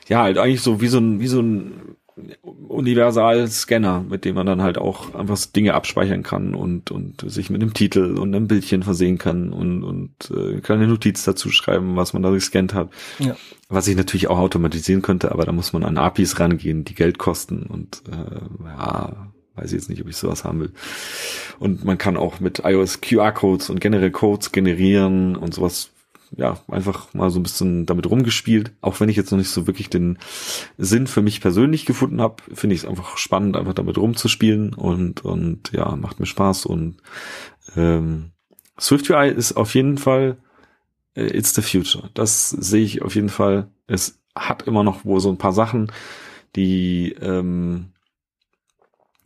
Ja, 0.07 0.23
halt 0.23 0.37
eigentlich 0.37 0.61
so 0.61 0.81
wie 0.81 0.87
so 0.87 0.99
ein, 0.99 1.19
wie 1.19 1.27
so 1.27 1.41
ein 1.41 1.95
Universal-Scanner, 2.43 4.05
mit 4.09 4.25
dem 4.25 4.35
man 4.35 4.45
dann 4.45 4.61
halt 4.61 4.77
auch 4.77 5.15
einfach 5.15 5.37
Dinge 5.45 5.73
abspeichern 5.73 6.23
kann 6.23 6.55
und, 6.55 6.91
und 6.91 7.29
sich 7.29 7.49
mit 7.49 7.61
einem 7.61 7.73
Titel 7.73 8.17
und 8.17 8.33
einem 8.33 8.47
Bildchen 8.47 8.83
versehen 8.83 9.17
kann 9.17 9.51
und, 9.51 9.83
und 9.83 10.31
äh, 10.31 10.61
kleine 10.61 10.87
Notiz 10.87 11.23
dazu 11.23 11.49
schreiben, 11.49 11.95
was 11.95 12.13
man 12.13 12.23
da 12.23 12.29
gescannt 12.29 12.73
hat. 12.73 12.89
Ja. 13.19 13.35
Was 13.69 13.87
ich 13.87 13.95
natürlich 13.95 14.27
auch 14.27 14.39
automatisieren 14.39 15.01
könnte, 15.01 15.31
aber 15.31 15.45
da 15.45 15.51
muss 15.51 15.73
man 15.73 15.83
an 15.83 15.97
APIs 15.97 16.39
rangehen, 16.39 16.85
die 16.85 16.95
Geld 16.95 17.17
kosten 17.17 17.63
und 17.63 18.03
äh, 18.09 18.65
ja, 18.65 19.29
weiß 19.55 19.67
ich 19.67 19.79
jetzt 19.79 19.89
nicht, 19.89 20.01
ob 20.01 20.07
ich 20.07 20.17
sowas 20.17 20.43
haben 20.43 20.59
will. 20.61 20.71
Und 21.59 21.83
man 21.83 21.97
kann 21.97 22.17
auch 22.17 22.39
mit 22.39 22.61
iOS 22.63 23.01
QR-Codes 23.01 23.69
und 23.69 23.81
generell 23.81 24.11
Codes 24.11 24.51
generieren 24.51 25.35
und 25.35 25.53
sowas 25.53 25.91
ja, 26.35 26.59
einfach 26.67 27.13
mal 27.13 27.29
so 27.29 27.39
ein 27.39 27.43
bisschen 27.43 27.85
damit 27.85 28.09
rumgespielt. 28.09 28.71
Auch 28.81 28.99
wenn 28.99 29.09
ich 29.09 29.15
jetzt 29.15 29.31
noch 29.31 29.37
nicht 29.37 29.49
so 29.49 29.67
wirklich 29.67 29.89
den 29.89 30.17
Sinn 30.77 31.07
für 31.07 31.21
mich 31.21 31.41
persönlich 31.41 31.85
gefunden 31.85 32.21
habe, 32.21 32.43
finde 32.53 32.75
ich 32.75 32.83
es 32.83 32.87
einfach 32.87 33.17
spannend, 33.17 33.57
einfach 33.57 33.73
damit 33.73 33.97
rumzuspielen 33.97 34.73
und, 34.73 35.25
und 35.25 35.71
ja, 35.71 35.95
macht 35.95 36.19
mir 36.19 36.25
Spaß. 36.25 36.65
Und 36.65 36.97
ähm, 37.75 38.31
SwiftUI 38.79 39.29
ist 39.29 39.53
auf 39.53 39.73
jeden 39.75 39.97
Fall 39.97 40.37
äh, 41.15 41.25
it's 41.25 41.53
the 41.53 41.61
future. 41.61 42.09
Das 42.13 42.49
sehe 42.49 42.83
ich 42.83 43.01
auf 43.01 43.15
jeden 43.15 43.29
Fall. 43.29 43.69
Es 43.87 44.19
hat 44.35 44.63
immer 44.63 44.83
noch 44.83 45.05
wo 45.05 45.19
so 45.19 45.29
ein 45.29 45.37
paar 45.37 45.53
Sachen, 45.53 45.91
die 46.55 47.15
ähm, 47.21 47.91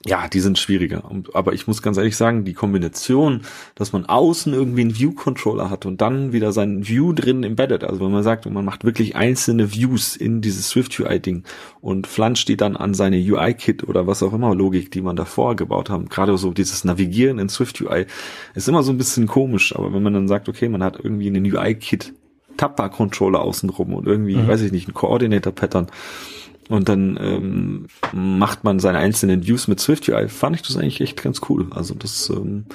ja, 0.06 0.28
die 0.28 0.42
sind 0.42 0.60
schwieriger. 0.60 1.04
Aber 1.34 1.54
ich 1.54 1.66
muss 1.66 1.82
ganz 1.82 1.98
ehrlich 1.98 2.18
sagen, 2.18 2.44
die 2.44 2.54
Kombination, 2.54 3.42
dass 3.76 3.94
man 3.94 4.06
außen 4.06 4.54
irgendwie 4.54 4.82
einen 4.82 4.98
View-Controller 4.98 5.70
hat 5.70 5.86
und 5.86 6.02
dann 6.02 6.34
wieder 6.34 6.52
seinen 6.52 6.88
View 6.88 7.14
drin 7.14 7.44
embedded, 7.44 7.84
also 7.86 8.02
wenn 8.02 8.12
man 8.12 8.24
sagt, 8.24 8.46
man 8.46 8.66
macht 8.66 8.84
wirklich 8.84 9.16
einzelne 9.16 9.74
Views 9.74 10.16
in 10.18 10.42
dieses 10.42 10.70
Swift 10.70 11.00
UI-Ding 11.00 11.44
und 11.80 12.08
flanscht 12.08 12.50
die 12.50 12.58
dann 12.58 12.76
an 12.76 12.94
seine 12.94 13.18
UI-Kit 13.18 13.88
oder 13.88 14.06
was 14.06 14.24
auch 14.24 14.34
immer 14.34 14.54
Logik, 14.54 14.92
die 14.92 15.02
man 15.02 15.16
davor 15.16 15.56
gebaut 15.56 15.90
haben. 15.90 16.10
Gerade 16.10 16.38
so 16.38 16.52
dieses 16.52 16.84
Navigieren 16.84 17.40
in 17.40 17.48
Swift 17.48 17.80
UI 17.80 18.06
ist 18.56 18.68
immer 18.68 18.84
so 18.84 18.92
ein 18.92 18.98
bisschen 18.98 19.28
komisch, 19.28 19.74
aber 19.74 19.94
wenn 19.94 20.04
man 20.04 20.14
dann 20.14 20.28
sagt, 20.28 20.50
okay, 20.50 20.68
man 20.68 20.84
hat 20.84 21.00
irgendwie 21.02 21.28
einen 21.28 21.46
UI-Kit 21.46 22.14
Tapper-Controller 22.58 23.42
außenrum 23.42 23.94
und 23.94 24.08
irgendwie, 24.08 24.36
mhm. 24.36 24.48
weiß 24.48 24.62
ich 24.62 24.72
nicht, 24.72 24.88
ein 24.88 24.94
Coordinator-Pattern 24.94 25.88
und 26.70 26.90
dann 26.90 27.20
ähm, 27.22 27.88
macht 28.12 28.64
man 28.64 28.80
seine 28.80 29.00
einzelnen 29.00 29.46
Views 29.46 29.68
mit 29.68 29.80
Swift 29.80 30.08
UI. 30.10 30.30
Fand 30.30 30.56
ich 30.56 30.62
das 30.62 30.78
eigentlich 30.78 31.02
echt 31.02 31.22
ganz 31.24 31.42
cool. 31.50 31.68
Also 31.72 31.94
das 31.94 32.30
ähm, 32.30 32.66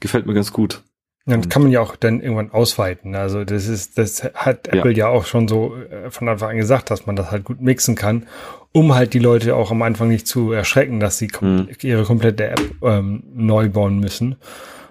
gefällt 0.00 0.26
mir 0.26 0.34
ganz 0.34 0.52
gut. 0.52 0.82
Das 1.28 1.48
kann 1.48 1.62
man 1.62 1.72
ja 1.72 1.80
auch 1.80 1.96
dann 1.96 2.20
irgendwann 2.20 2.52
ausweiten. 2.52 3.16
Also 3.16 3.44
das 3.44 3.66
ist, 3.66 3.98
das 3.98 4.22
hat 4.22 4.68
Apple 4.68 4.92
ja, 4.92 4.98
ja 4.98 5.08
auch 5.08 5.24
schon 5.24 5.48
so 5.48 5.74
äh, 5.74 6.10
von 6.10 6.28
Anfang 6.28 6.50
an 6.50 6.56
gesagt, 6.56 6.88
dass 6.90 7.06
man 7.06 7.16
das 7.16 7.32
halt 7.32 7.42
gut 7.42 7.60
mixen 7.60 7.96
kann, 7.96 8.26
um 8.70 8.94
halt 8.94 9.12
die 9.12 9.18
Leute 9.18 9.56
auch 9.56 9.72
am 9.72 9.82
Anfang 9.82 10.08
nicht 10.08 10.28
zu 10.28 10.52
erschrecken, 10.52 11.00
dass 11.00 11.18
sie 11.18 11.26
kom 11.26 11.66
hm. 11.66 11.68
ihre 11.82 12.04
komplette 12.04 12.46
App 12.46 12.60
ähm, 12.82 13.24
neu 13.34 13.68
bauen 13.68 13.98
müssen. 13.98 14.36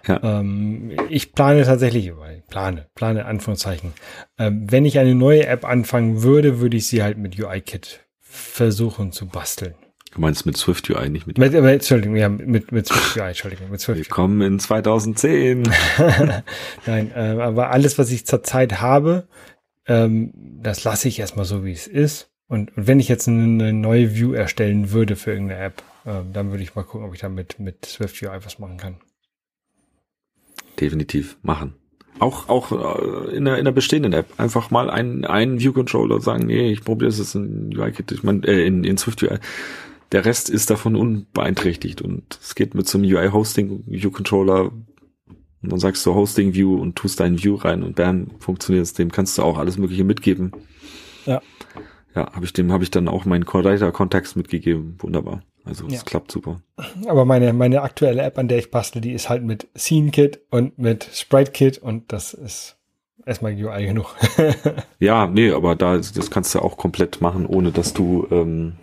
Ja. 0.06 0.20
Ähm, 0.24 0.92
ich 1.10 1.32
plane 1.34 1.64
tatsächlich, 1.64 2.12
plane, 2.50 2.88
plane 2.96 3.26
Anführungszeichen. 3.26 3.94
Ähm, 4.38 4.68
wenn 4.70 4.84
ich 4.84 5.00
eine 5.00 5.16
neue 5.16 5.48
App 5.48 5.64
anfangen 5.64 6.22
würde, 6.22 6.60
würde 6.60 6.76
ich 6.76 6.88
sie 6.88 7.02
halt 7.02 7.18
mit 7.18 7.40
UI-Kit 7.40 8.05
versuchen 8.36 9.12
zu 9.12 9.28
basteln. 9.28 9.76
Du 10.16 10.22
meinst 10.22 10.46
mit 10.46 10.56
Swift 10.56 10.90
UI, 10.90 11.10
nicht 11.10 11.28
mit. 11.28 11.38
mit, 11.38 11.54
Entschuldigung, 11.54 12.16
ja, 12.16 12.30
mit, 12.30 12.72
mit 12.72 12.88
Swift 12.88 13.18
UI, 13.18 13.24
Entschuldigung, 13.28 13.70
mit 13.70 13.82
Swift 13.82 14.00
Willkommen 14.00 14.42
in 14.42 14.60
2010. 14.60 15.64
Nein, 16.86 17.12
äh, 17.12 17.42
aber 17.42 17.72
alles, 17.72 17.98
was 17.98 18.12
ich 18.12 18.26
zurzeit 18.26 18.80
habe, 18.80 19.28
ähm, 19.88 20.32
das 20.34 20.84
lasse 20.86 21.10
ich 21.10 21.20
erstmal 21.20 21.46
so, 21.46 21.66
wie 21.66 21.74
es 21.74 21.88
ist. 21.88 22.32
Und, 22.48 22.76
und 22.78 22.88
wenn 22.88 23.00
ich 23.00 23.10
jetzt 23.10 23.28
eine 23.28 23.74
neue 23.74 24.16
View 24.16 24.34
erstellen 24.34 24.92
würde 24.92 25.16
für 25.16 25.32
irgendeine 25.32 25.62
App, 25.62 25.84
äh, 26.06 26.22
dann 26.32 26.52
würde 26.52 26.64
ich 26.64 26.76
mal 26.76 26.84
gucken, 26.84 27.08
ob 27.08 27.14
ich 27.14 27.20
da 27.20 27.30
mit, 27.30 27.60
mit 27.60 27.86
Swift 27.86 28.22
UI 28.22 28.38
was 28.44 28.58
machen 28.60 28.78
kann. 28.78 28.98
Definitiv 30.80 31.38
machen. 31.42 31.76
Auch, 32.20 32.48
auch 32.50 32.72
äh, 32.72 33.36
in 33.36 33.46
der, 33.46 33.58
in 33.58 33.66
der 33.66 33.72
bestehenden 33.72 34.14
App. 34.14 34.28
Einfach 34.38 34.72
mal 34.72 34.90
einen, 34.90 35.26
einen 35.26 35.60
View-Controller 35.60 36.22
sagen, 36.22 36.48
nee, 36.48 36.72
ich 36.72 36.82
probiere 36.82 37.10
es 37.10 37.18
jetzt 37.18 37.36
in 37.36 37.76
UI-Kit, 37.78 38.12
ich 38.12 38.24
meine, 38.24 38.46
äh, 38.48 38.66
in, 38.66 38.84
in 38.84 38.98
Swift 38.98 39.22
UI. 39.22 39.38
Der 40.12 40.24
Rest 40.24 40.50
ist 40.50 40.70
davon 40.70 40.96
unbeeinträchtigt 40.96 42.02
und 42.02 42.40
es 42.42 42.56
geht 42.56 42.74
mit 42.74 42.88
so 42.88 42.98
einem 42.98 43.12
UI-Hosting, 43.12 43.84
View-Controller, 43.88 44.72
und 45.66 45.72
dann 45.72 45.80
sagst 45.80 46.06
du 46.06 46.14
Hosting 46.14 46.54
View 46.54 46.76
und 46.76 46.96
tust 46.96 47.20
deinen 47.20 47.44
View 47.44 47.56
rein 47.56 47.82
und 47.82 47.96
bam, 47.96 48.28
funktioniert 48.38 48.86
es. 48.86 48.94
Dem 48.94 49.12
kannst 49.12 49.36
du 49.40 49.42
auch 49.42 49.58
alles 49.58 49.80
Mögliche 49.80 50.04
mitgeben. 50.04 50.52
Ja. 51.26 51.42
Ja, 52.14 52.32
habe 52.34 52.46
ich 52.46 52.54
dem 52.54 52.72
habe 52.72 52.84
ich 52.84 52.92
dann 52.92 53.08
auch 53.08 53.26
meinen 53.26 53.46
Core-Data-Kontext 53.46 54.36
mitgegeben. 54.36 54.96
Wunderbar. 55.00 55.42
Also 55.66 55.88
es 55.88 55.94
ja. 55.94 56.02
klappt 56.04 56.32
super. 56.32 56.62
Aber 57.08 57.26
meine, 57.26 57.52
meine 57.54 57.82
aktuelle 57.82 58.22
App, 58.22 58.38
an 58.38 58.48
der 58.48 58.60
ich 58.60 58.70
bastel, 58.70 59.02
die 59.02 59.14
ist 59.14 59.30
halt 59.30 59.44
mit 59.44 59.68
Scene 59.76 60.12
Kit 60.12 60.40
und 60.52 60.78
mit 60.78 61.10
Sprite 61.12 61.52
Kit 61.52 61.80
und 61.80 62.12
das 62.14 62.34
ist 62.34 62.78
erstmal 63.26 63.54
UI 63.54 63.88
genug. 63.88 64.16
ja, 65.00 65.26
nee, 65.26 65.52
aber 65.52 65.76
da, 65.76 65.98
das 65.98 66.30
kannst 66.30 66.54
du 66.54 66.60
auch 66.60 66.78
komplett 66.78 67.20
machen, 67.20 67.48
ohne 67.48 67.72
dass 67.72 67.94
du 67.94 68.28
ähm, 68.30 68.74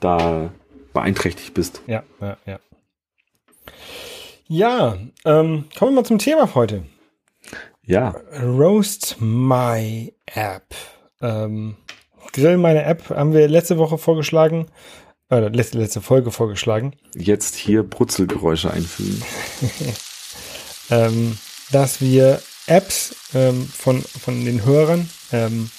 da 0.00 0.52
beeinträchtigt 0.92 1.54
bist. 1.54 1.82
Ja, 1.86 2.02
ja, 2.20 2.36
ja. 2.46 2.58
Ja, 4.46 4.98
ähm, 5.24 5.64
kommen 5.78 5.92
wir 5.92 6.02
mal 6.02 6.04
zum 6.04 6.18
Thema 6.18 6.54
heute. 6.54 6.84
Ja. 7.82 8.14
Roast 8.42 9.16
My 9.20 10.14
App. 10.26 10.74
Ähm, 11.22 11.76
Grill 12.32 12.58
meine 12.58 12.82
App 12.82 13.08
haben 13.10 13.32
wir 13.32 13.48
letzte 13.48 13.78
Woche 13.78 13.96
vorgeschlagen 13.96 14.66
äh, 15.30 15.48
letzte, 15.48 15.78
letzte 15.78 16.00
Folge 16.00 16.30
vorgeschlagen. 16.30 16.94
Jetzt 17.14 17.54
hier 17.56 17.82
Brutzelgeräusche 17.82 18.70
einfügen. 18.70 19.22
ähm, 20.90 21.38
dass 21.70 22.00
wir 22.00 22.40
Apps 22.66 23.14
ähm, 23.34 23.66
von, 23.66 24.02
von 24.02 24.44
den 24.44 24.64
Hörern 24.64 25.08
ähm, 25.32 25.70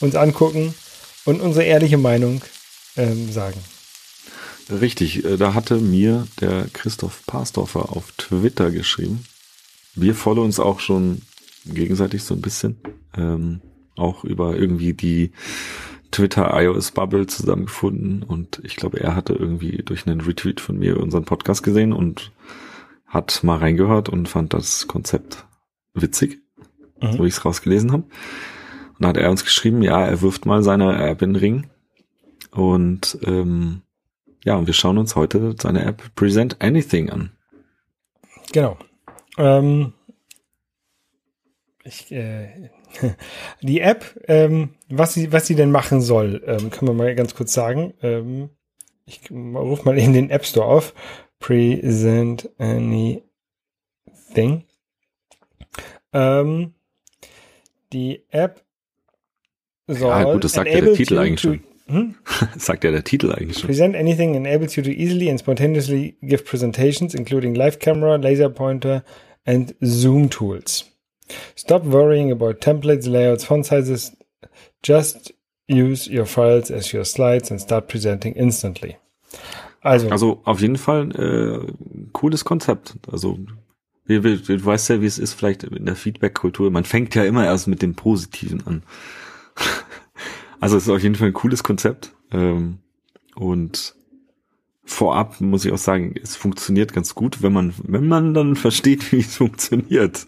uns 0.00 0.14
angucken 0.14 0.74
und 1.24 1.40
unsere 1.40 1.64
ehrliche 1.64 1.98
Meinung 1.98 2.42
ähm, 2.96 3.30
sagen. 3.32 3.60
Richtig, 4.70 5.24
äh, 5.24 5.36
da 5.36 5.54
hatte 5.54 5.76
mir 5.76 6.26
der 6.40 6.66
Christoph 6.72 7.24
Pasdorfer 7.26 7.90
auf 7.90 8.12
Twitter 8.12 8.70
geschrieben. 8.70 9.24
Wir 9.94 10.14
folgen 10.14 10.40
uns 10.42 10.58
auch 10.58 10.80
schon 10.80 11.22
gegenseitig 11.66 12.24
so 12.24 12.34
ein 12.34 12.40
bisschen. 12.40 12.78
Ähm, 13.16 13.60
auch 13.96 14.24
über 14.24 14.56
irgendwie 14.56 14.92
die 14.92 15.30
Twitter 16.14 16.48
iOS 16.54 16.92
Bubble 16.92 17.26
zusammengefunden 17.26 18.22
und 18.22 18.60
ich 18.62 18.76
glaube, 18.76 19.00
er 19.00 19.16
hatte 19.16 19.32
irgendwie 19.32 19.78
durch 19.78 20.06
einen 20.06 20.20
Retweet 20.20 20.60
von 20.60 20.78
mir 20.78 21.00
unseren 21.00 21.24
Podcast 21.24 21.64
gesehen 21.64 21.92
und 21.92 22.30
hat 23.04 23.42
mal 23.42 23.58
reingehört 23.58 24.08
und 24.08 24.28
fand 24.28 24.54
das 24.54 24.86
Konzept 24.86 25.44
witzig, 25.92 26.40
mhm. 27.02 27.16
so 27.16 27.24
ich 27.24 27.34
es 27.34 27.44
rausgelesen 27.44 27.90
habe. 27.90 28.04
Und 28.04 28.96
dann 29.00 29.08
hat 29.08 29.16
er 29.16 29.30
uns 29.30 29.44
geschrieben, 29.44 29.82
ja, 29.82 30.06
er 30.06 30.22
wirft 30.22 30.46
mal 30.46 30.62
seine 30.62 31.04
App 31.04 31.20
in 31.20 31.32
den 31.32 31.40
Ring. 31.40 31.66
Und 32.52 33.18
ähm, 33.24 33.82
ja, 34.44 34.54
und 34.54 34.68
wir 34.68 34.74
schauen 34.74 34.98
uns 34.98 35.16
heute 35.16 35.56
seine 35.60 35.84
App 35.84 36.14
Present 36.14 36.62
Anything 36.62 37.10
an. 37.10 37.32
Genau. 38.52 38.78
Ähm, 39.36 39.94
ich, 41.82 42.12
äh, 42.12 42.70
die 43.62 43.80
App, 43.80 44.04
ähm, 44.28 44.70
was 44.88 45.14
sie, 45.14 45.32
was 45.32 45.46
sie 45.46 45.54
denn 45.54 45.70
machen 45.70 46.00
soll, 46.00 46.42
ähm, 46.46 46.70
können 46.70 46.88
wir 46.88 46.94
mal 46.94 47.14
ganz 47.14 47.34
kurz 47.34 47.52
sagen. 47.52 47.94
Ähm, 48.02 48.50
ich 49.06 49.30
rufe 49.30 49.84
mal 49.84 49.98
in 49.98 50.12
den 50.12 50.30
App 50.30 50.46
Store 50.46 50.66
auf. 50.66 50.94
Present 51.38 52.48
anything. 52.58 53.24
Ähm, 56.12 56.74
die 57.92 58.22
App 58.30 58.62
soll. 59.86 60.08
Ja, 60.08 60.24
gut, 60.24 60.44
das 60.44 60.52
sagt 60.52 60.70
ja 60.70 60.80
der 60.80 60.94
Titel 60.94 61.18
eigentlich 61.18 61.40
schon. 61.40 61.60
Hm? 61.86 62.14
sagt 62.56 62.84
ja 62.84 62.90
der 62.90 63.04
Titel 63.04 63.30
eigentlich 63.32 63.58
schon. 63.58 63.66
Present 63.66 63.94
anything 63.96 64.34
enables 64.34 64.76
you 64.76 64.82
to 64.82 64.90
easily 64.90 65.28
and 65.28 65.38
spontaneously 65.38 66.16
give 66.22 66.44
presentations, 66.44 67.14
including 67.14 67.54
live 67.54 67.78
camera, 67.78 68.16
laser 68.16 68.48
pointer 68.48 69.04
and 69.44 69.74
zoom 69.84 70.30
tools. 70.30 70.93
Stop 71.56 71.84
worrying 71.84 72.30
about 72.30 72.60
templates, 72.60 73.06
layouts, 73.06 73.44
font 73.44 73.66
sizes. 73.66 74.12
Just 74.82 75.32
use 75.66 76.06
your 76.06 76.26
files 76.26 76.70
as 76.70 76.92
your 76.92 77.04
slides 77.04 77.50
and 77.50 77.60
start 77.60 77.88
presenting 77.88 78.34
instantly. 78.34 78.96
Also, 79.80 80.08
also 80.10 80.40
auf 80.44 80.60
jeden 80.60 80.76
Fall 80.76 81.10
äh, 81.12 81.72
cooles 82.12 82.44
Konzept. 82.44 82.94
Also 83.10 83.38
du, 84.06 84.20
du 84.20 84.64
weißt 84.64 84.90
ja, 84.90 85.00
wie 85.00 85.06
es 85.06 85.18
ist, 85.18 85.34
vielleicht 85.34 85.64
in 85.64 85.86
der 85.86 85.96
Feedback-Kultur. 85.96 86.70
Man 86.70 86.84
fängt 86.84 87.14
ja 87.14 87.24
immer 87.24 87.44
erst 87.44 87.68
mit 87.68 87.82
dem 87.82 87.94
Positiven 87.94 88.66
an. 88.66 88.82
also 90.60 90.76
es 90.76 90.84
ist 90.84 90.90
auf 90.90 91.02
jeden 91.02 91.14
Fall 91.14 91.28
ein 91.28 91.34
cooles 91.34 91.62
Konzept. 91.62 92.12
Ähm, 92.32 92.78
und 93.34 93.94
vorab 94.84 95.40
muss 95.40 95.64
ich 95.64 95.72
auch 95.72 95.78
sagen, 95.78 96.14
es 96.22 96.36
funktioniert 96.36 96.92
ganz 96.92 97.14
gut, 97.14 97.42
wenn 97.42 97.52
man, 97.52 97.74
wenn 97.82 98.06
man 98.06 98.34
dann 98.34 98.56
versteht, 98.56 99.12
wie 99.12 99.20
es 99.20 99.36
funktioniert. 99.36 100.26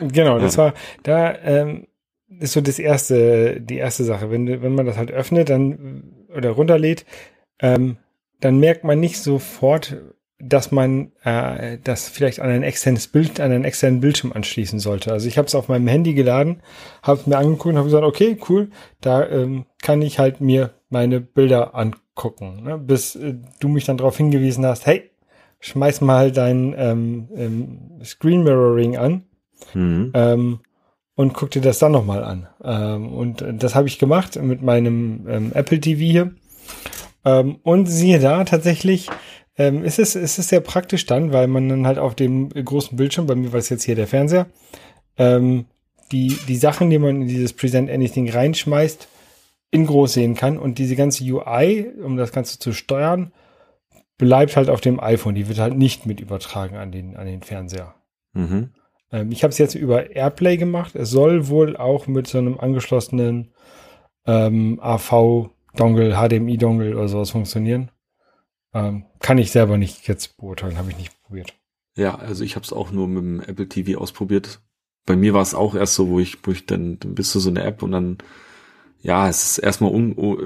Genau, 0.00 0.38
das 0.38 0.58
war, 0.58 0.74
da 1.02 1.34
ähm, 1.42 1.86
ist 2.40 2.52
so 2.52 2.60
das 2.60 2.78
erste, 2.78 3.60
die 3.60 3.76
erste 3.76 4.04
Sache. 4.04 4.30
Wenn, 4.30 4.46
wenn 4.62 4.74
man 4.74 4.86
das 4.86 4.96
halt 4.96 5.10
öffnet, 5.10 5.48
dann 5.50 6.26
oder 6.34 6.50
runterlädt, 6.50 7.04
ähm, 7.60 7.96
dann 8.40 8.58
merkt 8.58 8.84
man 8.84 9.00
nicht 9.00 9.18
sofort, 9.18 9.96
dass 10.38 10.72
man 10.72 11.12
äh, 11.22 11.78
das 11.82 12.08
vielleicht 12.08 12.40
an 12.40 12.50
ein 12.50 12.62
externes 12.62 13.06
Bild, 13.06 13.40
an 13.40 13.52
einen 13.52 13.64
externen 13.64 14.00
Bildschirm 14.00 14.32
anschließen 14.32 14.80
sollte. 14.80 15.12
Also 15.12 15.28
ich 15.28 15.38
habe 15.38 15.46
es 15.46 15.54
auf 15.54 15.68
meinem 15.68 15.86
Handy 15.86 16.14
geladen, 16.14 16.60
habe 17.02 17.20
es 17.20 17.26
mir 17.26 17.38
angeguckt 17.38 17.66
und 17.66 17.76
habe 17.76 17.86
gesagt, 17.86 18.04
okay, 18.04 18.36
cool, 18.48 18.70
da 19.00 19.26
ähm, 19.28 19.66
kann 19.80 20.02
ich 20.02 20.18
halt 20.18 20.40
mir 20.40 20.74
meine 20.90 21.20
Bilder 21.20 21.74
angucken, 21.74 22.03
ne? 22.62 22.78
bis 22.78 23.16
äh, 23.16 23.34
du 23.60 23.68
mich 23.68 23.84
dann 23.84 23.96
darauf 23.96 24.16
hingewiesen 24.16 24.64
hast, 24.66 24.86
hey, 24.86 25.10
schmeiß 25.60 26.00
mal 26.00 26.30
dein 26.32 26.74
ähm, 26.76 27.28
ähm, 27.34 27.78
Screen 28.04 28.42
Mirroring 28.42 28.96
an 28.96 29.24
mhm. 29.72 30.12
ähm, 30.14 30.60
und 31.14 31.32
guck 31.34 31.50
dir 31.50 31.62
das 31.62 31.78
dann 31.78 31.92
nochmal 31.92 32.24
an. 32.24 32.48
Ähm, 32.62 33.12
und 33.12 33.44
das 33.48 33.74
habe 33.74 33.88
ich 33.88 33.98
gemacht 33.98 34.40
mit 34.40 34.62
meinem 34.62 35.26
ähm, 35.28 35.52
Apple 35.54 35.80
TV 35.80 36.00
hier. 36.00 36.34
Ähm, 37.24 37.56
und 37.62 37.86
siehe 37.86 38.18
da, 38.18 38.44
tatsächlich 38.44 39.08
ähm, 39.56 39.84
ist, 39.84 39.98
es, 39.98 40.16
ist 40.16 40.38
es 40.38 40.48
sehr 40.48 40.60
praktisch 40.60 41.06
dann, 41.06 41.32
weil 41.32 41.46
man 41.46 41.68
dann 41.68 41.86
halt 41.86 41.98
auf 41.98 42.14
dem 42.14 42.50
großen 42.50 42.96
Bildschirm, 42.96 43.26
bei 43.26 43.34
mir 43.34 43.52
war 43.52 43.60
es 43.60 43.68
jetzt 43.68 43.84
hier 43.84 43.94
der 43.94 44.08
Fernseher, 44.08 44.46
die, 45.16 46.36
die 46.48 46.56
Sachen, 46.56 46.90
die 46.90 46.98
man 46.98 47.22
in 47.22 47.28
dieses 47.28 47.52
Present 47.52 47.88
Anything 47.88 48.28
reinschmeißt, 48.28 49.08
in 49.74 49.86
groß 49.86 50.12
sehen 50.12 50.34
kann. 50.34 50.56
Und 50.56 50.78
diese 50.78 50.96
ganze 50.96 51.24
UI, 51.24 51.92
um 52.02 52.16
das 52.16 52.32
Ganze 52.32 52.58
zu 52.58 52.72
steuern, 52.72 53.32
bleibt 54.16 54.56
halt 54.56 54.70
auf 54.70 54.80
dem 54.80 55.00
iPhone. 55.00 55.34
Die 55.34 55.48
wird 55.48 55.58
halt 55.58 55.76
nicht 55.76 56.06
mit 56.06 56.20
übertragen 56.20 56.76
an 56.76 56.92
den, 56.92 57.16
an 57.16 57.26
den 57.26 57.42
Fernseher. 57.42 57.94
Mhm. 58.32 58.70
Ähm, 59.10 59.32
ich 59.32 59.42
habe 59.42 59.50
es 59.50 59.58
jetzt 59.58 59.74
über 59.74 60.14
AirPlay 60.14 60.56
gemacht. 60.56 60.94
Es 60.94 61.10
soll 61.10 61.48
wohl 61.48 61.76
auch 61.76 62.06
mit 62.06 62.28
so 62.28 62.38
einem 62.38 62.58
angeschlossenen 62.58 63.52
ähm, 64.26 64.78
AV-Dongle, 64.80 66.14
HDMI-Dongle 66.14 66.96
oder 66.96 67.08
sowas 67.08 67.30
funktionieren. 67.30 67.90
Ähm, 68.72 69.06
kann 69.18 69.38
ich 69.38 69.50
selber 69.50 69.76
nicht 69.76 70.06
jetzt 70.06 70.36
beurteilen, 70.36 70.78
habe 70.78 70.90
ich 70.90 70.98
nicht 70.98 71.22
probiert. 71.22 71.52
Ja, 71.96 72.16
also 72.16 72.44
ich 72.44 72.54
habe 72.56 72.64
es 72.64 72.72
auch 72.72 72.90
nur 72.92 73.08
mit 73.08 73.22
dem 73.22 73.40
Apple 73.40 73.68
TV 73.68 74.00
ausprobiert. 74.00 74.60
Bei 75.06 75.16
mir 75.16 75.34
war 75.34 75.42
es 75.42 75.54
auch 75.54 75.74
erst 75.74 75.94
so, 75.94 76.08
wo 76.08 76.18
ich, 76.18 76.38
wo 76.46 76.52
ich 76.52 76.66
dann, 76.66 76.98
dann 76.98 77.14
bist 77.14 77.34
du 77.34 77.40
so 77.40 77.50
eine 77.50 77.62
App 77.62 77.82
und 77.82 77.92
dann, 77.92 78.18
ja, 79.04 79.28
es 79.28 79.44
ist 79.44 79.58
erstmal 79.58 79.92
un, 79.92 80.16
uh, 80.16 80.38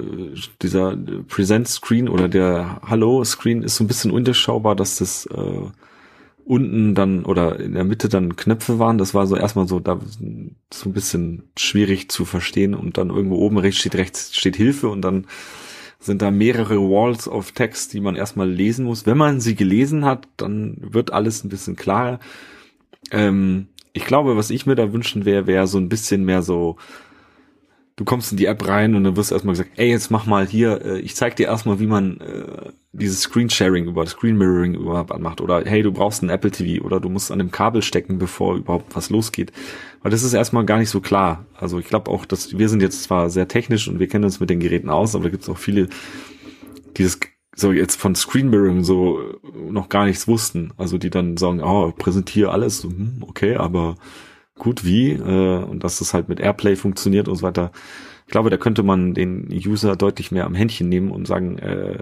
dieser 0.61 0.97
Present 1.29 1.69
Screen 1.69 2.09
oder 2.09 2.27
der 2.27 2.81
Hallo 2.85 3.23
Screen 3.23 3.63
ist 3.63 3.77
so 3.77 3.85
ein 3.85 3.87
bisschen 3.87 4.11
undurchschaubar, 4.11 4.75
dass 4.75 4.97
das 4.97 5.25
äh, 5.27 5.61
unten 6.43 6.93
dann 6.93 7.23
oder 7.23 7.57
in 7.57 7.73
der 7.73 7.85
Mitte 7.85 8.09
dann 8.09 8.35
Knöpfe 8.35 8.77
waren. 8.77 8.97
Das 8.97 9.13
war 9.13 9.27
so 9.27 9.37
erstmal 9.37 9.65
so 9.69 9.79
da 9.79 10.01
so 10.73 10.89
ein 10.89 10.93
bisschen 10.93 11.43
schwierig 11.57 12.11
zu 12.11 12.25
verstehen 12.25 12.75
und 12.75 12.97
dann 12.97 13.11
irgendwo 13.11 13.37
oben 13.37 13.57
rechts 13.57 13.79
steht 13.79 13.95
rechts 13.95 14.35
steht 14.35 14.57
Hilfe 14.57 14.89
und 14.89 15.03
dann 15.03 15.27
sind 15.97 16.21
da 16.21 16.29
mehrere 16.29 16.79
Walls 16.81 17.29
of 17.29 17.53
Text, 17.53 17.93
die 17.93 18.01
man 18.01 18.17
erstmal 18.17 18.49
lesen 18.49 18.83
muss. 18.83 19.05
Wenn 19.05 19.17
man 19.17 19.39
sie 19.39 19.55
gelesen 19.55 20.03
hat, 20.03 20.27
dann 20.35 20.75
wird 20.81 21.13
alles 21.13 21.45
ein 21.45 21.49
bisschen 21.49 21.77
klarer. 21.77 22.19
Ähm, 23.11 23.67
ich 23.93 24.03
glaube, 24.03 24.35
was 24.35 24.49
ich 24.49 24.65
mir 24.65 24.75
da 24.75 24.91
wünschen 24.91 25.23
wäre, 25.23 25.47
wäre 25.47 25.65
so 25.65 25.77
ein 25.77 25.87
bisschen 25.87 26.25
mehr 26.25 26.41
so, 26.41 26.75
du 27.99 28.05
kommst 28.05 28.31
in 28.31 28.37
die 28.37 28.45
App 28.45 28.65
rein 28.65 28.95
und 28.95 29.03
dann 29.03 29.17
wirst 29.17 29.31
du 29.31 29.35
erstmal 29.35 29.55
gesagt, 29.55 29.71
ey, 29.75 29.89
jetzt 29.89 30.09
mach 30.09 30.25
mal 30.25 30.47
hier, 30.47 30.85
äh, 30.85 30.99
ich 30.99 31.17
zeig 31.17 31.35
dir 31.35 31.47
erstmal, 31.47 31.81
wie 31.81 31.85
man 31.85 32.21
äh, 32.21 32.71
dieses 32.93 33.23
Screen 33.23 33.49
Sharing 33.49 33.87
über 33.87 34.05
Screen 34.05 34.37
Mirroring 34.37 34.75
überhaupt 34.75 35.11
anmacht 35.11 35.41
oder 35.41 35.65
hey, 35.65 35.83
du 35.83 35.91
brauchst 35.91 36.23
ein 36.23 36.29
Apple 36.29 36.49
TV 36.49 36.81
oder 36.85 37.01
du 37.01 37.09
musst 37.09 37.29
an 37.29 37.39
dem 37.39 37.51
Kabel 37.51 37.81
stecken, 37.81 38.17
bevor 38.17 38.55
überhaupt 38.55 38.95
was 38.95 39.09
losgeht. 39.09 39.51
Weil 40.01 40.11
das 40.11 40.23
ist 40.23 40.33
erstmal 40.33 40.63
gar 40.63 40.79
nicht 40.79 40.89
so 40.89 41.01
klar. 41.01 41.45
Also 41.55 41.77
ich 41.77 41.87
glaube 41.87 42.09
auch, 42.09 42.23
dass 42.23 42.57
wir 42.57 42.69
sind 42.69 42.81
jetzt 42.81 43.03
zwar 43.03 43.29
sehr 43.29 43.49
technisch 43.49 43.89
und 43.89 43.99
wir 43.99 44.07
kennen 44.07 44.23
uns 44.23 44.39
mit 44.39 44.49
den 44.49 44.61
Geräten 44.61 44.89
aus, 44.89 45.13
aber 45.13 45.25
da 45.25 45.29
gibt 45.31 45.43
es 45.43 45.49
auch 45.49 45.57
viele, 45.57 45.89
die 46.95 47.03
das 47.03 47.19
so 47.53 47.73
jetzt 47.73 47.99
von 47.99 48.15
Screen 48.15 48.49
Mirroring 48.49 48.85
so 48.85 49.19
noch 49.69 49.89
gar 49.89 50.05
nichts 50.05 50.25
wussten. 50.25 50.71
Also 50.77 50.97
die 50.97 51.09
dann 51.09 51.35
sagen, 51.35 51.61
oh, 51.61 51.91
präsentiere 51.91 52.51
alles, 52.51 52.81
hm, 52.83 53.25
okay, 53.27 53.57
aber 53.57 53.97
gut, 54.59 54.85
wie? 54.85 55.13
Äh, 55.13 55.63
und 55.63 55.83
dass 55.83 55.99
das 55.99 56.13
halt 56.13 56.29
mit 56.29 56.39
Airplay 56.39 56.75
funktioniert 56.75 57.27
und 57.27 57.35
so 57.35 57.41
weiter. 57.41 57.71
Ich 58.27 58.31
glaube, 58.31 58.51
da 58.51 58.57
könnte 58.57 58.83
man 58.83 59.15
den 59.15 59.49
User 59.51 59.95
deutlich 59.95 60.31
mehr 60.31 60.45
am 60.45 60.53
Händchen 60.53 60.87
nehmen 60.87 61.09
und 61.09 61.25
sagen, 61.25 61.57
äh, 61.57 61.97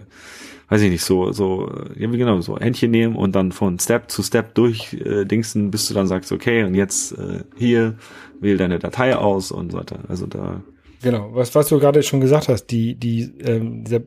weiß 0.70 0.82
ich 0.82 0.92
nicht, 0.92 1.04
so, 1.04 1.32
so, 1.32 1.72
ja, 1.96 2.10
genau, 2.10 2.42
so 2.42 2.60
Händchen 2.60 2.92
nehmen 2.92 3.16
und 3.16 3.34
dann 3.34 3.54
von 3.54 3.80
Step 3.80 4.12
zu 4.12 4.22
Step 4.24 4.54
durch 4.56 4.94
äh, 4.94 5.24
Dingsen, 5.24 5.72
bis 5.72 5.88
du 5.88 5.94
dann 5.94 6.08
sagst, 6.08 6.32
okay, 6.34 6.64
und 6.64 6.76
jetzt 6.76 7.14
äh, 7.14 7.44
hier, 7.56 7.96
wähl 8.40 8.58
deine 8.58 8.80
Datei 8.80 9.16
aus 9.16 9.52
und 9.52 9.72
so 9.72 9.78
weiter. 9.78 10.00
Also 10.08 10.28
da. 10.28 10.62
Genau, 11.02 11.30
was, 11.34 11.56
was 11.56 11.70
du 11.70 11.80
gerade 11.80 12.04
schon 12.04 12.20
gesagt 12.20 12.50
hast, 12.50 12.68
die, 12.68 12.96
die, 12.96 13.32
ähm, 13.40 13.86
dieser 13.86 14.02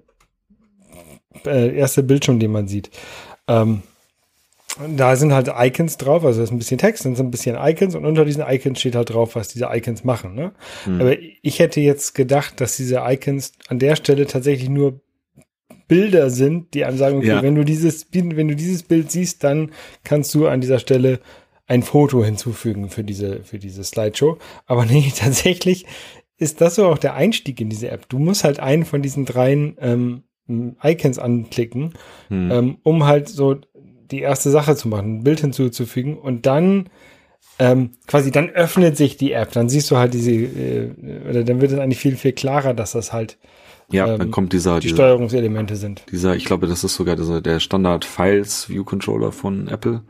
äh, 1.46 1.74
erste 1.74 2.02
Bildschirm, 2.02 2.38
den 2.38 2.52
man 2.52 2.68
sieht. 2.68 2.90
Ähm, 3.48 3.82
da 4.96 5.16
sind 5.16 5.32
halt 5.32 5.48
Icons 5.48 5.96
drauf, 5.96 6.24
also 6.24 6.38
da 6.38 6.44
ist 6.44 6.50
ein 6.50 6.58
bisschen 6.58 6.78
Text, 6.78 7.04
dann 7.04 7.16
sind 7.16 7.26
ein 7.26 7.30
bisschen 7.30 7.56
Icons 7.58 7.94
und 7.94 8.04
unter 8.04 8.24
diesen 8.24 8.44
Icons 8.46 8.80
steht 8.80 8.94
halt 8.94 9.10
drauf, 9.10 9.34
was 9.34 9.48
diese 9.48 9.68
Icons 9.72 10.04
machen. 10.04 10.34
Ne? 10.34 10.52
Mhm. 10.86 11.00
Aber 11.00 11.16
ich 11.18 11.58
hätte 11.58 11.80
jetzt 11.80 12.14
gedacht, 12.14 12.60
dass 12.60 12.76
diese 12.76 13.02
Icons 13.06 13.52
an 13.68 13.78
der 13.78 13.96
Stelle 13.96 14.26
tatsächlich 14.26 14.68
nur 14.68 15.00
Bilder 15.88 16.30
sind, 16.30 16.74
die 16.74 16.84
einem 16.84 16.98
sagen, 16.98 17.18
okay, 17.18 17.26
ja. 17.26 17.42
wenn 17.42 17.56
du 17.56 17.64
dieses, 17.64 18.06
wenn 18.12 18.48
du 18.48 18.54
dieses 18.54 18.84
Bild 18.84 19.10
siehst, 19.10 19.42
dann 19.42 19.72
kannst 20.04 20.32
du 20.34 20.46
an 20.46 20.60
dieser 20.60 20.78
Stelle 20.78 21.18
ein 21.66 21.82
Foto 21.82 22.24
hinzufügen 22.24 22.90
für 22.90 23.04
diese, 23.04 23.42
für 23.42 23.58
diese 23.58 23.82
Slideshow. 23.82 24.38
Aber 24.66 24.84
nee, 24.84 25.12
tatsächlich 25.16 25.86
ist 26.36 26.60
das 26.60 26.76
so 26.76 26.86
auch 26.86 26.98
der 26.98 27.14
Einstieg 27.14 27.60
in 27.60 27.70
diese 27.70 27.90
App. 27.90 28.08
Du 28.08 28.18
musst 28.18 28.44
halt 28.44 28.60
einen 28.60 28.84
von 28.84 29.02
diesen 29.02 29.24
dreien 29.24 29.76
ähm, 29.80 30.22
Icons 30.82 31.18
anklicken, 31.18 31.94
hm. 32.28 32.50
ähm, 32.50 32.78
um 32.82 33.06
halt 33.06 33.28
so 33.28 33.56
die 34.10 34.20
erste 34.20 34.50
Sache 34.50 34.76
zu 34.76 34.88
machen, 34.88 35.18
ein 35.18 35.24
Bild 35.24 35.40
hinzuzufügen 35.40 36.18
und 36.18 36.46
dann 36.46 36.88
ähm, 37.58 37.90
quasi 38.06 38.30
dann 38.30 38.48
öffnet 38.48 38.96
sich 38.96 39.16
die 39.16 39.32
App, 39.32 39.52
dann 39.52 39.68
siehst 39.68 39.90
du 39.90 39.96
halt 39.96 40.14
diese, 40.14 40.32
äh, 40.32 40.90
oder 41.28 41.44
dann 41.44 41.60
wird 41.60 41.72
es 41.72 41.78
eigentlich 41.78 41.98
viel, 41.98 42.16
viel 42.16 42.32
klarer, 42.32 42.74
dass 42.74 42.92
das 42.92 43.12
halt 43.12 43.38
ja, 43.90 44.12
ähm, 44.12 44.18
dann 44.18 44.30
kommt 44.30 44.52
dieser 44.52 44.76
die 44.78 44.86
dieser, 44.86 44.96
Steuerungselemente 44.96 45.76
sind. 45.76 46.04
Dieser, 46.10 46.36
ich 46.36 46.44
glaube, 46.44 46.66
das 46.66 46.84
ist 46.84 46.94
sogar 46.94 47.16
dieser, 47.16 47.40
der 47.40 47.60
Standard 47.60 48.04
Files 48.04 48.68
View 48.68 48.84
Controller 48.84 49.32
von 49.32 49.68
Apple, 49.68 50.02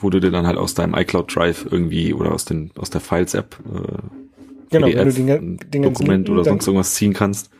wo 0.00 0.10
du 0.10 0.20
dir 0.20 0.30
dann 0.30 0.46
halt 0.46 0.58
aus 0.58 0.74
deinem 0.74 0.94
iCloud 0.94 1.34
Drive 1.34 1.66
irgendwie 1.70 2.12
oder 2.12 2.32
aus 2.32 2.44
den 2.44 2.70
aus 2.76 2.90
der 2.90 3.00
Files 3.00 3.34
App 3.34 3.56
äh, 3.66 3.98
genau, 4.70 4.86
PDF, 4.86 4.98
wenn 4.98 5.08
du 5.08 5.14
Dinge, 5.14 5.56
Dinge 5.72 5.86
Dokument 5.88 6.28
linken, 6.28 6.32
oder 6.32 6.44
sonst 6.44 6.66
irgendwas 6.66 6.94
ziehen 6.94 7.14
kannst. 7.14 7.50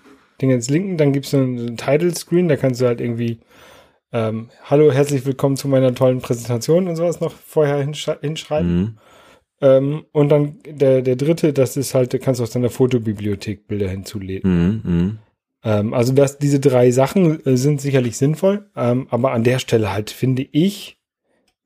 Dinge 0.41 0.55
ins 0.55 0.71
Linken, 0.71 0.97
dann 0.97 1.13
gibt's 1.13 1.35
einen, 1.35 1.59
einen 1.59 1.77
Title 1.77 2.15
Screen, 2.15 2.49
da 2.49 2.57
kannst 2.57 2.81
du 2.81 2.87
halt 2.87 3.01
irgendwie 3.01 3.39
ähm, 4.13 4.49
Hallo, 4.65 4.91
herzlich 4.91 5.25
willkommen 5.27 5.57
zu 5.57 5.69
meiner 5.69 5.95
tollen 5.95 6.21
Präsentation 6.21 6.89
und 6.89 6.97
sowas 6.97 7.21
noch 7.21 7.33
vorher 7.33 7.79
hinsch 7.79 8.09
hinschreiben. 8.21 8.77
Mhm. 8.77 8.99
Ähm, 9.61 10.05
und 10.13 10.29
dann 10.29 10.59
der, 10.65 11.03
der 11.03 11.17
dritte, 11.17 11.53
das 11.53 11.77
ist 11.77 11.95
halt, 11.95 12.13
du 12.13 12.19
kannst 12.19 12.41
aus 12.41 12.51
deiner 12.51 12.71
Fotobibliothek 12.71 13.67
Bilder 13.67 13.89
hinzulegen. 13.89 14.51
Mhm, 14.51 14.83
mhm. 14.85 15.19
Ähm, 15.65 15.95
also 15.95 16.13
das, 16.13 16.39
diese 16.39 16.61
drei 16.61 16.91
Sachen 16.91 17.45
äh, 17.45 17.57
sind 17.57 17.81
sicherlich 17.81 18.17
sinnvoll, 18.17 18.71
ähm, 18.77 19.09
aber 19.11 19.33
an 19.33 19.45
der 19.45 19.59
Stelle 19.59 19.93
halt 19.93 20.11
finde 20.11 20.47
ich 20.53 20.99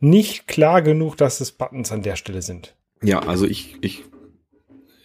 nicht 0.00 0.48
klar 0.48 0.82
genug, 0.82 1.16
dass 1.16 1.40
es 1.40 1.52
Buttons 1.52 1.92
an 1.92 2.02
der 2.02 2.16
Stelle 2.16 2.42
sind. 2.42 2.76
Ja, 3.02 3.20
also 3.20 3.46
ich, 3.46 3.76
ich 3.82 4.04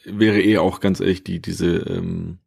wäre 0.06 0.42
eh 0.42 0.58
auch 0.58 0.80
ganz 0.80 1.00
ehrlich, 1.00 1.24
die, 1.24 1.42
diese, 1.42 1.78
ähm, 1.78 2.40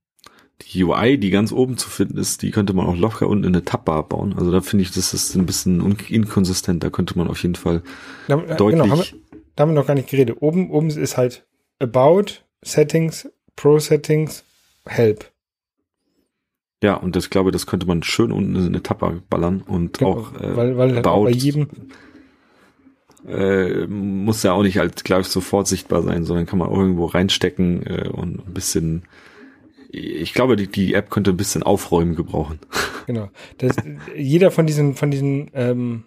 die 0.62 0.84
UI, 0.84 1.18
die 1.18 1.30
ganz 1.30 1.52
oben 1.52 1.76
zu 1.76 1.88
finden 1.88 2.18
ist, 2.18 2.42
die 2.42 2.50
könnte 2.50 2.72
man 2.72 2.86
auch 2.86 2.96
locker 2.96 3.28
unten 3.28 3.44
in 3.44 3.54
eine 3.54 3.64
Tabbar 3.64 4.08
bauen. 4.08 4.34
Also 4.36 4.50
da 4.50 4.60
finde 4.60 4.82
ich, 4.82 4.90
das 4.92 5.14
ist 5.14 5.34
ein 5.34 5.46
bisschen 5.46 5.96
inkonsistent. 6.08 6.82
Da 6.82 6.90
könnte 6.90 7.16
man 7.16 7.28
auf 7.28 7.42
jeden 7.42 7.54
Fall 7.54 7.82
da, 8.28 8.38
äh, 8.38 8.56
deutlich. 8.56 8.82
Genau, 8.82 8.90
haben 8.90 9.00
wir, 9.00 9.40
da 9.56 9.62
haben 9.62 9.70
wir 9.70 9.80
noch 9.80 9.86
gar 9.86 9.94
nicht 9.94 10.08
geredet. 10.08 10.36
Oben, 10.40 10.70
oben 10.70 10.90
ist 10.90 11.16
halt 11.16 11.46
About, 11.78 12.42
Settings, 12.62 13.28
Pro 13.56 13.78
Settings, 13.78 14.44
Help. 14.86 15.30
Ja, 16.82 16.94
und 16.94 17.14
das 17.14 17.28
glaube, 17.28 17.50
das 17.50 17.66
könnte 17.66 17.86
man 17.86 18.02
schön 18.02 18.32
unten 18.32 18.56
in 18.56 18.66
eine 18.66 18.82
Tapper 18.82 19.20
ballern 19.28 19.62
und 19.66 19.98
genau, 19.98 20.12
auch 20.12 20.40
äh, 20.40 20.56
weil, 20.56 20.76
weil 20.78 20.94
halt 20.94 21.04
bei 21.04 21.30
jedem 21.30 21.68
äh, 23.28 23.86
muss 23.86 24.42
ja 24.42 24.52
auch 24.52 24.62
nicht 24.62 24.78
halt 24.78 25.04
gleich 25.04 25.26
sofort 25.26 25.68
sichtbar 25.68 26.02
sein, 26.02 26.24
sondern 26.24 26.46
kann 26.46 26.58
man 26.58 26.68
auch 26.68 26.78
irgendwo 26.78 27.04
reinstecken 27.04 27.86
äh, 27.86 28.08
und 28.08 28.46
ein 28.48 28.54
bisschen 28.54 29.02
ich 29.92 30.34
glaube, 30.34 30.56
die, 30.56 30.68
die 30.68 30.94
App 30.94 31.10
könnte 31.10 31.30
ein 31.30 31.36
bisschen 31.36 31.62
Aufräumen 31.62 32.14
gebrauchen. 32.14 32.58
Genau. 33.06 33.28
Das, 33.58 33.74
jeder 34.16 34.52
von 34.52 34.68
diesen, 34.68 34.94
von 34.94 35.10
diesen 35.10 35.50
ähm, 35.54 36.04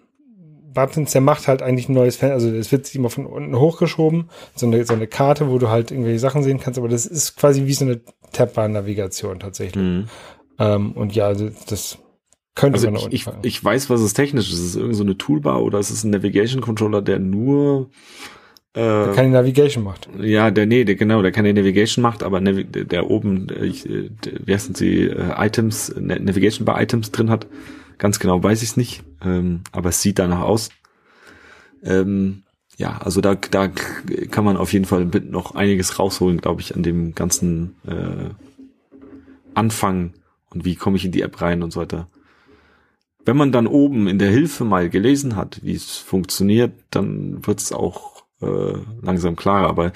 Buttons, 0.73 1.11
der 1.11 1.19
macht 1.19 1.49
halt 1.49 1.61
eigentlich 1.61 1.89
ein 1.89 1.93
neues 1.93 2.15
Fenster. 2.15 2.35
Also 2.35 2.49
es 2.49 2.71
wird 2.71 2.85
sich 2.85 2.95
immer 2.95 3.09
von 3.09 3.25
unten 3.25 3.59
hochgeschoben, 3.59 4.29
so 4.55 4.67
eine, 4.67 4.85
so 4.85 4.93
eine 4.93 5.07
Karte, 5.07 5.49
wo 5.49 5.57
du 5.57 5.67
halt 5.67 5.91
irgendwelche 5.91 6.19
Sachen 6.19 6.43
sehen 6.43 6.61
kannst, 6.61 6.79
aber 6.79 6.87
das 6.87 7.05
ist 7.05 7.35
quasi 7.35 7.65
wie 7.65 7.73
so 7.73 7.83
eine 7.83 7.99
Tabbar-Navigation 8.31 9.41
tatsächlich. 9.41 9.83
Mhm. 9.83 10.05
Ähm, 10.59 10.93
und 10.93 11.13
ja, 11.13 11.25
also 11.25 11.49
das 11.67 11.97
Könnte 12.55 12.77
Also 12.77 12.91
man 12.91 13.11
ich, 13.11 13.25
ich, 13.27 13.27
ich 13.41 13.63
weiß, 13.63 13.89
was 13.89 14.01
es 14.01 14.13
technisch 14.13 14.49
ist. 14.49 14.59
Ist 14.59 14.65
es 14.65 14.75
irgend 14.75 14.95
so 14.95 15.03
eine 15.03 15.17
Toolbar 15.17 15.63
oder 15.63 15.79
ist 15.79 15.89
es 15.89 16.03
ein 16.03 16.11
Navigation 16.11 16.61
Controller, 16.61 17.01
der 17.01 17.17
nur 17.19 17.89
äh, 18.75 19.13
keine 19.13 19.29
Navigation 19.29 19.83
macht. 19.83 20.09
ja, 20.19 20.49
der 20.51 20.65
nee, 20.65 20.83
der 20.83 20.95
genau, 20.95 21.21
der 21.21 21.31
keine 21.31 21.53
Navigation 21.53 22.01
macht, 22.01 22.23
aber 22.23 22.39
Navi 22.41 22.63
der, 22.63 22.85
der 22.85 23.09
oben, 23.09 23.49
äh, 23.49 23.65
ich, 23.65 23.87
äh, 23.89 24.09
der, 24.09 24.33
wie 24.45 24.53
heißen 24.53 24.75
sie, 24.75 25.03
äh, 25.03 25.33
Items, 25.37 25.93
Na- 25.99 26.19
Navigation 26.19 26.65
Bar 26.65 26.81
Items 26.81 27.11
drin 27.11 27.29
hat. 27.29 27.47
Ganz 27.99 28.19
genau 28.19 28.41
weiß 28.41 28.63
ich 28.63 28.69
es 28.69 28.77
nicht, 28.77 29.03
ähm, 29.23 29.61
aber 29.71 29.89
es 29.89 30.01
sieht 30.01 30.19
danach 30.19 30.41
aus. 30.41 30.69
Ähm, 31.83 32.43
ja, 32.77 32.97
also 32.97 33.21
da, 33.21 33.35
da 33.35 33.67
kann 34.31 34.43
man 34.43 34.57
auf 34.57 34.73
jeden 34.73 34.85
Fall 34.85 35.05
noch 35.05 35.53
einiges 35.53 35.99
rausholen, 35.99 36.41
glaube 36.41 36.61
ich, 36.61 36.75
an 36.75 36.81
dem 36.81 37.13
ganzen 37.13 37.75
äh, 37.85 38.31
Anfang 39.53 40.13
und 40.49 40.65
wie 40.65 40.75
komme 40.75 40.97
ich 40.97 41.05
in 41.05 41.11
die 41.11 41.21
App 41.21 41.41
rein 41.41 41.61
und 41.61 41.71
so 41.71 41.81
weiter. 41.81 42.07
Wenn 43.25 43.37
man 43.37 43.51
dann 43.51 43.67
oben 43.67 44.07
in 44.07 44.19
der 44.19 44.31
Hilfe 44.31 44.65
mal 44.65 44.89
gelesen 44.89 45.35
hat, 45.35 45.59
wie 45.63 45.75
es 45.75 45.97
funktioniert, 45.97 46.73
dann 46.89 47.45
wird 47.45 47.59
es 47.61 47.71
auch 47.71 48.12
äh, 48.41 48.77
langsam 49.01 49.35
klarer. 49.35 49.67
Aber 49.67 49.91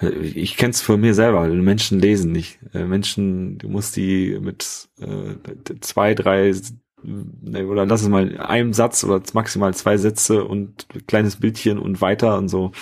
äh, 0.00 0.08
ich 0.08 0.56
kenne 0.56 0.70
es 0.70 0.82
von 0.82 1.00
mir 1.00 1.14
selber. 1.14 1.46
Menschen 1.48 2.00
lesen 2.00 2.32
nicht. 2.32 2.58
Äh, 2.72 2.84
Menschen, 2.84 3.58
du 3.58 3.68
musst 3.68 3.96
die 3.96 4.38
mit 4.40 4.88
äh, 5.00 5.34
zwei, 5.80 6.14
drei 6.14 6.52
ne, 7.02 7.66
oder 7.66 7.86
lass 7.86 8.02
es 8.02 8.08
mal 8.08 8.38
einem 8.38 8.72
Satz 8.72 9.04
oder 9.04 9.22
maximal 9.32 9.74
zwei 9.74 9.96
Sätze 9.96 10.44
und 10.44 10.86
kleines 11.06 11.36
Bildchen 11.36 11.78
und 11.78 12.00
weiter 12.00 12.38
und 12.38 12.48
so 12.48 12.72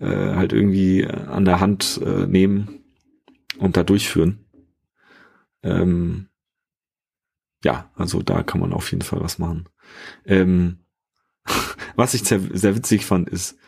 äh, 0.00 0.06
halt 0.06 0.52
irgendwie 0.52 1.06
an 1.06 1.44
der 1.44 1.60
Hand 1.60 2.00
äh, 2.04 2.26
nehmen 2.26 2.84
und 3.58 3.76
da 3.76 3.82
durchführen. 3.82 4.44
Ähm, 5.62 6.28
ja, 7.64 7.90
also 7.94 8.22
da 8.22 8.42
kann 8.42 8.60
man 8.60 8.72
auf 8.72 8.90
jeden 8.90 9.02
Fall 9.02 9.20
was 9.20 9.38
machen. 9.38 9.68
Ähm, 10.24 10.78
was 11.96 12.14
ich 12.14 12.22
sehr, 12.24 12.40
sehr 12.52 12.76
witzig 12.76 13.04
fand, 13.04 13.28
ist, 13.28 13.58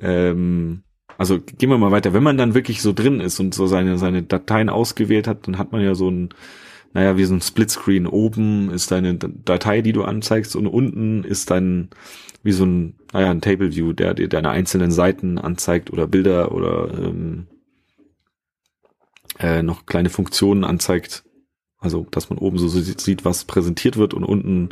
ähm, 0.00 0.82
also 1.18 1.40
gehen 1.40 1.70
wir 1.70 1.78
mal 1.78 1.90
weiter, 1.90 2.12
wenn 2.12 2.22
man 2.22 2.36
dann 2.36 2.54
wirklich 2.54 2.82
so 2.82 2.92
drin 2.92 3.20
ist 3.20 3.38
und 3.40 3.54
so 3.54 3.66
seine, 3.66 3.98
seine 3.98 4.22
Dateien 4.22 4.68
ausgewählt 4.68 5.26
hat, 5.26 5.46
dann 5.46 5.58
hat 5.58 5.72
man 5.72 5.80
ja 5.80 5.94
so 5.94 6.10
ein, 6.10 6.30
naja, 6.92 7.16
wie 7.16 7.24
so 7.24 7.34
ein 7.34 7.40
Splitscreen. 7.40 8.06
Oben 8.06 8.70
ist 8.70 8.90
deine 8.90 9.16
Datei, 9.16 9.80
die 9.82 9.92
du 9.92 10.04
anzeigst 10.04 10.56
und 10.56 10.66
unten 10.66 11.24
ist 11.24 11.50
dein, 11.50 11.90
wie 12.42 12.52
so 12.52 12.64
ein, 12.64 12.94
naja, 13.12 13.30
ein 13.30 13.40
Table 13.40 13.74
View, 13.74 13.92
der 13.92 14.14
dir 14.14 14.28
deine 14.28 14.50
einzelnen 14.50 14.90
Seiten 14.90 15.38
anzeigt 15.38 15.92
oder 15.92 16.06
Bilder 16.06 16.52
oder 16.52 16.92
ähm, 16.98 17.46
äh, 19.38 19.62
noch 19.62 19.86
kleine 19.86 20.10
Funktionen 20.10 20.64
anzeigt. 20.64 21.24
Also, 21.78 22.06
dass 22.10 22.30
man 22.30 22.38
oben 22.38 22.58
so 22.58 22.68
sieht, 22.68 23.24
was 23.24 23.44
präsentiert 23.44 23.96
wird 23.96 24.14
und 24.14 24.24
unten 24.24 24.70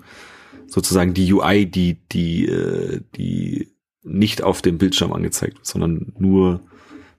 sozusagen 0.67 1.13
die 1.13 1.31
UI, 1.33 1.67
die, 1.67 1.99
die, 2.11 2.47
äh, 2.47 3.01
die 3.15 3.72
nicht 4.03 4.43
auf 4.43 4.63
dem 4.63 4.79
Bildschirm 4.79 5.13
angezeigt 5.13 5.59
wird, 5.59 5.67
sondern 5.67 6.13
nur 6.19 6.61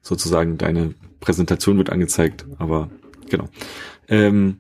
sozusagen 0.02 0.58
deine 0.58 0.94
Präsentation 1.20 1.78
wird 1.78 1.90
angezeigt. 1.90 2.46
Aber 2.58 2.90
genau. 3.30 3.48
Ähm, 4.08 4.60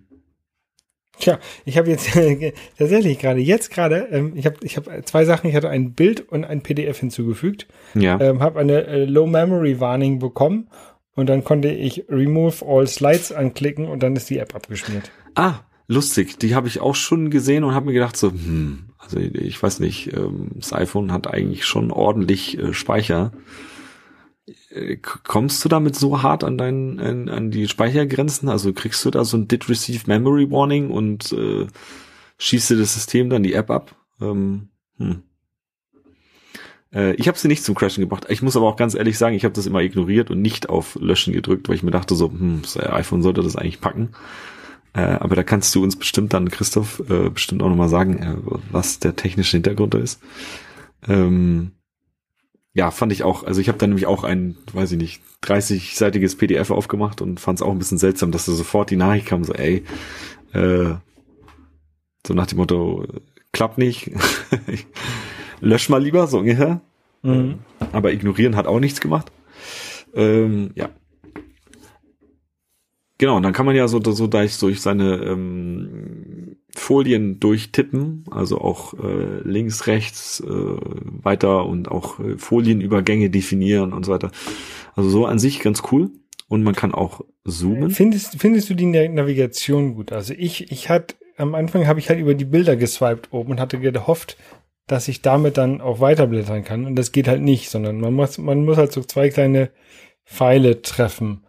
Tja, 1.20 1.40
ich 1.64 1.78
habe 1.78 1.90
jetzt 1.90 2.10
tatsächlich 2.78 3.20
gerade, 3.20 3.40
jetzt 3.40 3.70
gerade, 3.70 4.08
ähm, 4.12 4.34
ich 4.36 4.46
habe 4.46 4.58
ich 4.64 4.78
hab 4.78 4.86
zwei 5.08 5.26
Sachen, 5.26 5.50
ich 5.50 5.56
hatte 5.56 5.70
ein 5.70 5.94
Bild 5.94 6.28
und 6.28 6.44
ein 6.44 6.62
PDF 6.62 7.00
hinzugefügt, 7.00 7.68
ja. 7.94 8.20
ähm, 8.20 8.42
habe 8.42 8.60
eine 8.60 8.88
äh, 8.88 9.06
Low 9.06 9.28
Memory 9.28 9.80
Warning 9.80 10.18
bekommen 10.18 10.70
und 11.16 11.28
dann 11.28 11.44
konnte 11.44 11.70
ich 11.70 12.06
Remove 12.10 12.66
All 12.66 12.88
Slides 12.88 13.32
anklicken 13.32 13.88
und 13.88 14.02
dann 14.02 14.16
ist 14.16 14.30
die 14.30 14.40
App 14.40 14.56
abgeschmiert. 14.56 15.12
Ah, 15.36 15.60
lustig. 15.88 16.40
Die 16.40 16.56
habe 16.56 16.68
ich 16.68 16.80
auch 16.80 16.96
schon 16.96 17.30
gesehen 17.30 17.64
und 17.64 17.76
habe 17.76 17.88
mir 17.88 17.94
gedacht 17.94 18.18
so, 18.18 18.32
hm, 18.32 18.90
also 19.04 19.20
ich 19.20 19.62
weiß 19.62 19.80
nicht, 19.80 20.14
ähm, 20.14 20.52
das 20.56 20.74
iPhone 20.74 21.12
hat 21.12 21.28
eigentlich 21.28 21.66
schon 21.66 21.92
ordentlich 21.92 22.58
äh, 22.58 22.74
Speicher. 22.74 23.32
Äh, 24.70 24.98
Kommst 24.98 25.64
du 25.64 25.70
damit 25.70 25.96
so 25.96 26.24
hart 26.24 26.44
an 26.44 26.58
deinen 26.58 27.00
an, 27.00 27.30
an 27.30 27.52
die 27.52 27.68
Speichergrenzen? 27.68 28.50
Also 28.50 28.74
kriegst 28.74 29.04
du 29.06 29.12
da 29.12 29.24
so 29.26 29.38
ein 29.38 29.48
Did 29.48 29.70
Receive 29.70 30.04
Memory 30.08 30.50
Warning 30.50 30.90
und 30.90 31.32
äh, 31.34 31.68
schießt 32.38 32.72
dir 32.72 32.78
das 32.78 32.94
System 32.94 33.30
dann 33.30 33.44
die 33.44 33.54
App 33.54 33.70
ab? 33.70 33.96
Ähm, 34.22 34.70
hm. 34.98 35.24
Äh, 36.94 37.14
ich 37.16 37.28
habe 37.28 37.38
sie 37.38 37.48
nicht 37.48 37.64
zum 37.64 37.76
Crashen 37.76 38.02
gebracht. 38.02 38.26
Ich 38.30 38.42
muss 38.42 38.56
aber 38.56 38.68
auch 38.68 38.78
ganz 38.78 38.96
ehrlich 38.96 39.18
sagen, 39.18 39.36
ich 39.36 39.44
habe 39.44 39.54
das 39.54 39.66
immer 39.66 39.82
ignoriert 39.82 40.30
und 40.30 40.42
nicht 40.42 40.70
auf 40.70 40.96
Löschen 41.00 41.34
gedrückt, 41.34 41.68
weil 41.68 41.76
ich 41.76 41.84
mir 41.84 41.92
dachte 41.92 42.16
so, 42.16 42.30
hm, 42.32 42.62
das 42.62 42.78
iPhone 42.78 43.22
sollte 43.22 43.42
das 43.42 43.56
eigentlich 43.56 43.82
packen. 43.82 44.10
Äh, 44.94 45.02
aber 45.02 45.36
da 45.36 45.44
kannst 45.44 45.74
du 45.76 45.84
uns 45.84 45.96
bestimmt 45.96 46.34
dann, 46.34 46.50
Christoph, 46.50 47.02
äh, 47.10 47.30
bestimmt 47.30 47.64
auch 47.64 47.70
nochmal 47.70 47.90
sagen, 47.90 48.22
äh, 48.22 48.36
was 48.72 49.00
der 49.00 49.16
technische 49.16 49.58
Hintergrund 49.58 49.94
da 49.94 49.98
ist. 49.98 50.22
Ähm, 51.08 51.72
ja, 52.74 52.92
fand 52.92 53.12
ich 53.12 53.24
auch. 53.24 53.44
Also 53.44 53.62
ich 53.62 53.68
habe 53.68 53.78
da 53.78 53.88
nämlich 53.88 54.06
auch 54.06 54.24
ein, 54.24 54.58
weiß 54.72 54.92
ich 54.94 54.98
nicht, 54.98 55.22
30-seitiges 55.44 56.38
PDF 56.38 56.72
aufgemacht 56.72 57.22
und 57.22 57.40
fand 57.40 57.60
es 57.60 57.64
auch 57.64 57.72
ein 57.72 57.80
bisschen 57.80 57.98
seltsam, 57.98 58.32
dass 58.32 58.46
da 58.46 58.52
sofort 58.52 58.90
die 58.90 58.96
Nachricht 58.96 59.28
kam, 59.28 59.44
so 59.44 59.54
ey, 59.54 59.84
äh, 60.54 60.96
so 62.26 62.34
nach 62.34 62.48
dem 62.48 62.58
Motto, 62.58 63.06
klappt 63.52 63.78
nicht, 63.78 64.12
lösch 65.60 65.90
mal 65.90 66.02
lieber, 66.02 66.28
so 66.28 66.40
ungefähr. 66.40 66.82
Mhm. 67.22 67.60
Aber 67.92 68.12
ignorieren 68.12 68.56
hat 68.56 68.68
auch 68.68 68.80
nichts 68.80 69.02
gemacht. 69.02 69.32
Ähm, 70.16 70.72
ja. 70.76 70.90
Genau, 73.24 73.38
und 73.38 73.44
dann 73.44 73.54
kann 73.54 73.66
man 73.66 73.74
ja 73.74 73.88
so, 73.88 74.02
so 74.04 74.28
durch, 74.28 74.60
durch 74.60 74.82
seine 74.82 75.16
ähm, 75.16 76.58
Folien 76.76 77.40
durchtippen, 77.40 78.26
also 78.30 78.60
auch 78.60 78.94
äh, 78.96 79.40
links, 79.46 79.88
rechts 79.88 80.42
äh, 80.42 80.46
weiter 80.50 81.66
und 81.66 81.90
auch 81.90 82.20
äh, 82.20 82.38
Folienübergänge 82.38 83.30
definieren 83.30 83.94
und 83.94 84.06
so 84.06 84.12
weiter. 84.12 84.30
Also 84.94 85.10
so 85.10 85.26
an 85.26 85.40
sich 85.40 85.62
ganz 85.62 85.84
cool. 85.90 86.12
Und 86.50 86.64
man 86.64 86.76
kann 86.76 86.94
auch 86.94 87.22
zoomen. 87.48 87.92
Findest, 87.92 88.42
findest 88.42 88.70
du 88.70 88.74
die 88.74 88.88
Na- 88.88 89.08
Navigation 89.08 89.96
gut? 89.96 90.12
Also 90.12 90.34
ich, 90.38 90.70
ich 90.70 90.90
hatte, 90.90 91.16
am 91.38 91.56
Anfang 91.56 91.88
habe 91.88 92.02
ich 92.02 92.10
halt 92.10 92.20
über 92.20 92.36
die 92.36 92.44
Bilder 92.44 92.76
geswiped 92.76 93.32
oben 93.32 93.52
und 93.52 93.62
hatte 93.62 93.80
gehofft, 93.80 94.36
dass 94.86 95.08
ich 95.08 95.22
damit 95.22 95.56
dann 95.58 95.80
auch 95.80 96.02
weiterblättern 96.02 96.66
kann. 96.66 96.86
Und 96.86 96.98
das 96.98 97.14
geht 97.14 97.30
halt 97.30 97.42
nicht, 97.42 97.70
sondern 97.70 98.02
man 98.02 98.14
muss, 98.14 98.38
man 98.38 98.66
muss 98.66 98.76
halt 98.76 98.92
so 98.92 99.02
zwei 99.02 99.30
kleine 99.30 99.70
Pfeile 100.26 100.82
treffen, 100.82 101.46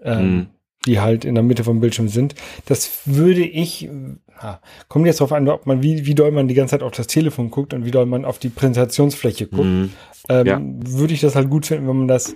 ähm, 0.00 0.36
Mhm. 0.36 0.46
Die 0.86 1.00
halt 1.00 1.24
in 1.24 1.34
der 1.34 1.44
Mitte 1.44 1.64
vom 1.64 1.80
Bildschirm 1.80 2.08
sind. 2.08 2.34
Das 2.66 3.02
würde 3.04 3.42
ich, 3.42 3.88
ha, 4.36 4.60
kommt 4.88 5.06
jetzt 5.06 5.20
darauf 5.20 5.32
an, 5.32 5.48
ob 5.48 5.66
man, 5.66 5.82
wie, 5.82 6.06
wie 6.06 6.14
doll 6.14 6.32
man 6.32 6.48
die 6.48 6.54
ganze 6.54 6.72
Zeit 6.72 6.82
auf 6.82 6.92
das 6.92 7.06
Telefon 7.06 7.50
guckt 7.50 7.74
und 7.74 7.84
wie 7.84 7.90
doll 7.90 8.06
man 8.06 8.24
auf 8.24 8.38
die 8.38 8.48
Präsentationsfläche 8.48 9.46
guckt. 9.46 9.64
Mhm. 9.64 9.90
Ähm, 10.28 10.46
Ja. 10.46 10.60
Würde 10.62 11.14
ich 11.14 11.20
das 11.20 11.34
halt 11.36 11.50
gut 11.50 11.66
finden, 11.66 11.88
wenn 11.88 11.96
man 11.98 12.08
das 12.08 12.34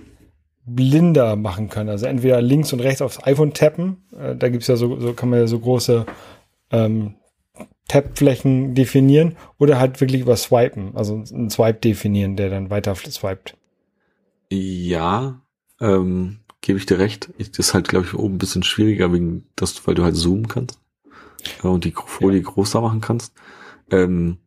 blinder 0.65 1.35
machen 1.35 1.69
kann. 1.69 1.87
Also 1.89 2.05
entweder 2.05 2.41
links 2.41 2.73
und 2.73 2.81
rechts 2.81 3.01
aufs 3.01 3.23
iPhone 3.23 3.53
tappen. 3.53 4.03
Äh, 4.17 4.35
da 4.35 4.49
gibt's 4.49 4.67
ja 4.67 4.75
so, 4.75 4.99
so 4.99 5.13
kann 5.13 5.29
man 5.29 5.39
ja 5.39 5.47
so 5.47 5.59
große 5.59 6.05
ähm, 6.71 7.15
Tab-Flächen 7.87 8.75
definieren 8.75 9.37
oder 9.57 9.79
halt 9.79 10.01
wirklich 10.01 10.21
über 10.21 10.35
Swipen, 10.35 10.91
also 10.95 11.23
einen 11.33 11.49
Swipe 11.49 11.79
definieren, 11.79 12.35
der 12.35 12.49
dann 12.49 12.69
weiter 12.69 12.95
swiped. 12.95 13.55
Ja, 14.51 15.41
ähm, 15.79 16.39
gebe 16.61 16.79
ich 16.79 16.85
dir 16.85 16.99
recht. 16.99 17.29
Ich, 17.37 17.51
das 17.51 17.67
ist 17.67 17.73
halt, 17.73 17.87
glaube 17.87 18.05
ich, 18.05 18.13
oben 18.13 18.35
ein 18.35 18.39
bisschen 18.39 18.63
schwieriger, 18.63 19.11
wegen 19.13 19.45
das, 19.55 19.85
weil 19.87 19.95
du 19.95 20.03
halt 20.03 20.15
zoomen 20.15 20.47
kannst 20.47 20.79
äh, 21.63 21.67
und 21.67 21.83
die 21.85 21.93
Folie 21.93 22.41
größer 22.41 22.81
machen 22.81 23.01
kannst. 23.01 23.33
Ähm, 23.91 24.37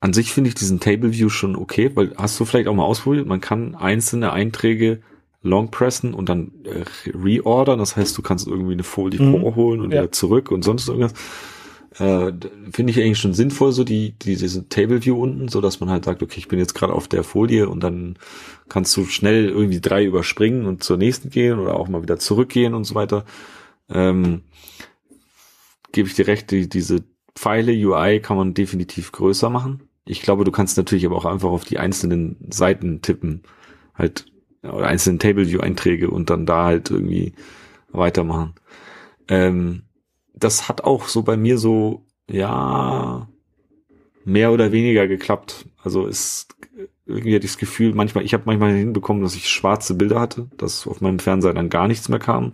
an 0.00 0.12
sich 0.14 0.32
finde 0.32 0.48
ich 0.48 0.54
diesen 0.54 0.80
Table 0.80 1.12
View 1.12 1.28
schon 1.28 1.56
okay, 1.56 1.90
weil 1.94 2.14
hast 2.16 2.40
du 2.40 2.44
vielleicht 2.46 2.68
auch 2.68 2.74
mal 2.74 2.84
ausprobiert, 2.84 3.26
man 3.26 3.40
kann 3.42 3.74
einzelne 3.74 4.32
Einträge 4.32 5.02
long 5.42 5.70
pressen 5.70 6.14
und 6.14 6.28
dann 6.28 6.52
äh, 6.64 6.84
reordern. 7.10 7.78
Das 7.78 7.96
heißt, 7.96 8.16
du 8.16 8.22
kannst 8.22 8.46
irgendwie 8.46 8.72
eine 8.72 8.82
Folie 8.82 9.20
Mhm. 9.20 9.40
vorholen 9.42 9.80
und 9.80 9.90
Ja. 9.92 10.02
wieder 10.02 10.12
zurück 10.12 10.50
und 10.50 10.62
sonst 10.62 10.88
irgendwas. 10.88 11.14
Äh, 11.98 12.32
finde 12.72 12.92
ich 12.92 13.00
eigentlich 13.00 13.18
schon 13.18 13.34
sinnvoll, 13.34 13.72
so 13.72 13.82
die, 13.82 14.12
die 14.12 14.36
diese 14.36 14.68
Table 14.68 15.04
View 15.04 15.20
unten, 15.20 15.48
so 15.48 15.60
dass 15.60 15.80
man 15.80 15.90
halt 15.90 16.04
sagt, 16.04 16.22
okay, 16.22 16.38
ich 16.38 16.48
bin 16.48 16.58
jetzt 16.60 16.74
gerade 16.74 16.92
auf 16.92 17.08
der 17.08 17.24
Folie 17.24 17.68
und 17.68 17.82
dann 17.82 18.16
kannst 18.68 18.96
du 18.96 19.06
schnell 19.06 19.48
irgendwie 19.48 19.80
drei 19.80 20.04
überspringen 20.04 20.66
und 20.66 20.84
zur 20.84 20.96
nächsten 20.96 21.30
gehen 21.30 21.58
oder 21.58 21.74
auch 21.74 21.88
mal 21.88 22.02
wieder 22.02 22.18
zurückgehen 22.18 22.74
und 22.74 22.84
so 22.84 22.94
weiter. 22.94 23.24
Ähm, 23.88 24.42
Gebe 25.92 26.08
ich 26.08 26.14
dir 26.14 26.26
recht, 26.26 26.50
die, 26.50 26.68
diese 26.68 27.02
Pfeile 27.34 27.72
UI 27.72 28.20
kann 28.20 28.36
man 28.36 28.54
definitiv 28.54 29.12
größer 29.12 29.50
machen. 29.50 29.82
Ich 30.04 30.22
glaube, 30.22 30.44
du 30.44 30.52
kannst 30.52 30.76
natürlich 30.76 31.06
aber 31.06 31.16
auch 31.16 31.24
einfach 31.24 31.50
auf 31.50 31.64
die 31.64 31.78
einzelnen 31.78 32.36
Seiten 32.50 33.02
tippen, 33.02 33.42
halt 33.94 34.26
oder 34.62 34.86
einzelnen 34.86 35.18
Table 35.18 35.48
View 35.48 35.60
Einträge 35.60 36.10
und 36.10 36.30
dann 36.30 36.46
da 36.46 36.64
halt 36.64 36.90
irgendwie 36.90 37.34
weitermachen. 37.90 38.54
Ähm, 39.28 39.82
das 40.40 40.68
hat 40.68 40.84
auch 40.84 41.08
so 41.08 41.22
bei 41.22 41.36
mir 41.36 41.58
so 41.58 42.04
ja 42.28 43.28
mehr 44.24 44.52
oder 44.52 44.72
weniger 44.72 45.06
geklappt. 45.06 45.66
Also 45.82 46.06
ist 46.06 46.54
irgendwie 47.06 47.34
hatte 47.34 47.44
ich 47.44 47.52
das 47.52 47.58
Gefühl, 47.58 47.94
manchmal, 47.94 48.24
ich 48.24 48.34
habe 48.34 48.44
manchmal 48.46 48.72
hinbekommen, 48.72 49.22
dass 49.22 49.34
ich 49.34 49.48
schwarze 49.48 49.94
Bilder 49.94 50.20
hatte, 50.20 50.48
dass 50.56 50.86
auf 50.86 51.00
meinem 51.00 51.18
Fernseher 51.18 51.54
dann 51.54 51.68
gar 51.68 51.88
nichts 51.88 52.08
mehr 52.08 52.18
kam. 52.18 52.52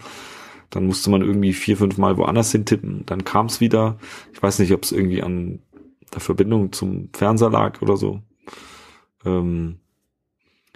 Dann 0.70 0.87
musste 0.87 1.11
man 1.11 1.22
irgendwie 1.22 1.53
vier, 1.53 1.76
fünf 1.76 1.99
Mal 1.99 2.16
woanders 2.16 2.53
hin 2.53 2.64
tippen. 2.64 3.05
Dann 3.07 3.24
kam 3.24 3.47
es 3.47 3.61
wieder. 3.61 3.99
Ich 4.32 4.43
weiß 4.43 4.59
nicht, 4.59 4.72
ob 4.72 4.82
es 4.82 4.93
irgendwie 4.93 5.22
an 5.22 5.61
der 6.12 6.20
Verbindung 6.20 6.72
zum 6.72 7.11
Fernseher 7.12 7.51
lag 7.51 7.82
oder 7.82 7.97
so. 7.97 8.20
Ähm, 9.24 9.78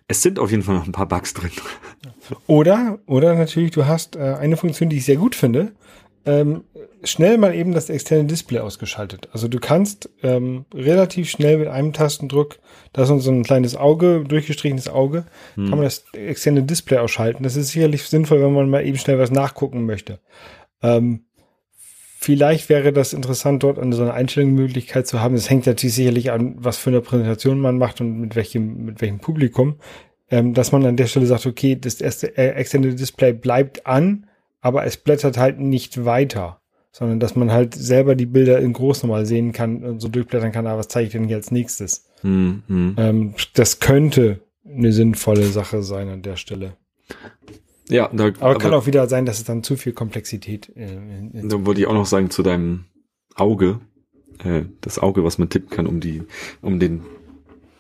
es 0.06 0.22
sind 0.22 0.38
auf 0.38 0.50
jeden 0.50 0.62
Fall 0.62 0.76
noch 0.76 0.86
ein 0.86 0.92
paar 0.92 1.08
Bugs 1.08 1.34
drin. 1.34 1.50
Oder, 2.46 2.98
oder 3.06 3.34
natürlich, 3.34 3.72
du 3.72 3.86
hast 3.86 4.16
äh, 4.16 4.20
eine 4.20 4.56
Funktion, 4.56 4.88
die 4.88 4.98
ich 4.98 5.04
sehr 5.04 5.16
gut 5.16 5.34
finde. 5.34 5.72
Ähm, 6.26 6.64
schnell 7.02 7.38
mal 7.38 7.54
eben 7.54 7.72
das 7.72 7.88
externe 7.88 8.24
Display 8.24 8.58
ausgeschaltet. 8.58 9.28
Also 9.32 9.48
du 9.48 9.58
kannst 9.58 10.10
ähm, 10.22 10.66
relativ 10.74 11.30
schnell 11.30 11.56
mit 11.56 11.68
einem 11.68 11.94
Tastendruck, 11.94 12.58
da 12.92 13.02
ist 13.02 13.08
so 13.08 13.30
ein 13.30 13.42
kleines 13.42 13.74
Auge, 13.74 14.24
durchgestrichenes 14.28 14.88
Auge, 14.88 15.24
hm. 15.54 15.68
kann 15.68 15.78
man 15.78 15.84
das 15.84 16.04
externe 16.12 16.62
Display 16.62 16.98
ausschalten. 16.98 17.42
Das 17.42 17.56
ist 17.56 17.70
sicherlich 17.70 18.04
sinnvoll, 18.04 18.42
wenn 18.42 18.52
man 18.52 18.68
mal 18.68 18.86
eben 18.86 18.98
schnell 18.98 19.18
was 19.18 19.30
nachgucken 19.30 19.86
möchte. 19.86 20.20
Ähm, 20.82 21.24
vielleicht 22.18 22.68
wäre 22.68 22.92
das 22.92 23.14
interessant, 23.14 23.62
dort 23.62 23.78
eine 23.78 23.96
so 23.96 24.02
eine 24.02 24.12
Einstellungsmöglichkeit 24.12 25.06
zu 25.06 25.20
haben. 25.20 25.34
Es 25.34 25.48
hängt 25.48 25.66
natürlich 25.66 25.94
sicherlich 25.94 26.32
an, 26.32 26.56
was 26.58 26.76
für 26.76 26.90
eine 26.90 27.00
Präsentation 27.00 27.60
man 27.60 27.78
macht 27.78 28.02
und 28.02 28.20
mit 28.20 28.36
welchem, 28.36 28.84
mit 28.84 29.00
welchem 29.00 29.20
Publikum. 29.20 29.76
Ähm, 30.30 30.52
dass 30.52 30.70
man 30.70 30.84
an 30.84 30.96
der 30.96 31.06
Stelle 31.06 31.26
sagt, 31.26 31.46
okay, 31.46 31.76
das 31.80 32.00
erste 32.00 32.36
äh, 32.36 32.50
externe 32.50 32.94
Display 32.94 33.32
bleibt 33.32 33.86
an, 33.86 34.26
aber 34.60 34.84
es 34.84 34.96
blättert 34.96 35.38
halt 35.38 35.58
nicht 35.58 36.04
weiter, 36.04 36.60
sondern 36.92 37.20
dass 37.20 37.36
man 37.36 37.52
halt 37.52 37.74
selber 37.74 38.14
die 38.14 38.26
Bilder 38.26 38.58
in 38.60 38.72
groß 38.72 39.02
nochmal 39.02 39.26
sehen 39.26 39.52
kann 39.52 39.84
und 39.84 40.00
so 40.00 40.08
durchblättern 40.08 40.52
kann, 40.52 40.66
aber 40.66 40.76
ah, 40.76 40.78
was 40.78 40.88
zeige 40.88 41.06
ich 41.06 41.12
denn 41.12 41.24
hier 41.24 41.36
als 41.36 41.50
nächstes? 41.50 42.06
Hm, 42.22 42.62
hm. 42.66 42.94
Ähm, 42.98 43.34
das 43.54 43.80
könnte 43.80 44.40
eine 44.66 44.92
sinnvolle 44.92 45.46
Sache 45.46 45.82
sein 45.82 46.08
an 46.08 46.22
der 46.22 46.36
Stelle. 46.36 46.76
Ja, 47.88 48.08
da, 48.12 48.26
aber, 48.26 48.40
aber 48.40 48.58
kann 48.58 48.74
auch 48.74 48.86
wieder 48.86 49.08
sein, 49.08 49.26
dass 49.26 49.38
es 49.38 49.44
dann 49.44 49.62
zu 49.62 49.76
viel 49.76 49.92
Komplexität. 49.92 50.70
Äh, 50.76 50.98
da 51.32 51.64
wollte 51.66 51.80
ich 51.80 51.86
auch 51.86 51.94
noch 51.94 52.06
sagen 52.06 52.30
zu 52.30 52.42
deinem 52.42 52.84
Auge, 53.34 53.80
äh, 54.44 54.62
das 54.80 54.98
Auge, 54.98 55.24
was 55.24 55.38
man 55.38 55.48
tippen 55.48 55.70
kann, 55.70 55.86
um 55.86 56.00
die, 56.00 56.22
um 56.62 56.78
den 56.78 57.02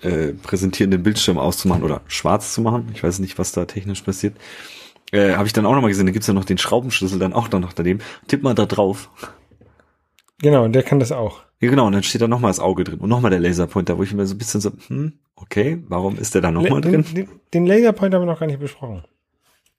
äh, 0.02 0.32
präsentierenden 0.32 1.02
Bildschirm 1.02 1.38
auszumachen 1.38 1.84
oder 1.84 2.00
schwarz 2.06 2.54
zu 2.54 2.60
machen. 2.60 2.90
Ich 2.94 3.02
weiß 3.02 3.18
nicht, 3.20 3.38
was 3.38 3.52
da 3.52 3.66
technisch 3.66 4.02
passiert. 4.02 4.34
Äh, 5.12 5.34
Habe 5.34 5.46
ich 5.46 5.52
dann 5.52 5.66
auch 5.66 5.74
noch 5.74 5.82
mal 5.82 5.88
gesehen, 5.88 6.06
da 6.06 6.12
gibt's 6.12 6.28
ja 6.28 6.34
noch 6.34 6.44
den 6.44 6.58
Schraubenschlüssel 6.58 7.18
dann 7.18 7.32
auch 7.32 7.50
noch 7.50 7.72
daneben. 7.72 8.00
Tipp 8.28 8.42
mal 8.42 8.54
da 8.54 8.66
drauf. 8.66 9.10
Genau, 10.42 10.64
und 10.64 10.72
der 10.72 10.82
kann 10.82 11.00
das 11.00 11.12
auch. 11.12 11.42
Ja, 11.60 11.68
genau, 11.68 11.86
und 11.86 11.92
dann 11.92 12.02
steht 12.02 12.22
da 12.22 12.28
nochmal 12.28 12.50
das 12.50 12.60
Auge 12.60 12.84
drin 12.84 13.00
und 13.00 13.10
nochmal 13.10 13.30
der 13.30 13.40
Laserpointer, 13.40 13.98
wo 13.98 14.02
ich 14.02 14.14
mir 14.14 14.24
so 14.26 14.34
ein 14.34 14.38
bisschen 14.38 14.62
so, 14.62 14.70
hm, 14.86 15.18
okay, 15.36 15.82
warum 15.88 16.16
ist 16.16 16.34
der 16.34 16.40
da 16.40 16.50
nochmal 16.50 16.80
drin? 16.80 17.04
Den, 17.14 17.28
den 17.52 17.66
Laserpointer 17.66 18.16
haben 18.16 18.26
wir 18.26 18.32
noch 18.32 18.40
gar 18.40 18.46
nicht 18.46 18.60
besprochen. 18.60 19.04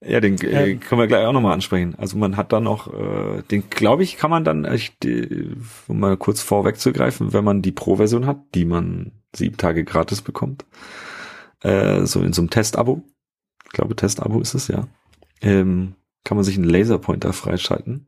Ja, 0.04 0.20
den 0.20 0.40
äh, 0.42 0.76
können 0.76 1.00
wir 1.00 1.08
gleich 1.08 1.26
auch 1.26 1.32
nochmal 1.32 1.54
ansprechen. 1.54 1.94
Also 1.96 2.18
man 2.18 2.36
hat 2.36 2.52
dann 2.52 2.64
noch, 2.64 2.92
äh, 2.92 3.44
den 3.50 3.70
glaube 3.70 4.02
ich, 4.02 4.18
kann 4.18 4.32
man 4.32 4.44
dann, 4.44 4.66
ich, 4.74 4.98
die, 5.00 5.56
um 5.88 6.00
mal 6.00 6.18
kurz 6.18 6.42
vorwegzugreifen, 6.42 7.34
wenn 7.34 7.44
man 7.44 7.62
die 7.62 7.72
Pro-Version 7.72 8.26
hat, 8.26 8.40
die 8.56 8.66
man 8.66 9.12
sieben 9.36 9.58
Tage 9.58 9.84
gratis 9.84 10.22
bekommt, 10.22 10.66
äh, 11.62 12.06
so 12.06 12.22
in 12.22 12.34
so 12.34 12.42
einem 12.42 12.50
Testabo, 12.50 13.04
ich 13.66 13.72
glaube 13.72 13.96
Testabo 13.96 14.40
ist 14.42 14.56
es, 14.56 14.68
ja, 14.68 14.88
ähm, 15.42 15.96
kann 16.24 16.38
man 16.38 16.44
sich 16.44 16.58
einen 16.58 16.70
Laserpointer 16.70 17.34
freischalten, 17.34 18.08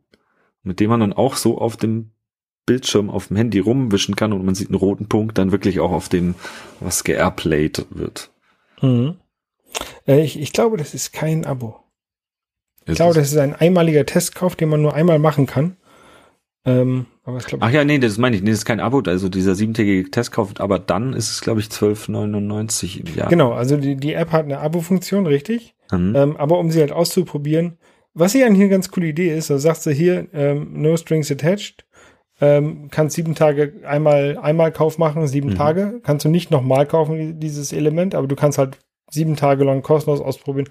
mit 0.64 0.80
dem 0.80 0.90
man 0.90 1.00
dann 1.00 1.14
auch 1.14 1.36
so 1.36 1.58
auf 1.58 1.78
dem 1.78 2.12
Bildschirm 2.66 3.10
auf 3.10 3.28
dem 3.28 3.38
Handy 3.38 3.60
rumwischen 3.60 4.16
kann 4.16 4.32
und 4.32 4.46
man 4.46 4.56
sieht 4.56 4.70
einen 4.70 4.78
roten 4.78 5.08
Punkt 5.08 5.38
dann 5.38 5.52
wirklich 5.52 5.80
auch 5.80 5.92
auf 5.92 6.08
dem, 6.10 6.36
was 6.80 7.04
geairplayed 7.04 7.88
wird. 7.90 8.32
Mhm. 8.82 9.16
Äh, 10.08 10.24
ich, 10.24 10.40
ich 10.40 10.54
glaube, 10.54 10.78
das 10.78 10.94
ist 10.94 11.12
kein 11.12 11.46
Abo. 11.46 11.80
Ich 12.86 12.96
glaube, 12.96 13.16
das 13.16 13.32
ist 13.32 13.38
ein 13.38 13.56
einmaliger 13.56 14.06
Testkauf, 14.06 14.56
den 14.56 14.70
man 14.70 14.82
nur 14.82 14.94
einmal 14.94 15.20
machen 15.20 15.46
kann. 15.46 15.78
Ähm, 16.66 17.06
aber 17.24 17.38
ich 17.38 17.46
glaube. 17.46 17.66
Ach 17.66 17.72
ja, 17.72 17.84
nee, 17.84 18.00
das 18.00 18.18
meine 18.18 18.36
ich. 18.36 18.42
Nee, 18.42 18.52
das 18.52 18.60
ist 18.60 18.66
kein 18.66 18.80
Abo, 18.80 19.02
also 19.06 19.30
dieser 19.30 19.56
siebentägige 19.56 20.10
Testkauf, 20.10 20.54
aber 20.60 20.80
dann 20.80 21.14
ist 21.14 21.30
es, 21.30 21.42
glaube 21.42 21.60
ich, 21.60 21.68
12,99 21.68 23.00
im 23.00 23.16
Jahr. 23.16 23.30
Genau, 23.30 23.54
also 23.54 23.78
die, 23.78 23.96
die 23.96 24.14
App 24.14 24.32
hat 24.32 24.46
eine 24.46 24.60
Abo-Funktion, 24.60 25.26
richtig. 25.26 25.76
Mhm. 25.98 26.16
Ähm, 26.16 26.38
aber 26.38 26.60
um 26.60 26.72
sie 26.72 26.80
halt 26.80 26.92
auszuprobieren, 26.92 27.78
was 28.14 28.32
hier 28.32 28.46
eigentlich 28.46 28.62
eine 28.62 28.70
ganz 28.70 28.92
coole 28.92 29.08
Idee 29.08 29.36
ist, 29.36 29.50
da 29.50 29.58
sagst 29.58 29.86
du 29.86 29.92
hier, 29.92 30.28
ähm, 30.34 30.70
no 30.74 30.96
strings 30.98 31.32
attached, 31.32 31.86
ähm, 32.42 32.90
kannst 32.92 33.16
sieben 33.16 33.36
Tage 33.36 33.74
einmal, 33.86 34.38
einmal 34.38 34.72
Kauf 34.72 34.98
machen, 34.98 35.28
sieben 35.28 35.50
mhm. 35.50 35.56
Tage, 35.56 36.02
kannst 36.04 36.26
du 36.26 36.30
nicht 36.30 36.52
nochmal 36.52 36.86
kaufen, 36.86 37.40
dieses 37.40 37.74
Element, 37.74 38.16
aber 38.16 38.28
du 38.28 38.36
kannst 38.36 38.58
halt 38.58 38.78
sieben 39.10 39.36
Tage 39.36 39.64
lang 39.64 39.82
kostenlos 39.82 40.22
ausprobieren, 40.22 40.70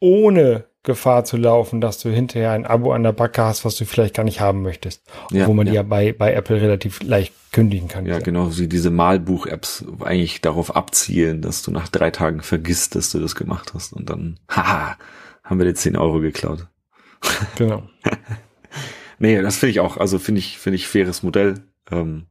ohne 0.00 0.64
Gefahr 0.82 1.24
zu 1.24 1.36
laufen, 1.36 1.80
dass 1.80 1.98
du 1.98 2.08
hinterher 2.08 2.52
ein 2.52 2.64
Abo 2.64 2.92
an 2.92 3.02
der 3.02 3.12
Backe 3.12 3.42
hast, 3.42 3.64
was 3.66 3.76
du 3.76 3.84
vielleicht 3.84 4.14
gar 4.14 4.24
nicht 4.24 4.40
haben 4.40 4.62
möchtest. 4.62 5.02
Ja, 5.30 5.46
wo 5.46 5.52
man 5.52 5.66
ja. 5.66 5.72
die 5.72 5.76
ja 5.76 5.82
bei, 5.82 6.12
bei 6.12 6.32
Apple 6.32 6.60
relativ 6.60 7.02
leicht 7.02 7.34
kündigen 7.52 7.88
kann. 7.88 8.06
Ja, 8.06 8.18
genau, 8.18 8.56
wie 8.56 8.66
diese 8.66 8.90
Malbuch-Apps 8.90 9.84
eigentlich 10.00 10.40
darauf 10.40 10.74
abzielen, 10.74 11.42
dass 11.42 11.62
du 11.62 11.70
nach 11.70 11.88
drei 11.88 12.10
Tagen 12.10 12.40
vergisst, 12.40 12.94
dass 12.94 13.10
du 13.10 13.18
das 13.18 13.34
gemacht 13.34 13.72
hast 13.74 13.92
und 13.92 14.08
dann, 14.08 14.40
haha, 14.48 14.96
haben 15.44 15.58
wir 15.58 15.66
dir 15.66 15.74
zehn 15.74 15.96
Euro 15.96 16.20
geklaut. 16.20 16.66
Genau. 17.56 17.82
nee, 19.18 19.40
das 19.42 19.58
finde 19.58 19.72
ich 19.72 19.80
auch, 19.80 19.98
also 19.98 20.18
finde 20.18 20.38
ich, 20.38 20.58
finde 20.58 20.76
ich 20.76 20.88
faires 20.88 21.22
Modell. 21.22 21.62
Ähm, 21.90 22.26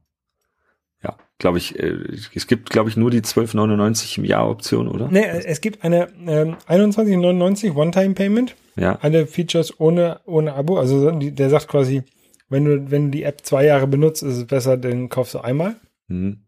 glaube 1.40 1.58
ich, 1.58 1.76
äh, 1.78 1.96
es 2.34 2.46
gibt, 2.46 2.70
glaube 2.70 2.88
ich, 2.88 2.96
nur 2.96 3.10
die 3.10 3.22
12,99 3.22 4.18
im 4.18 4.24
Jahr 4.24 4.48
Option, 4.48 4.86
oder? 4.86 5.08
Nee, 5.10 5.24
es 5.24 5.60
gibt 5.60 5.82
eine 5.82 6.08
ähm, 6.26 6.56
21,99 6.68 7.74
One-Time-Payment. 7.74 8.54
Ja. 8.76 8.98
Alle 9.00 9.26
Features 9.26 9.80
ohne, 9.80 10.20
ohne 10.26 10.54
Abo. 10.54 10.78
Also 10.78 11.10
der 11.10 11.50
sagt 11.50 11.66
quasi, 11.66 12.04
wenn 12.48 12.64
du, 12.64 12.90
wenn 12.90 13.06
du 13.06 13.10
die 13.10 13.24
App 13.24 13.40
zwei 13.42 13.64
Jahre 13.64 13.88
benutzt, 13.88 14.22
ist 14.22 14.36
es 14.36 14.46
besser, 14.46 14.76
dann 14.76 15.08
kaufst 15.08 15.34
du 15.34 15.40
einmal. 15.40 15.76
Mhm. 16.06 16.44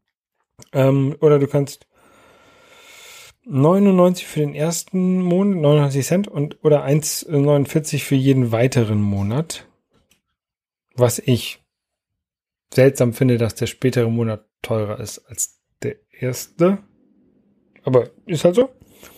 Ähm, 0.73 1.17
oder 1.21 1.39
du 1.39 1.49
kannst 1.49 1.87
99 3.45 4.27
für 4.27 4.41
den 4.41 4.55
ersten 4.55 5.21
Monat, 5.23 5.61
99 5.61 6.07
Cent 6.07 6.29
und 6.29 6.63
oder 6.63 6.85
1,49 6.87 8.05
für 8.05 8.15
jeden 8.15 8.53
weiteren 8.53 9.01
Monat. 9.01 9.67
Was 10.95 11.19
ich 11.19 11.61
seltsam 12.73 13.13
finde, 13.13 13.39
dass 13.39 13.55
der 13.55 13.67
spätere 13.67 14.09
Monat 14.09 14.45
teurer 14.63 15.01
ist 15.01 15.19
als 15.29 15.59
der 15.83 15.97
erste. 16.19 16.79
Aber 17.85 18.11
ist 18.27 18.45
halt 18.45 18.55
so. 18.55 18.71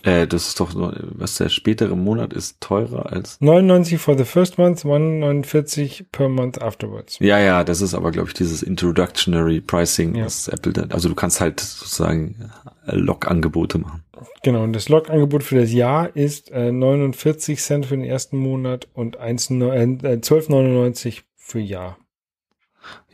Äh, 0.03 0.26
das 0.26 0.49
ist 0.49 0.61
doch, 0.61 0.70
was 0.74 1.36
der 1.36 1.49
spätere 1.49 1.97
Monat 1.97 2.32
ist, 2.32 2.61
teurer 2.61 3.12
als. 3.12 3.40
99 3.40 3.99
for 3.99 4.16
the 4.16 4.24
first 4.24 4.59
month, 4.59 4.84
149 4.84 6.07
per 6.11 6.28
month 6.28 6.61
afterwards. 6.61 7.18
Ja, 7.20 7.38
ja, 7.38 7.64
das 7.64 7.80
ist 7.80 7.95
aber, 7.95 8.11
glaube 8.11 8.28
ich, 8.28 8.34
dieses 8.34 8.62
Introductionary 8.62 9.61
Pricing, 9.61 10.14
ja. 10.14 10.24
was 10.24 10.49
Apple 10.49 10.72
dann, 10.72 10.90
also 10.90 11.09
du 11.09 11.14
kannst 11.14 11.40
halt 11.40 11.61
sozusagen 11.61 12.51
äh, 12.86 12.97
Log-Angebote 12.97 13.78
machen. 13.78 14.03
Genau, 14.42 14.62
und 14.62 14.72
das 14.72 14.88
Log-Angebot 14.88 15.42
für 15.42 15.61
das 15.61 15.72
Jahr 15.72 16.14
ist 16.14 16.51
äh, 16.51 16.72
49 16.72 17.61
Cent 17.61 17.86
für 17.86 17.97
den 17.97 18.05
ersten 18.05 18.38
Monat 18.38 18.88
und 18.95 19.18
1, 19.18 19.51
äh, 19.51 19.55
12,99 19.55 21.22
für 21.36 21.61
Jahr. 21.61 21.99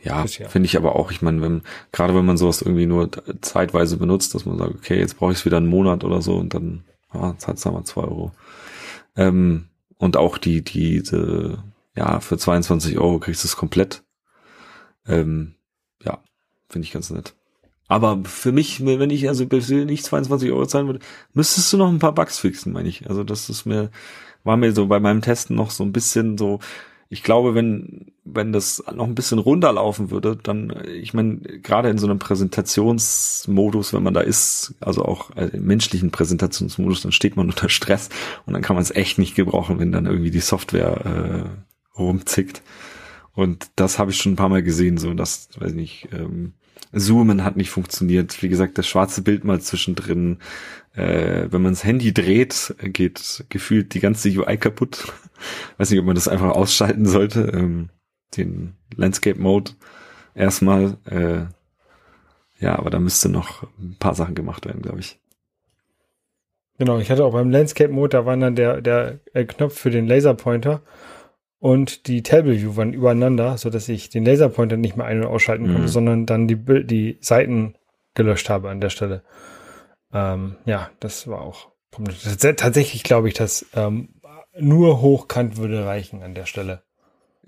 Ja, 0.03 0.25
finde 0.25 0.65
ich 0.65 0.77
aber 0.77 0.95
auch. 0.95 1.11
Ich 1.11 1.21
meine, 1.21 1.41
wenn 1.41 1.61
gerade 1.91 2.15
wenn 2.15 2.25
man 2.25 2.37
sowas 2.37 2.61
irgendwie 2.61 2.87
nur 2.87 3.09
zeitweise 3.41 3.97
benutzt, 3.97 4.33
dass 4.33 4.45
man 4.45 4.57
sagt, 4.57 4.73
okay, 4.73 4.97
jetzt 4.97 5.17
brauche 5.17 5.31
ich 5.31 5.39
es 5.39 5.45
wieder 5.45 5.57
einen 5.57 5.67
Monat 5.67 6.03
oder 6.03 6.21
so 6.21 6.37
und 6.37 6.53
dann 6.53 6.83
ja, 7.13 7.37
zahlst 7.37 7.65
du 7.65 7.71
mal 7.71 7.83
zwei 7.83 8.01
Euro. 8.01 8.31
Ähm, 9.15 9.67
und 9.97 10.17
auch 10.17 10.37
die 10.37 10.63
diese 10.63 11.63
ja 11.95 12.19
für 12.19 12.37
22 12.37 12.97
Euro 12.97 13.19
kriegst 13.19 13.43
du 13.43 13.47
es 13.47 13.55
komplett. 13.55 14.03
Ähm, 15.05 15.55
ja, 16.03 16.19
finde 16.69 16.87
ich 16.87 16.93
ganz 16.93 17.11
nett. 17.11 17.35
Aber 17.87 18.21
für 18.23 18.53
mich, 18.53 18.85
wenn 18.85 19.09
ich 19.09 19.27
also 19.27 19.43
nicht 19.43 20.05
22 20.05 20.51
Euro 20.51 20.65
zahlen 20.65 20.87
würde, 20.87 21.01
müsstest 21.33 21.73
du 21.73 21.77
noch 21.77 21.89
ein 21.89 21.99
paar 21.99 22.15
Bugs 22.15 22.39
fixen, 22.39 22.71
meine 22.71 22.87
ich. 22.87 23.09
Also 23.09 23.23
das 23.23 23.49
ist 23.49 23.65
mir 23.65 23.91
war 24.43 24.57
mir 24.57 24.71
so 24.73 24.87
bei 24.87 24.99
meinem 24.99 25.21
Testen 25.21 25.55
noch 25.55 25.71
so 25.71 25.83
ein 25.83 25.91
bisschen 25.93 26.37
so 26.37 26.59
ich 27.11 27.23
glaube, 27.23 27.55
wenn, 27.55 28.13
wenn 28.23 28.53
das 28.53 28.81
noch 28.95 29.05
ein 29.05 29.15
bisschen 29.15 29.37
runterlaufen 29.37 30.11
würde, 30.11 30.37
dann, 30.41 30.73
ich 30.87 31.13
meine, 31.13 31.39
gerade 31.39 31.89
in 31.89 31.97
so 31.97 32.07
einem 32.07 32.19
Präsentationsmodus, 32.19 33.91
wenn 33.91 34.01
man 34.01 34.13
da 34.13 34.21
ist, 34.21 34.75
also 34.79 35.03
auch 35.03 35.29
im 35.31 35.65
menschlichen 35.65 36.11
Präsentationsmodus, 36.11 37.01
dann 37.01 37.11
steht 37.11 37.35
man 37.35 37.49
unter 37.49 37.67
Stress 37.67 38.07
und 38.45 38.53
dann 38.53 38.61
kann 38.61 38.77
man 38.77 38.83
es 38.83 38.91
echt 38.91 39.17
nicht 39.17 39.35
gebrauchen, 39.35 39.77
wenn 39.77 39.91
dann 39.91 40.05
irgendwie 40.05 40.31
die 40.31 40.39
Software 40.39 41.51
äh, 41.97 41.99
rumzickt. 41.99 42.61
Und 43.33 43.67
das 43.75 43.99
habe 43.99 44.11
ich 44.11 44.17
schon 44.17 44.31
ein 44.31 44.37
paar 44.37 44.49
Mal 44.49 44.63
gesehen, 44.63 44.97
so 44.97 45.13
dass, 45.13 45.49
weiß 45.59 45.73
nicht, 45.73 46.07
ähm, 46.13 46.53
Zoomen 46.93 47.43
hat 47.43 47.57
nicht 47.57 47.71
funktioniert. 47.71 48.41
Wie 48.41 48.49
gesagt, 48.49 48.77
das 48.77 48.87
schwarze 48.87 49.21
Bild 49.21 49.43
mal 49.43 49.59
zwischendrin. 49.59 50.37
Äh, 50.93 51.47
wenn 51.51 51.61
man 51.61 51.71
das 51.73 51.83
Handy 51.83 52.13
dreht, 52.13 52.75
geht 52.83 53.45
gefühlt 53.49 53.93
die 53.93 53.99
ganze 54.01 54.29
UI 54.29 54.57
kaputt. 54.57 55.13
Weiß 55.77 55.89
nicht, 55.89 55.99
ob 55.99 56.05
man 56.05 56.15
das 56.15 56.27
einfach 56.27 56.51
ausschalten 56.51 57.05
sollte. 57.05 57.51
Ähm, 57.53 57.89
den 58.37 58.73
Landscape 58.95 59.39
Mode 59.39 59.71
erstmal. 60.35 60.97
Äh, 61.05 61.45
ja, 62.63 62.77
aber 62.77 62.89
da 62.89 62.99
müsste 62.99 63.29
noch 63.29 63.63
ein 63.79 63.95
paar 63.99 64.15
Sachen 64.15 64.35
gemacht 64.35 64.65
werden, 64.65 64.81
glaube 64.81 64.99
ich. 64.99 65.17
Genau, 66.77 66.97
ich 66.99 67.11
hatte 67.11 67.23
auch 67.25 67.33
beim 67.33 67.51
Landscape 67.51 67.91
Mode, 67.91 68.09
da 68.17 68.25
war 68.25 68.35
dann 68.37 68.55
der, 68.55 68.81
der 68.81 69.19
äh, 69.33 69.45
Knopf 69.45 69.77
für 69.77 69.89
den 69.91 70.07
Laserpointer. 70.07 70.81
und 71.59 72.07
die 72.07 72.23
Table 72.23 72.59
View 72.59 72.75
waren 72.75 72.91
übereinander, 72.93 73.55
so 73.57 73.69
dass 73.69 73.87
ich 73.87 74.09
den 74.09 74.25
Laserpointer 74.25 74.77
nicht 74.77 74.97
mehr 74.97 75.05
ein- 75.05 75.19
und 75.21 75.27
ausschalten 75.27 75.65
konnte, 75.67 75.81
Mhm. 75.83 75.87
sondern 75.87 76.25
dann 76.25 76.47
die, 76.47 76.55
die 76.55 77.17
Seiten 77.21 77.75
gelöscht 78.15 78.49
habe 78.49 78.69
an 78.71 78.81
der 78.81 78.89
Stelle. 78.89 79.21
Ähm, 80.13 80.55
ja, 80.65 80.89
das 80.99 81.27
war 81.27 81.41
auch 81.41 81.71
Tatsächlich 82.57 83.03
glaube 83.03 83.27
ich, 83.27 83.33
dass 83.33 83.65
ähm, 83.73 84.09
nur 84.57 85.01
hochkant 85.01 85.57
würde 85.57 85.85
reichen 85.85 86.23
an 86.23 86.35
der 86.35 86.45
Stelle. 86.45 86.83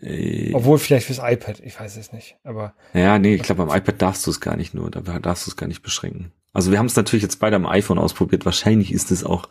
Äh, 0.02 0.54
Obwohl 0.54 0.80
vielleicht 0.80 1.08
fürs 1.08 1.20
iPad, 1.24 1.62
ich 1.62 1.80
weiß 1.80 1.96
es 1.98 2.12
nicht. 2.12 2.38
Aber 2.44 2.74
Ja, 2.94 3.20
nee, 3.20 3.36
ich 3.36 3.44
glaube, 3.44 3.66
beim 3.66 3.78
iPad 3.78 4.02
darfst 4.02 4.28
du 4.28 4.32
es 4.32 4.42
gar 4.42 4.58
nicht 4.58 4.74
nur, 4.74 4.92
da 4.92 5.02
darfst 5.20 5.48
du 5.48 5.52
es 5.52 5.56
gar 5.56 5.68
nicht 5.68 5.82
beschränken. 5.82 6.34
Also 6.52 6.72
wir 6.72 6.80
haben 6.80 6.86
es 6.88 6.96
natürlich 6.96 7.24
jetzt 7.24 7.40
beide 7.40 7.56
am 7.56 7.66
iPhone 7.66 7.98
ausprobiert. 7.98 8.46
Wahrscheinlich 8.46 8.92
ist 8.92 9.12
es 9.12 9.24
auch 9.24 9.50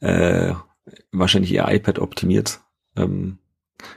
äh, 0.00 0.52
wahrscheinlich 1.12 1.54
eher 1.54 1.72
iPad 1.72 1.98
optimiert. 1.98 2.60
Ähm, 2.96 3.38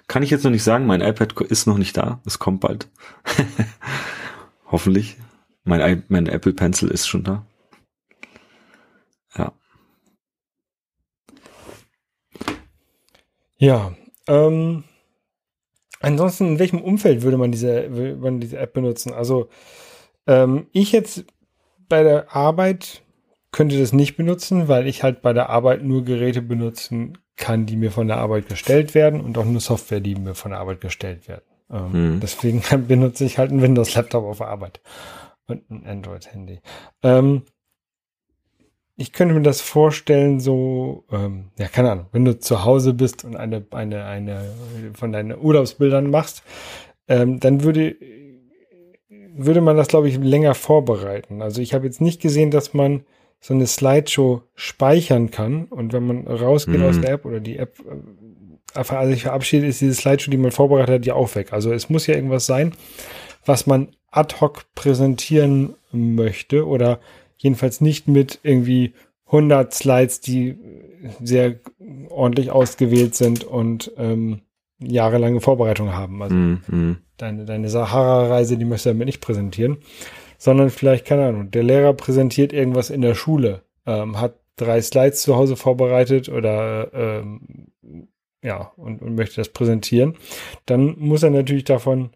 kann 0.08 0.24
ich 0.24 0.30
jetzt 0.30 0.44
noch 0.44 0.52
nicht 0.52 0.64
sagen, 0.64 0.86
mein 0.86 1.02
iPad 1.02 1.42
ist 1.42 1.66
noch 1.66 1.78
nicht 1.78 1.98
da. 1.98 2.22
Es 2.26 2.40
kommt 2.40 2.62
bald. 2.62 2.88
Hoffentlich. 4.72 5.18
Mein, 5.64 6.04
mein 6.08 6.28
Apple 6.28 6.54
Pencil 6.54 6.90
ist 6.90 7.08
schon 7.08 7.24
da. 7.24 7.46
Ja, 13.60 13.94
ähm, 14.28 14.84
ansonsten, 16.00 16.48
in 16.48 16.60
welchem 16.60 16.82
Umfeld 16.82 17.22
würde 17.22 17.38
man 17.38 17.52
diese, 17.52 17.92
würde 17.96 18.16
man 18.16 18.40
diese 18.40 18.58
App 18.58 18.74
benutzen? 18.74 19.14
Also, 19.14 19.50
ähm, 20.28 20.68
ich 20.72 20.92
jetzt 20.92 21.26
bei 21.88 22.04
der 22.04 22.36
Arbeit 22.36 23.02
könnte 23.52 23.80
das 23.80 23.94
nicht 23.94 24.16
benutzen, 24.16 24.68
weil 24.68 24.88
ich 24.88 25.04
halt 25.04 25.22
bei 25.22 25.34
der 25.34 25.50
Arbeit 25.50 25.84
nur 25.84 26.04
Geräte 26.04 26.42
benutzen 26.42 27.18
kann, 27.36 27.66
die 27.66 27.78
mir 27.78 27.92
von 27.92 28.08
der 28.08 28.18
Arbeit 28.18 28.48
gestellt 28.48 28.94
werden 28.94 29.22
und 29.22 29.38
auch 29.38 29.46
nur 29.46 29.62
Software, 29.62 30.02
die 30.02 30.16
mir 30.16 30.36
von 30.36 30.52
der 30.52 30.60
Arbeit 30.60 30.82
gestellt 30.82 31.28
werden. 31.28 31.44
Ähm, 31.72 31.92
Mhm. 31.92 32.20
Deswegen 32.20 32.62
benutze 32.88 33.26
ich 33.26 33.38
halt 33.38 33.52
einen 33.52 33.62
Windows-Laptop 33.62 34.24
auf 34.24 34.42
Arbeit 34.42 34.82
und 35.48 35.70
ein 35.70 35.86
Android-Handy. 35.86 36.62
Ähm, 37.04 37.44
ich 39.00 39.14
könnte 39.14 39.34
mir 39.34 39.42
das 39.42 39.62
vorstellen, 39.62 40.42
so, 40.42 41.06
ähm, 41.10 41.46
ja, 41.58 41.68
keine 41.70 41.92
Ahnung, 41.92 42.06
wenn 42.12 42.26
du 42.26 42.38
zu 42.38 42.66
Hause 42.66 42.94
bist 42.94 43.24
und 43.24 43.38
eine, 43.38 43.66
eine, 43.72 44.04
eine 44.04 44.42
von 44.94 45.14
deinen 45.14 45.40
Urlaubsbildern 45.40 46.10
machst, 46.10 46.44
ähm, 47.08 47.40
dann 47.40 47.64
würde, 47.64 47.96
würde 49.36 49.62
man 49.62 49.78
das, 49.78 49.88
glaube 49.88 50.10
ich, 50.10 50.18
länger 50.18 50.54
vorbereiten. 50.54 51.42
Also 51.42 51.62
ich 51.62 51.74
habe 51.74 51.86
jetzt 51.86 52.02
nicht 52.02 52.22
gesehen, 52.22 52.52
dass 52.52 52.74
man 52.74 53.06
so 53.40 53.54
eine 53.54 53.68
Slideshow 53.68 54.42
speichern 54.56 55.32
kann 55.32 55.64
und 55.66 55.94
wenn 55.94 56.06
man 56.06 56.28
rausgeht 56.28 56.82
Mhm. 56.82 56.86
aus 56.86 57.00
der 57.00 57.12
App 57.12 57.24
oder 57.26 57.40
die 57.40 57.58
App 57.58 57.80
äh, 57.80 57.96
also 58.76 59.12
sich 59.12 59.24
verabschiedet, 59.24 59.70
ist 59.70 59.80
diese 59.82 59.96
Slideshow, 59.96 60.30
die 60.30 60.38
man 60.38 60.52
vorbereitet 60.52 60.96
hat, 60.96 61.06
ja 61.06 61.14
auch 61.16 61.34
weg. 61.36 61.54
Also 61.54 61.72
es 61.72 61.90
muss 61.90 62.06
ja 62.06 62.16
irgendwas 62.16 62.46
sein, 62.46 62.74
was 63.46 63.66
man 63.66 63.96
ad 64.12 64.36
hoc 64.42 64.66
präsentieren 64.76 65.76
möchte 65.92 66.68
oder 66.68 67.00
jedenfalls 67.40 67.82
nicht 67.82 68.08
mit 68.08 68.40
irgendwie 68.44 68.94
100 69.28 69.74
Slides, 69.74 70.22
die 70.22 70.58
sehr 71.22 71.60
ordentlich 72.10 72.52
ausgewählt 72.52 73.16
sind 73.16 73.44
und 73.44 73.92
ähm, 73.98 74.42
jahrelange 74.80 75.42
Vorbereitung 75.42 75.94
haben. 75.94 76.22
Also 76.22 76.36
Mm, 76.36 76.62
mm. 76.68 76.98
deine, 77.18 77.46
deine 77.46 77.70
Sahara-Reise, 77.70 78.58
die 78.58 78.66
möchtest 78.66 78.88
du 78.88 78.90
damit 78.92 79.08
nicht 79.08 79.22
präsentieren, 79.22 79.78
sondern 80.38 80.70
vielleicht, 80.70 81.06
keine 81.06 81.28
Ahnung, 81.28 81.52
der 81.52 81.64
Lehrer 81.64 81.94
präsentiert 81.94 82.54
irgendwas 82.54 82.90
in 82.90 83.02
der 83.02 83.16
Schule, 83.16 83.64
ähm, 83.86 84.20
hat 84.20 84.36
drei 84.56 84.82
Slides 84.82 85.22
zu 85.22 85.36
Hause 85.36 85.56
vorbereitet 85.56 86.30
oder 86.30 86.94
ähm, 86.94 87.68
ja, 88.42 88.72
und, 88.78 89.02
und 89.02 89.16
möchte 89.16 89.36
das 89.38 89.50
präsentieren, 89.50 90.16
dann 90.66 90.96
muss 90.98 91.24
er 91.24 91.30
natürlich 91.30 91.66
davon, 91.66 92.12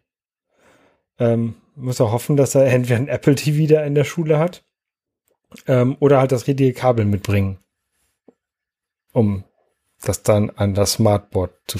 ähm, 1.19 1.55
muss 1.75 1.99
er 1.99 2.11
hoffen, 2.11 2.37
dass 2.37 2.55
er 2.55 2.65
entweder 2.73 2.97
ein 2.97 3.07
Apple 3.07 3.35
TV 3.35 3.71
da 3.71 3.83
in 3.83 3.95
der 3.95 4.03
Schule 4.03 4.39
hat 4.39 4.63
ähm, 5.67 5.97
oder 5.99 6.19
halt 6.19 6.31
das 6.31 6.47
richtige 6.47 6.73
Kabel 6.73 7.05
mitbringen, 7.05 7.59
um 9.11 9.43
das 10.01 10.23
dann 10.23 10.49
an 10.51 10.73
das 10.73 10.93
Smartboard 10.93 11.51
zu 11.67 11.79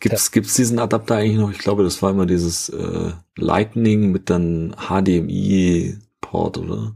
Gibt's, 0.00 0.30
gibt's 0.30 0.54
diesen 0.54 0.78
Adapter 0.78 1.16
eigentlich 1.16 1.38
noch? 1.38 1.50
Ich 1.50 1.58
glaube, 1.58 1.82
das 1.82 2.02
war 2.02 2.10
immer 2.10 2.26
dieses 2.26 2.68
äh, 2.68 3.12
Lightning 3.36 4.12
mit 4.12 4.30
dann 4.30 4.74
HDMI-Port, 4.88 6.58
oder? 6.58 6.94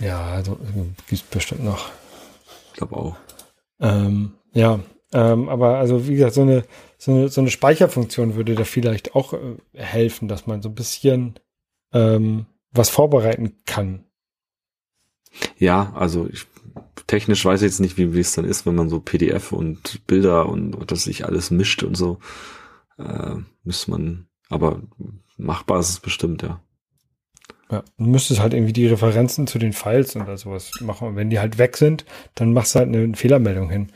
Ja, 0.00 0.22
also 0.26 0.58
gibt 1.08 1.30
bestimmt 1.30 1.64
noch. 1.64 1.90
Ich 2.68 2.74
glaube 2.74 2.96
auch. 2.96 3.16
Ähm, 3.80 4.32
ja, 4.52 4.80
ähm, 5.12 5.48
aber 5.48 5.78
also 5.78 6.06
wie 6.06 6.14
gesagt, 6.14 6.34
so 6.34 6.42
eine, 6.42 6.64
so 6.98 7.12
eine, 7.12 7.28
so 7.28 7.40
eine 7.40 7.50
Speicherfunktion 7.50 8.34
würde 8.34 8.54
da 8.54 8.64
vielleicht 8.64 9.14
auch 9.14 9.32
äh, 9.32 9.56
helfen, 9.74 10.28
dass 10.28 10.46
man 10.46 10.60
so 10.62 10.68
ein 10.68 10.74
bisschen 10.74 11.34
ähm, 11.92 12.46
was 12.72 12.90
vorbereiten 12.90 13.56
kann. 13.64 14.04
Ja, 15.58 15.92
also 15.94 16.28
ich, 16.32 16.46
technisch 17.06 17.44
weiß 17.44 17.62
ich 17.62 17.66
jetzt 17.66 17.80
nicht, 17.80 17.96
wie 17.98 18.14
wie 18.14 18.20
es 18.20 18.34
dann 18.34 18.44
ist, 18.44 18.66
wenn 18.66 18.74
man 18.74 18.88
so 18.88 19.00
PDF 19.00 19.52
und 19.52 20.06
Bilder 20.06 20.48
und 20.48 20.78
was 20.78 20.86
das 20.86 21.04
sich 21.04 21.24
alles 21.24 21.50
mischt 21.50 21.82
und 21.82 21.96
so. 21.96 22.18
Äh, 22.98 23.36
müsste 23.64 23.90
man, 23.90 24.26
aber 24.48 24.82
machbar 25.36 25.80
ist 25.80 25.90
es 25.90 26.00
bestimmt, 26.00 26.42
ja. 26.42 26.60
Ja, 27.70 27.82
du 27.98 28.04
müsstest 28.04 28.40
halt 28.40 28.54
irgendwie 28.54 28.72
die 28.72 28.86
Referenzen 28.86 29.46
zu 29.46 29.58
den 29.58 29.72
Files 29.72 30.14
oder 30.16 30.36
sowas 30.36 30.70
machen. 30.80 31.08
Und 31.08 31.16
wenn 31.16 31.30
die 31.30 31.40
halt 31.40 31.58
weg 31.58 31.76
sind, 31.76 32.04
dann 32.34 32.52
machst 32.52 32.74
du 32.74 32.80
halt 32.80 32.88
eine 32.88 33.14
Fehlermeldung 33.14 33.70
hin. 33.70 33.90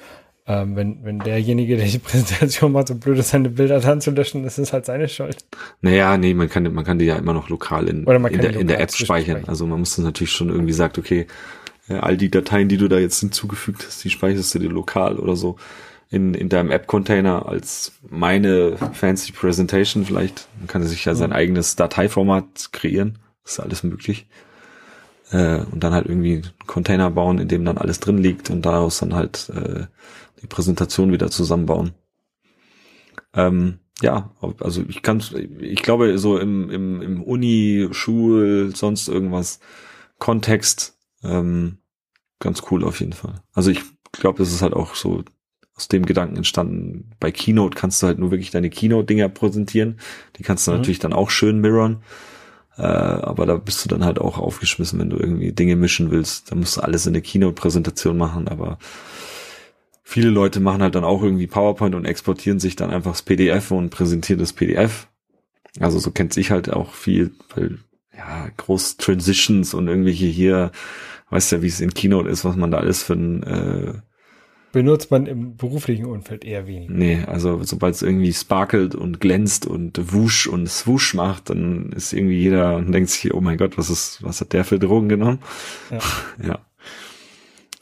Ähm, 0.51 0.77
wenn, 0.77 1.05
wenn 1.05 1.19
derjenige, 1.19 1.77
der 1.77 1.87
die 1.87 1.99
Präsentation 1.99 2.73
macht, 2.73 2.89
so 2.89 2.95
blöd 2.95 3.19
ist, 3.19 3.29
seine 3.29 3.51
Bilder 3.51 3.81
dann 3.81 4.01
zu 4.01 4.11
löschen, 4.11 4.45
das 4.45 4.59
ist 4.59 4.73
halt 4.73 4.87
seine 4.87 5.07
Schuld. 5.07 5.37
Naja, 5.83 6.17
nee, 6.17 6.33
man 6.33 6.49
kann, 6.49 6.73
man 6.73 6.85
kann 6.85 6.99
die 6.99 7.05
ja 7.05 7.17
immer 7.17 7.35
noch 7.35 7.51
lokal 7.51 7.87
in, 7.87 8.05
in, 8.07 8.41
der, 8.41 8.53
die 8.53 8.59
in 8.59 8.67
der 8.67 8.79
lokal 8.79 8.81
App 8.81 8.93
speichern. 8.93 9.45
Also 9.47 9.67
man 9.67 9.79
muss 9.79 9.95
dann 9.95 10.07
natürlich 10.07 10.33
schon 10.33 10.49
irgendwie 10.49 10.73
sagt, 10.73 10.97
okay, 10.99 11.27
äh, 11.91 11.95
all 11.95 12.17
die 12.17 12.31
Dateien, 12.31 12.69
die 12.69 12.79
du 12.79 12.89
da 12.89 12.99
jetzt 12.99 13.21
hinzugefügt 13.21 13.85
hast, 13.87 14.03
die 14.03 14.11
speicherst 14.11 14.55
du 14.55 14.59
dir 14.59 14.71
lokal 14.71 15.19
oder 15.19 15.37
so 15.37 15.57
in, 16.11 16.33
in 16.33 16.49
deinem 16.49 16.71
App-Container 16.71 17.47
als 17.47 17.93
meine 18.09 18.77
fancy 18.95 19.33
Presentation 19.33 20.07
vielleicht. 20.07 20.49
Man 20.59 20.67
kann 20.67 20.83
sich 20.83 21.05
ja 21.05 21.15
sein 21.15 21.33
eigenes 21.33 21.77
Dateiformat 21.77 22.73
kreieren. 22.73 23.19
Das 23.45 23.55
ist 23.55 23.61
alles 23.61 23.83
möglich. 23.83 24.27
Äh, 25.31 25.61
und 25.71 25.85
dann 25.85 25.93
halt 25.93 26.07
irgendwie 26.07 26.37
einen 26.37 26.53
Container 26.67 27.11
bauen, 27.11 27.39
in 27.39 27.49
dem 27.49 27.65
dann 27.65 27.77
alles 27.77 28.01
drin 28.01 28.17
liegt 28.17 28.49
und 28.49 28.65
daraus 28.65 28.99
dann 28.99 29.15
halt 29.15 29.51
äh, 29.55 29.85
die 30.43 30.47
Präsentation 30.47 31.13
wieder 31.13 31.31
zusammenbauen. 31.31 31.93
Ähm, 33.35 33.79
ja, 34.01 34.31
also 34.61 34.85
ich 34.89 35.03
kann, 35.03 35.23
ich 35.61 35.83
glaube, 35.83 36.19
so 36.19 36.39
im, 36.39 36.71
im, 36.71 37.03
im 37.03 37.23
Uni, 37.23 37.89
Schul, 37.91 38.73
sonst 38.75 39.09
irgendwas 39.09 39.59
Kontext, 40.19 40.97
ähm, 41.25 41.79
ganz 42.39 42.63
cool 42.71 42.85
auf 42.85 43.01
jeden 43.01 43.13
Fall. 43.13 43.43
Also 43.53 43.71
ich 43.71 43.83
glaube, 44.13 44.39
das 44.39 44.53
ist 44.53 44.63
halt 44.63 44.73
auch 44.75 44.95
so 44.95 45.25
aus 45.75 45.89
dem 45.89 46.07
Gedanken 46.07 46.37
entstanden. 46.37 47.11
Bei 47.21 47.31
Keynote 47.31 47.77
kannst 47.77 48.03
du 48.03 48.07
halt 48.07 48.19
nur 48.19 48.31
wirklich 48.31 48.51
deine 48.51 48.71
Keynote-Dinger 48.71 49.29
präsentieren. 49.29 49.99
Die 50.37 50.43
kannst 50.43 50.67
du 50.67 50.71
Mhm. 50.73 50.79
natürlich 50.79 50.99
dann 50.99 51.13
auch 51.13 51.31
schön 51.31 51.61
mirrorn. 51.61 52.03
Äh, 52.77 52.83
aber 52.83 53.47
da 53.47 53.57
bist 53.57 53.85
du 53.85 53.89
dann 53.89 54.05
halt 54.05 54.21
auch 54.21 54.39
aufgeschmissen, 54.39 54.99
wenn 55.01 55.11
du 55.11 55.17
irgendwie 55.19 55.53
Dinge 55.53 55.75
mischen 55.75 56.13
willst. 56.13 56.51
Da 56.51 56.55
musst 56.55 56.77
du 56.77 56.81
alles 56.83 57.07
in 57.07 57.13
der 57.13 57.23
Keynote-Präsentation 57.23 58.17
machen, 58.17 58.47
aber 58.49 58.79
viele 60.09 60.31
Leute 60.31 60.59
machen 60.61 60.81
halt 60.81 60.95
dann 60.95 61.05
auch 61.05 61.23
irgendwie 61.23 61.47
PowerPoint 61.47 61.95
und 61.95 62.07
exportieren 62.07 62.59
sich 62.61 62.77
dann 62.77 62.89
einfach 62.89 63.11
das 63.11 63.21
PDF 63.21 63.71
und 63.71 63.91
präsentieren 63.91 64.41
das 64.41 64.55
PDF. 64.55 65.07
Also 65.81 65.99
so 65.99 66.11
kennt 66.11 66.33
sich 66.33 66.51
halt 66.51 66.73
auch 66.73 66.95
viel, 66.95 67.33
weil 67.55 67.81
ja, 68.17 68.49
groß 68.57 68.97
Transitions 68.97 69.75
und 69.75 69.87
irgendwelche 69.87 70.25
hier, 70.25 70.73
weißt 71.29 71.53
ja, 71.53 71.61
wie 71.61 71.67
es 71.67 71.83
in 71.83 71.93
Keynote 71.93 72.27
ist, 72.27 72.47
was 72.47 72.57
man 72.57 72.71
da 72.71 72.79
alles 72.79 73.03
für 73.03 73.13
ein, 73.13 73.43
äh, 73.43 73.93
Benutzt 74.73 75.11
man 75.11 75.27
im 75.27 75.57
beruflichen 75.57 76.07
Umfeld 76.07 76.43
eher 76.45 76.67
weniger. 76.67 76.93
nee, 76.93 77.23
also 77.27 77.63
sobald 77.63 77.95
es 77.95 78.03
irgendwie 78.03 78.33
sparkelt 78.33 78.95
und 78.95 79.21
glänzt 79.21 79.67
und 79.67 80.13
wusch 80.13 80.47
und 80.47 80.71
swoosh 80.71 81.13
macht, 81.13 81.51
dann 81.51 81.93
ist 81.93 82.15
irgendwie 82.15 82.39
jeder 82.39 82.77
und 82.77 82.93
denkt 82.93 83.11
sich, 83.11 83.35
oh 83.35 83.43
mein 83.43 83.59
Gott, 83.59 83.77
was 83.77 83.91
ist, 83.91 84.23
was 84.23 84.41
hat 84.41 84.55
der 84.55 84.65
für 84.65 84.79
Drogen 84.79 85.11
genommen? 85.11 85.41
Ja. 85.91 85.99
ja. 86.49 86.59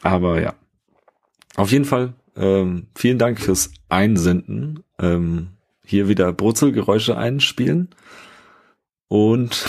Aber 0.03 0.41
ja. 0.41 0.55
Auf 1.57 1.73
jeden 1.73 1.85
Fall, 1.85 2.13
ähm, 2.37 2.87
vielen 2.95 3.19
Dank 3.19 3.41
fürs 3.41 3.71
Einsenden. 3.89 4.83
Ähm, 4.99 5.49
hier 5.85 6.09
wieder 6.09 6.33
Brutzelgeräusche 6.33 7.17
einspielen. 7.17 7.89
Und 9.09 9.67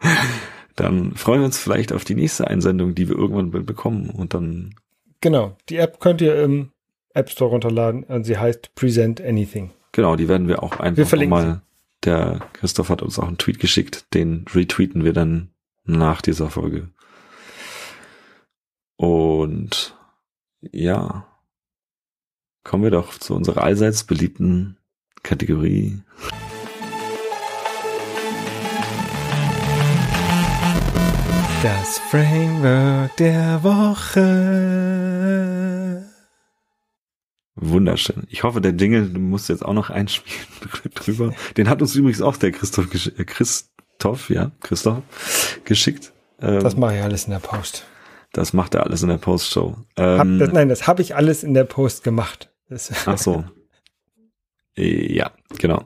dann 0.76 1.14
freuen 1.14 1.40
wir 1.40 1.46
uns 1.46 1.58
vielleicht 1.58 1.92
auf 1.92 2.04
die 2.04 2.14
nächste 2.14 2.46
Einsendung, 2.48 2.94
die 2.94 3.08
wir 3.08 3.16
irgendwann 3.16 3.50
be- 3.50 3.62
bekommen. 3.62 4.10
Und 4.10 4.34
dann, 4.34 4.74
Genau, 5.20 5.56
die 5.68 5.76
App 5.76 6.00
könnt 6.00 6.20
ihr 6.20 6.42
im 6.42 6.70
App 7.14 7.30
Store 7.30 7.50
runterladen 7.50 8.04
und 8.04 8.24
sie 8.24 8.38
heißt 8.38 8.74
Present 8.74 9.20
Anything. 9.20 9.70
genau, 9.92 10.16
die 10.16 10.28
werden 10.28 10.48
wir 10.48 10.62
auch 10.62 10.78
Wir 10.78 10.84
einfach 10.84 11.06
verlinken 11.06 11.30
mal. 11.38 11.62
Der 12.04 12.40
Christoph 12.54 12.88
hat 12.88 13.02
uns 13.02 13.18
auch 13.18 13.28
einen 13.28 13.38
Tweet 13.38 13.60
geschickt, 13.60 14.06
den 14.14 14.44
retweeten 14.52 15.04
wir 15.04 15.12
dann 15.12 15.50
nach 15.84 16.22
dieser 16.22 16.48
Folge. 16.50 16.88
Und 18.96 19.96
ja, 20.70 21.26
kommen 22.64 22.84
wir 22.84 22.90
doch 22.90 23.18
zu 23.18 23.34
unserer 23.34 23.64
allseits 23.64 24.04
beliebten 24.04 24.76
Kategorie. 25.22 26.00
Das 31.62 31.98
Framework 32.10 33.16
der 33.16 33.62
Woche. 33.62 34.22
Wunderschön. 37.54 38.24
Ich 38.28 38.42
hoffe, 38.42 38.60
der 38.60 38.72
Jingle, 38.72 39.08
du 39.10 39.20
musst 39.20 39.48
jetzt 39.48 39.64
auch 39.64 39.74
noch 39.74 39.90
einspielen 39.90 40.46
drüber. 40.94 41.32
Den 41.56 41.68
hat 41.68 41.80
uns 41.80 41.94
übrigens 41.94 42.20
auch 42.20 42.36
der 42.36 42.50
Christoph, 42.50 42.86
äh, 43.16 43.24
Christoph, 43.24 44.30
ja, 44.30 44.50
Christoph 44.60 45.02
geschickt. 45.64 46.12
Ähm, 46.40 46.60
das 46.60 46.76
mache 46.76 46.96
ich 46.96 47.02
alles 47.02 47.26
in 47.26 47.30
der 47.30 47.38
Post. 47.38 47.86
Das 48.32 48.54
macht 48.54 48.74
er 48.74 48.84
alles 48.84 49.02
in 49.02 49.10
der 49.10 49.18
Post-Show. 49.18 49.76
Ähm, 49.96 50.38
das, 50.38 50.52
nein, 50.52 50.70
das 50.70 50.86
habe 50.86 51.02
ich 51.02 51.14
alles 51.14 51.44
in 51.44 51.52
der 51.52 51.64
Post 51.64 52.02
gemacht. 52.02 52.50
Das 52.68 52.90
ach 53.06 53.18
so. 53.18 53.44
ja, 54.74 55.30
genau. 55.58 55.84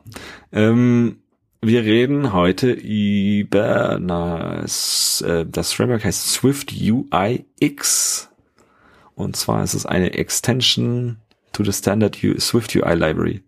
Ähm, 0.53 1.18
wir 1.61 1.82
reden 1.82 2.32
heute 2.32 2.70
über 2.70 3.99
na, 4.01 4.61
das, 4.62 5.20
äh, 5.26 5.44
das 5.44 5.72
Framework 5.72 6.05
heißt 6.05 6.30
Swift 6.30 6.72
UI 6.72 7.47
X. 7.59 8.30
Und 9.16 9.34
zwar 9.34 9.64
ist 9.64 9.74
es 9.74 9.84
eine 9.84 10.12
Extension 10.12 11.16
to 11.53 11.64
the 11.64 11.72
Standard 11.72 12.22
U 12.22 12.38
Swift 12.38 12.76
UI 12.76 12.94
Library. 12.94 13.42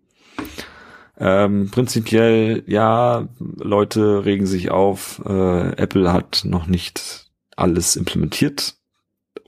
Ähm, 1.17 1.69
prinzipiell, 1.71 2.63
ja, 2.65 3.29
Leute 3.39 4.25
regen 4.25 4.45
sich 4.45 4.71
auf. 4.71 5.21
Äh, 5.25 5.73
Apple 5.77 6.11
hat 6.11 6.41
noch 6.43 6.67
nicht 6.67 7.29
alles 7.55 7.95
implementiert 7.95 8.78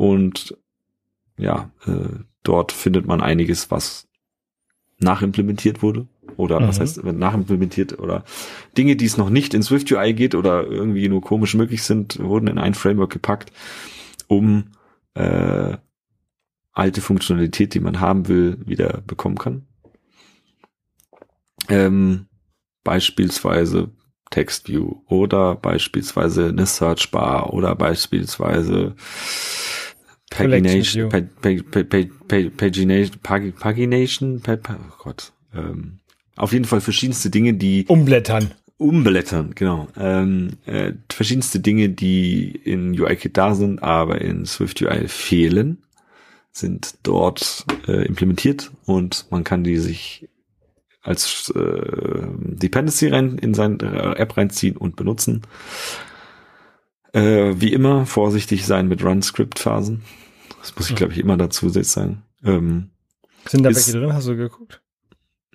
und 0.02 0.58
ja, 1.38 1.70
äh, 1.86 2.24
dort 2.42 2.72
findet 2.72 3.06
man 3.06 3.22
einiges, 3.22 3.70
was 3.70 4.08
nachimplementiert 4.98 5.84
wurde 5.84 6.08
oder 6.38 6.60
mhm. 6.60 6.68
was 6.68 6.80
heißt 6.80 7.04
nachimplementiert 7.04 8.00
oder 8.00 8.24
Dinge, 8.76 8.96
die 8.96 9.06
es 9.06 9.18
noch 9.18 9.30
nicht 9.30 9.54
in 9.54 9.62
Swift 9.62 9.92
UI 9.92 10.16
geht 10.16 10.34
oder 10.34 10.66
irgendwie 10.66 11.08
nur 11.08 11.22
komisch 11.22 11.54
möglich 11.54 11.84
sind, 11.84 12.18
wurden 12.18 12.48
in 12.48 12.58
ein 12.58 12.74
Framework 12.74 13.12
gepackt, 13.12 13.52
um 14.26 14.72
äh, 15.14 15.78
alte 16.72 17.02
Funktionalität, 17.02 17.76
die 17.76 17.80
man 17.80 18.00
haben 18.00 18.28
will, 18.28 18.58
wieder 18.66 19.04
bekommen 19.06 19.38
kann. 19.38 19.68
Ähm, 21.70 22.26
beispielsweise 22.84 23.92
TextView 24.32 24.96
oder 25.06 25.54
beispielsweise 25.54 26.48
eine 26.48 26.66
Search 26.66 27.12
Bar 27.12 27.54
oder 27.54 27.76
beispielsweise 27.76 28.96
Pagination, 30.32 31.10
Pagination, 32.60 33.22
Pagination, 33.60 34.42
oh 34.48 34.94
Gott, 34.98 35.34
ähm, 35.54 36.00
auf 36.38 36.54
jeden 36.54 36.66
Fall 36.66 36.82
verschiedenste 36.82 37.30
Dinge, 37.30 37.54
die 37.54 37.86
umblättern. 37.88 38.52
Umblättern, 38.78 39.54
genau. 39.54 39.90
Ähm, 39.96 40.54
äh, 40.66 40.94
verschiedenste 41.12 41.60
Dinge, 41.60 41.90
die 41.90 42.50
in 42.50 43.00
UIKit 43.00 43.38
da 43.38 43.54
sind, 43.54 43.84
aber 43.84 44.22
in 44.22 44.46
SwiftUI 44.46 45.08
fehlen 45.08 45.84
sind 46.52 46.96
dort 47.04 47.66
äh, 47.88 48.06
implementiert 48.06 48.72
und 48.86 49.28
man 49.30 49.44
kann 49.44 49.64
die 49.64 49.78
sich 49.78 50.28
als 51.02 51.52
äh, 51.56 52.22
Dependency 52.38 53.10
rein 53.10 53.38
in 53.38 53.54
seine 53.54 54.16
App 54.18 54.38
reinziehen 54.38 54.78
und 54.78 54.96
benutzen. 54.96 55.42
Äh, 57.14 57.56
wie 57.58 57.74
immer 57.74 58.06
vorsichtig 58.06 58.66
sein 58.66 58.88
mit 58.88 59.04
Run-Script-Phasen. 59.04 60.04
Das 60.62 60.76
muss 60.76 60.90
ich, 60.90 60.96
glaube 60.96 61.14
ich, 61.14 61.20
immer 61.20 61.38
dazu 61.38 61.70
sagen. 61.70 62.24
Ähm, 62.44 62.90
Sind 63.48 63.64
da 63.64 63.74
welche 63.74 63.92
drin? 63.92 64.14
Hast 64.14 64.28
du 64.28 64.36
geguckt? 64.36 64.82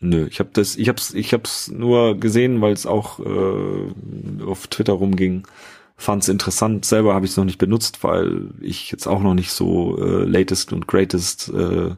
Nö, 0.00 0.26
ich 0.26 0.40
habe 0.40 0.50
das, 0.52 0.76
ich 0.76 0.88
hab's, 0.88 1.14
ich 1.14 1.32
hab's 1.32 1.68
nur 1.68 2.18
gesehen, 2.18 2.60
weil 2.60 2.74
es 2.74 2.84
auch 2.84 3.18
äh, 3.20 4.44
auf 4.44 4.66
Twitter 4.66 4.92
rumging 4.92 5.46
fand 5.96 6.22
es 6.22 6.28
interessant. 6.28 6.84
Selber 6.84 7.14
habe 7.14 7.24
ich 7.24 7.32
es 7.32 7.36
noch 7.36 7.44
nicht 7.44 7.58
benutzt, 7.58 8.04
weil 8.04 8.50
ich 8.60 8.90
jetzt 8.90 9.06
auch 9.06 9.22
noch 9.22 9.34
nicht 9.34 9.50
so 9.50 9.98
äh, 9.98 10.24
latest 10.24 10.72
und 10.72 10.86
greatest 10.86 11.48
äh, 11.48 11.94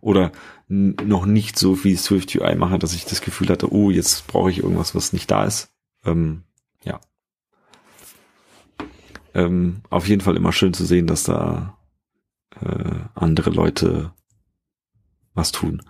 oder 0.00 0.32
noch 0.68 1.26
nicht 1.26 1.58
so 1.58 1.84
wie 1.84 1.96
Swift 1.96 2.34
UI 2.34 2.54
mache, 2.54 2.78
dass 2.78 2.94
ich 2.94 3.04
das 3.04 3.20
Gefühl 3.20 3.48
hatte, 3.48 3.72
oh, 3.72 3.90
jetzt 3.90 4.26
brauche 4.26 4.50
ich 4.50 4.58
irgendwas, 4.58 4.94
was 4.94 5.12
nicht 5.12 5.30
da 5.30 5.44
ist. 5.44 5.70
Ähm, 6.04 6.44
ja. 6.84 7.00
Ähm, 9.34 9.82
auf 9.90 10.08
jeden 10.08 10.20
Fall 10.20 10.36
immer 10.36 10.52
schön 10.52 10.72
zu 10.72 10.84
sehen, 10.84 11.06
dass 11.06 11.24
da 11.24 11.76
äh, 12.60 13.00
andere 13.14 13.50
Leute 13.50 14.12
was 15.34 15.52
tun. 15.52 15.82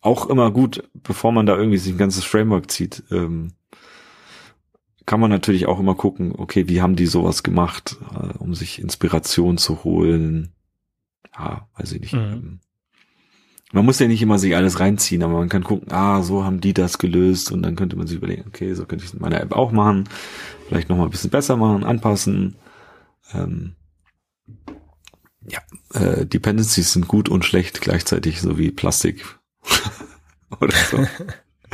Auch 0.00 0.28
immer 0.28 0.50
gut, 0.50 0.88
bevor 0.94 1.32
man 1.32 1.46
da 1.46 1.56
irgendwie 1.56 1.78
sich 1.78 1.92
ein 1.92 1.98
ganzes 1.98 2.24
Framework 2.24 2.70
zieht. 2.70 3.04
Ähm, 3.10 3.52
kann 5.04 5.20
man 5.20 5.30
natürlich 5.30 5.66
auch 5.66 5.78
immer 5.78 5.94
gucken, 5.94 6.34
okay, 6.36 6.68
wie 6.68 6.82
haben 6.82 6.96
die 6.96 7.06
sowas 7.06 7.42
gemacht, 7.42 7.96
äh, 8.12 8.36
um 8.38 8.54
sich 8.54 8.80
Inspiration 8.80 9.58
zu 9.58 9.84
holen. 9.84 10.52
Ja, 11.36 11.68
weiß 11.76 11.92
ich 11.92 12.00
nicht. 12.00 12.14
Mhm. 12.14 12.20
Ähm, 12.20 12.60
man 13.72 13.84
muss 13.84 13.98
ja 13.98 14.06
nicht 14.06 14.22
immer 14.22 14.38
sich 14.38 14.54
alles 14.54 14.80
reinziehen, 14.80 15.22
aber 15.22 15.34
man 15.34 15.48
kann 15.48 15.64
gucken, 15.64 15.90
ah, 15.90 16.22
so 16.22 16.44
haben 16.44 16.60
die 16.60 16.72
das 16.72 16.98
gelöst 16.98 17.50
und 17.50 17.62
dann 17.62 17.76
könnte 17.76 17.96
man 17.96 18.06
sich 18.06 18.16
überlegen, 18.16 18.44
okay, 18.46 18.74
so 18.74 18.86
könnte 18.86 19.04
ich 19.04 19.10
es 19.10 19.14
in 19.14 19.20
meiner 19.20 19.40
App 19.40 19.52
auch 19.52 19.72
machen, 19.72 20.08
vielleicht 20.68 20.88
nochmal 20.88 21.06
ein 21.06 21.10
bisschen 21.10 21.30
besser 21.30 21.56
machen, 21.56 21.84
anpassen. 21.84 22.56
Ähm, 23.34 23.74
ja, 25.48 25.60
äh, 25.94 26.26
Dependencies 26.26 26.92
sind 26.92 27.08
gut 27.08 27.28
und 27.28 27.44
schlecht 27.44 27.80
gleichzeitig, 27.80 28.40
so 28.40 28.58
wie 28.58 28.70
Plastik 28.70 29.24
oder 30.60 30.76
so. 30.76 31.06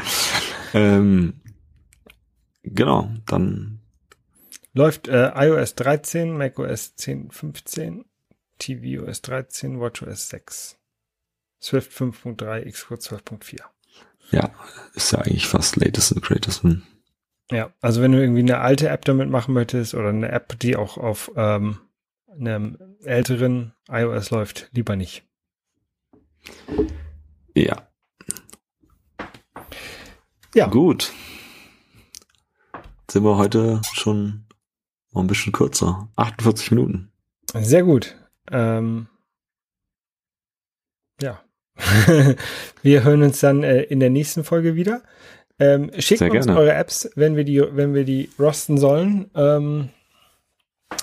ähm, 0.74 1.34
Genau, 2.62 3.10
dann. 3.26 3.80
Läuft 4.72 5.08
äh, 5.08 5.32
iOS 5.34 5.74
13, 5.74 6.36
macOS 6.36 6.94
10, 6.96 7.30
15, 7.30 8.04
tvOS 8.58 9.22
13, 9.22 9.80
watchOS 9.80 10.28
6, 10.28 10.78
Swift 11.60 11.92
5.3, 11.92 12.70
Xcode 12.70 13.00
12.4. 13.00 13.60
Ja, 14.30 14.50
ist 14.94 15.12
ja 15.12 15.18
eigentlich 15.18 15.46
fast 15.46 15.76
latest 15.76 16.12
and 16.12 16.22
greatest. 16.22 16.62
Hm. 16.62 16.82
Ja, 17.50 17.70
also 17.82 18.00
wenn 18.00 18.12
du 18.12 18.20
irgendwie 18.20 18.40
eine 18.40 18.60
alte 18.60 18.88
App 18.88 19.04
damit 19.04 19.28
machen 19.28 19.52
möchtest 19.52 19.94
oder 19.94 20.08
eine 20.08 20.30
App, 20.30 20.58
die 20.60 20.76
auch 20.76 20.96
auf 20.96 21.30
ähm, 21.36 21.78
einem 22.38 22.78
älteren 23.04 23.74
iOS 23.88 24.30
läuft, 24.30 24.70
lieber 24.72 24.96
nicht. 24.96 25.24
Ja. 27.54 27.88
Ja. 30.54 30.66
Gut 30.68 31.12
sind 33.12 33.24
wir 33.24 33.36
heute 33.36 33.82
schon 33.92 34.44
noch 35.12 35.20
ein 35.20 35.26
bisschen 35.26 35.52
kürzer. 35.52 36.08
48 36.16 36.70
Minuten. 36.70 37.12
Sehr 37.54 37.82
gut. 37.82 38.16
Ähm, 38.50 39.08
ja. 41.20 41.42
wir 42.82 43.04
hören 43.04 43.22
uns 43.22 43.40
dann 43.40 43.62
äh, 43.62 43.82
in 43.82 44.00
der 44.00 44.08
nächsten 44.08 44.44
Folge 44.44 44.74
wieder. 44.76 45.02
Ähm, 45.58 45.90
schickt 45.98 46.20
Sehr 46.20 46.32
uns 46.32 46.46
gerne. 46.46 46.58
eure 46.58 46.72
Apps, 46.72 47.10
wenn 47.14 47.36
wir 47.36 47.44
die, 47.44 47.60
wenn 47.60 47.92
wir 47.92 48.04
die 48.04 48.30
rosten 48.38 48.78
sollen. 48.78 49.30
Ähm, 49.34 49.90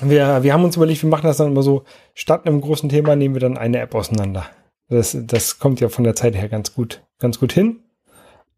wir, 0.02 0.44
wir 0.44 0.54
haben 0.54 0.64
uns 0.64 0.76
überlegt, 0.76 1.04
wir 1.04 1.10
machen 1.10 1.28
das 1.28 1.38
dann 1.38 1.52
immer 1.52 1.64
so, 1.64 1.84
statt 2.14 2.46
einem 2.46 2.62
großen 2.62 2.90
Thema 2.90 3.16
nehmen 3.16 3.36
wir 3.36 3.42
dann 3.42 3.58
eine 3.58 3.80
App 3.80 3.96
auseinander. 3.96 4.46
Das, 4.88 5.16
das 5.20 5.60
kommt 5.60 5.80
ja 5.80 5.90
von 5.90 6.04
der 6.04 6.16
Zeit 6.16 6.36
her 6.36 6.50
ganz 6.50 6.74
gut, 6.74 7.04
ganz 7.20 7.40
gut 7.40 7.54
hin. 7.54 7.80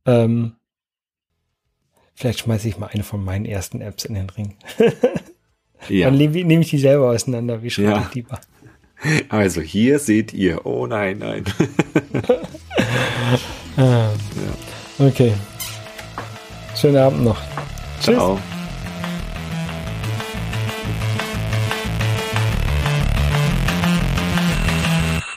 Ähm, 0.05 0.55
Vielleicht 2.21 2.41
schmeiße 2.41 2.67
ich 2.67 2.77
mal 2.77 2.87
eine 2.93 3.01
von 3.01 3.23
meinen 3.23 3.45
ersten 3.45 3.81
Apps 3.81 4.05
in 4.05 4.13
den 4.13 4.29
Ring. 4.29 4.55
ja. 5.89 6.05
Dann 6.05 6.17
nehme 6.17 6.43
nehm 6.43 6.61
ich 6.61 6.69
die 6.69 6.77
selber 6.77 7.09
auseinander. 7.09 7.63
Wie 7.63 7.71
schreibe 7.71 7.89
ja. 7.89 8.01
ich 8.01 8.09
die 8.09 8.23
mal? 8.23 8.39
Also 9.29 9.61
hier 9.61 9.97
seht 9.97 10.31
ihr. 10.31 10.63
Oh 10.63 10.85
nein, 10.85 11.17
nein. 11.17 11.43
ah. 13.75 13.81
ja. 14.99 15.07
Okay. 15.07 15.33
Schönen 16.75 16.97
Abend 16.97 17.23
noch. 17.23 17.41
Ciao. 17.99 18.35
Tschüss. 18.35 18.60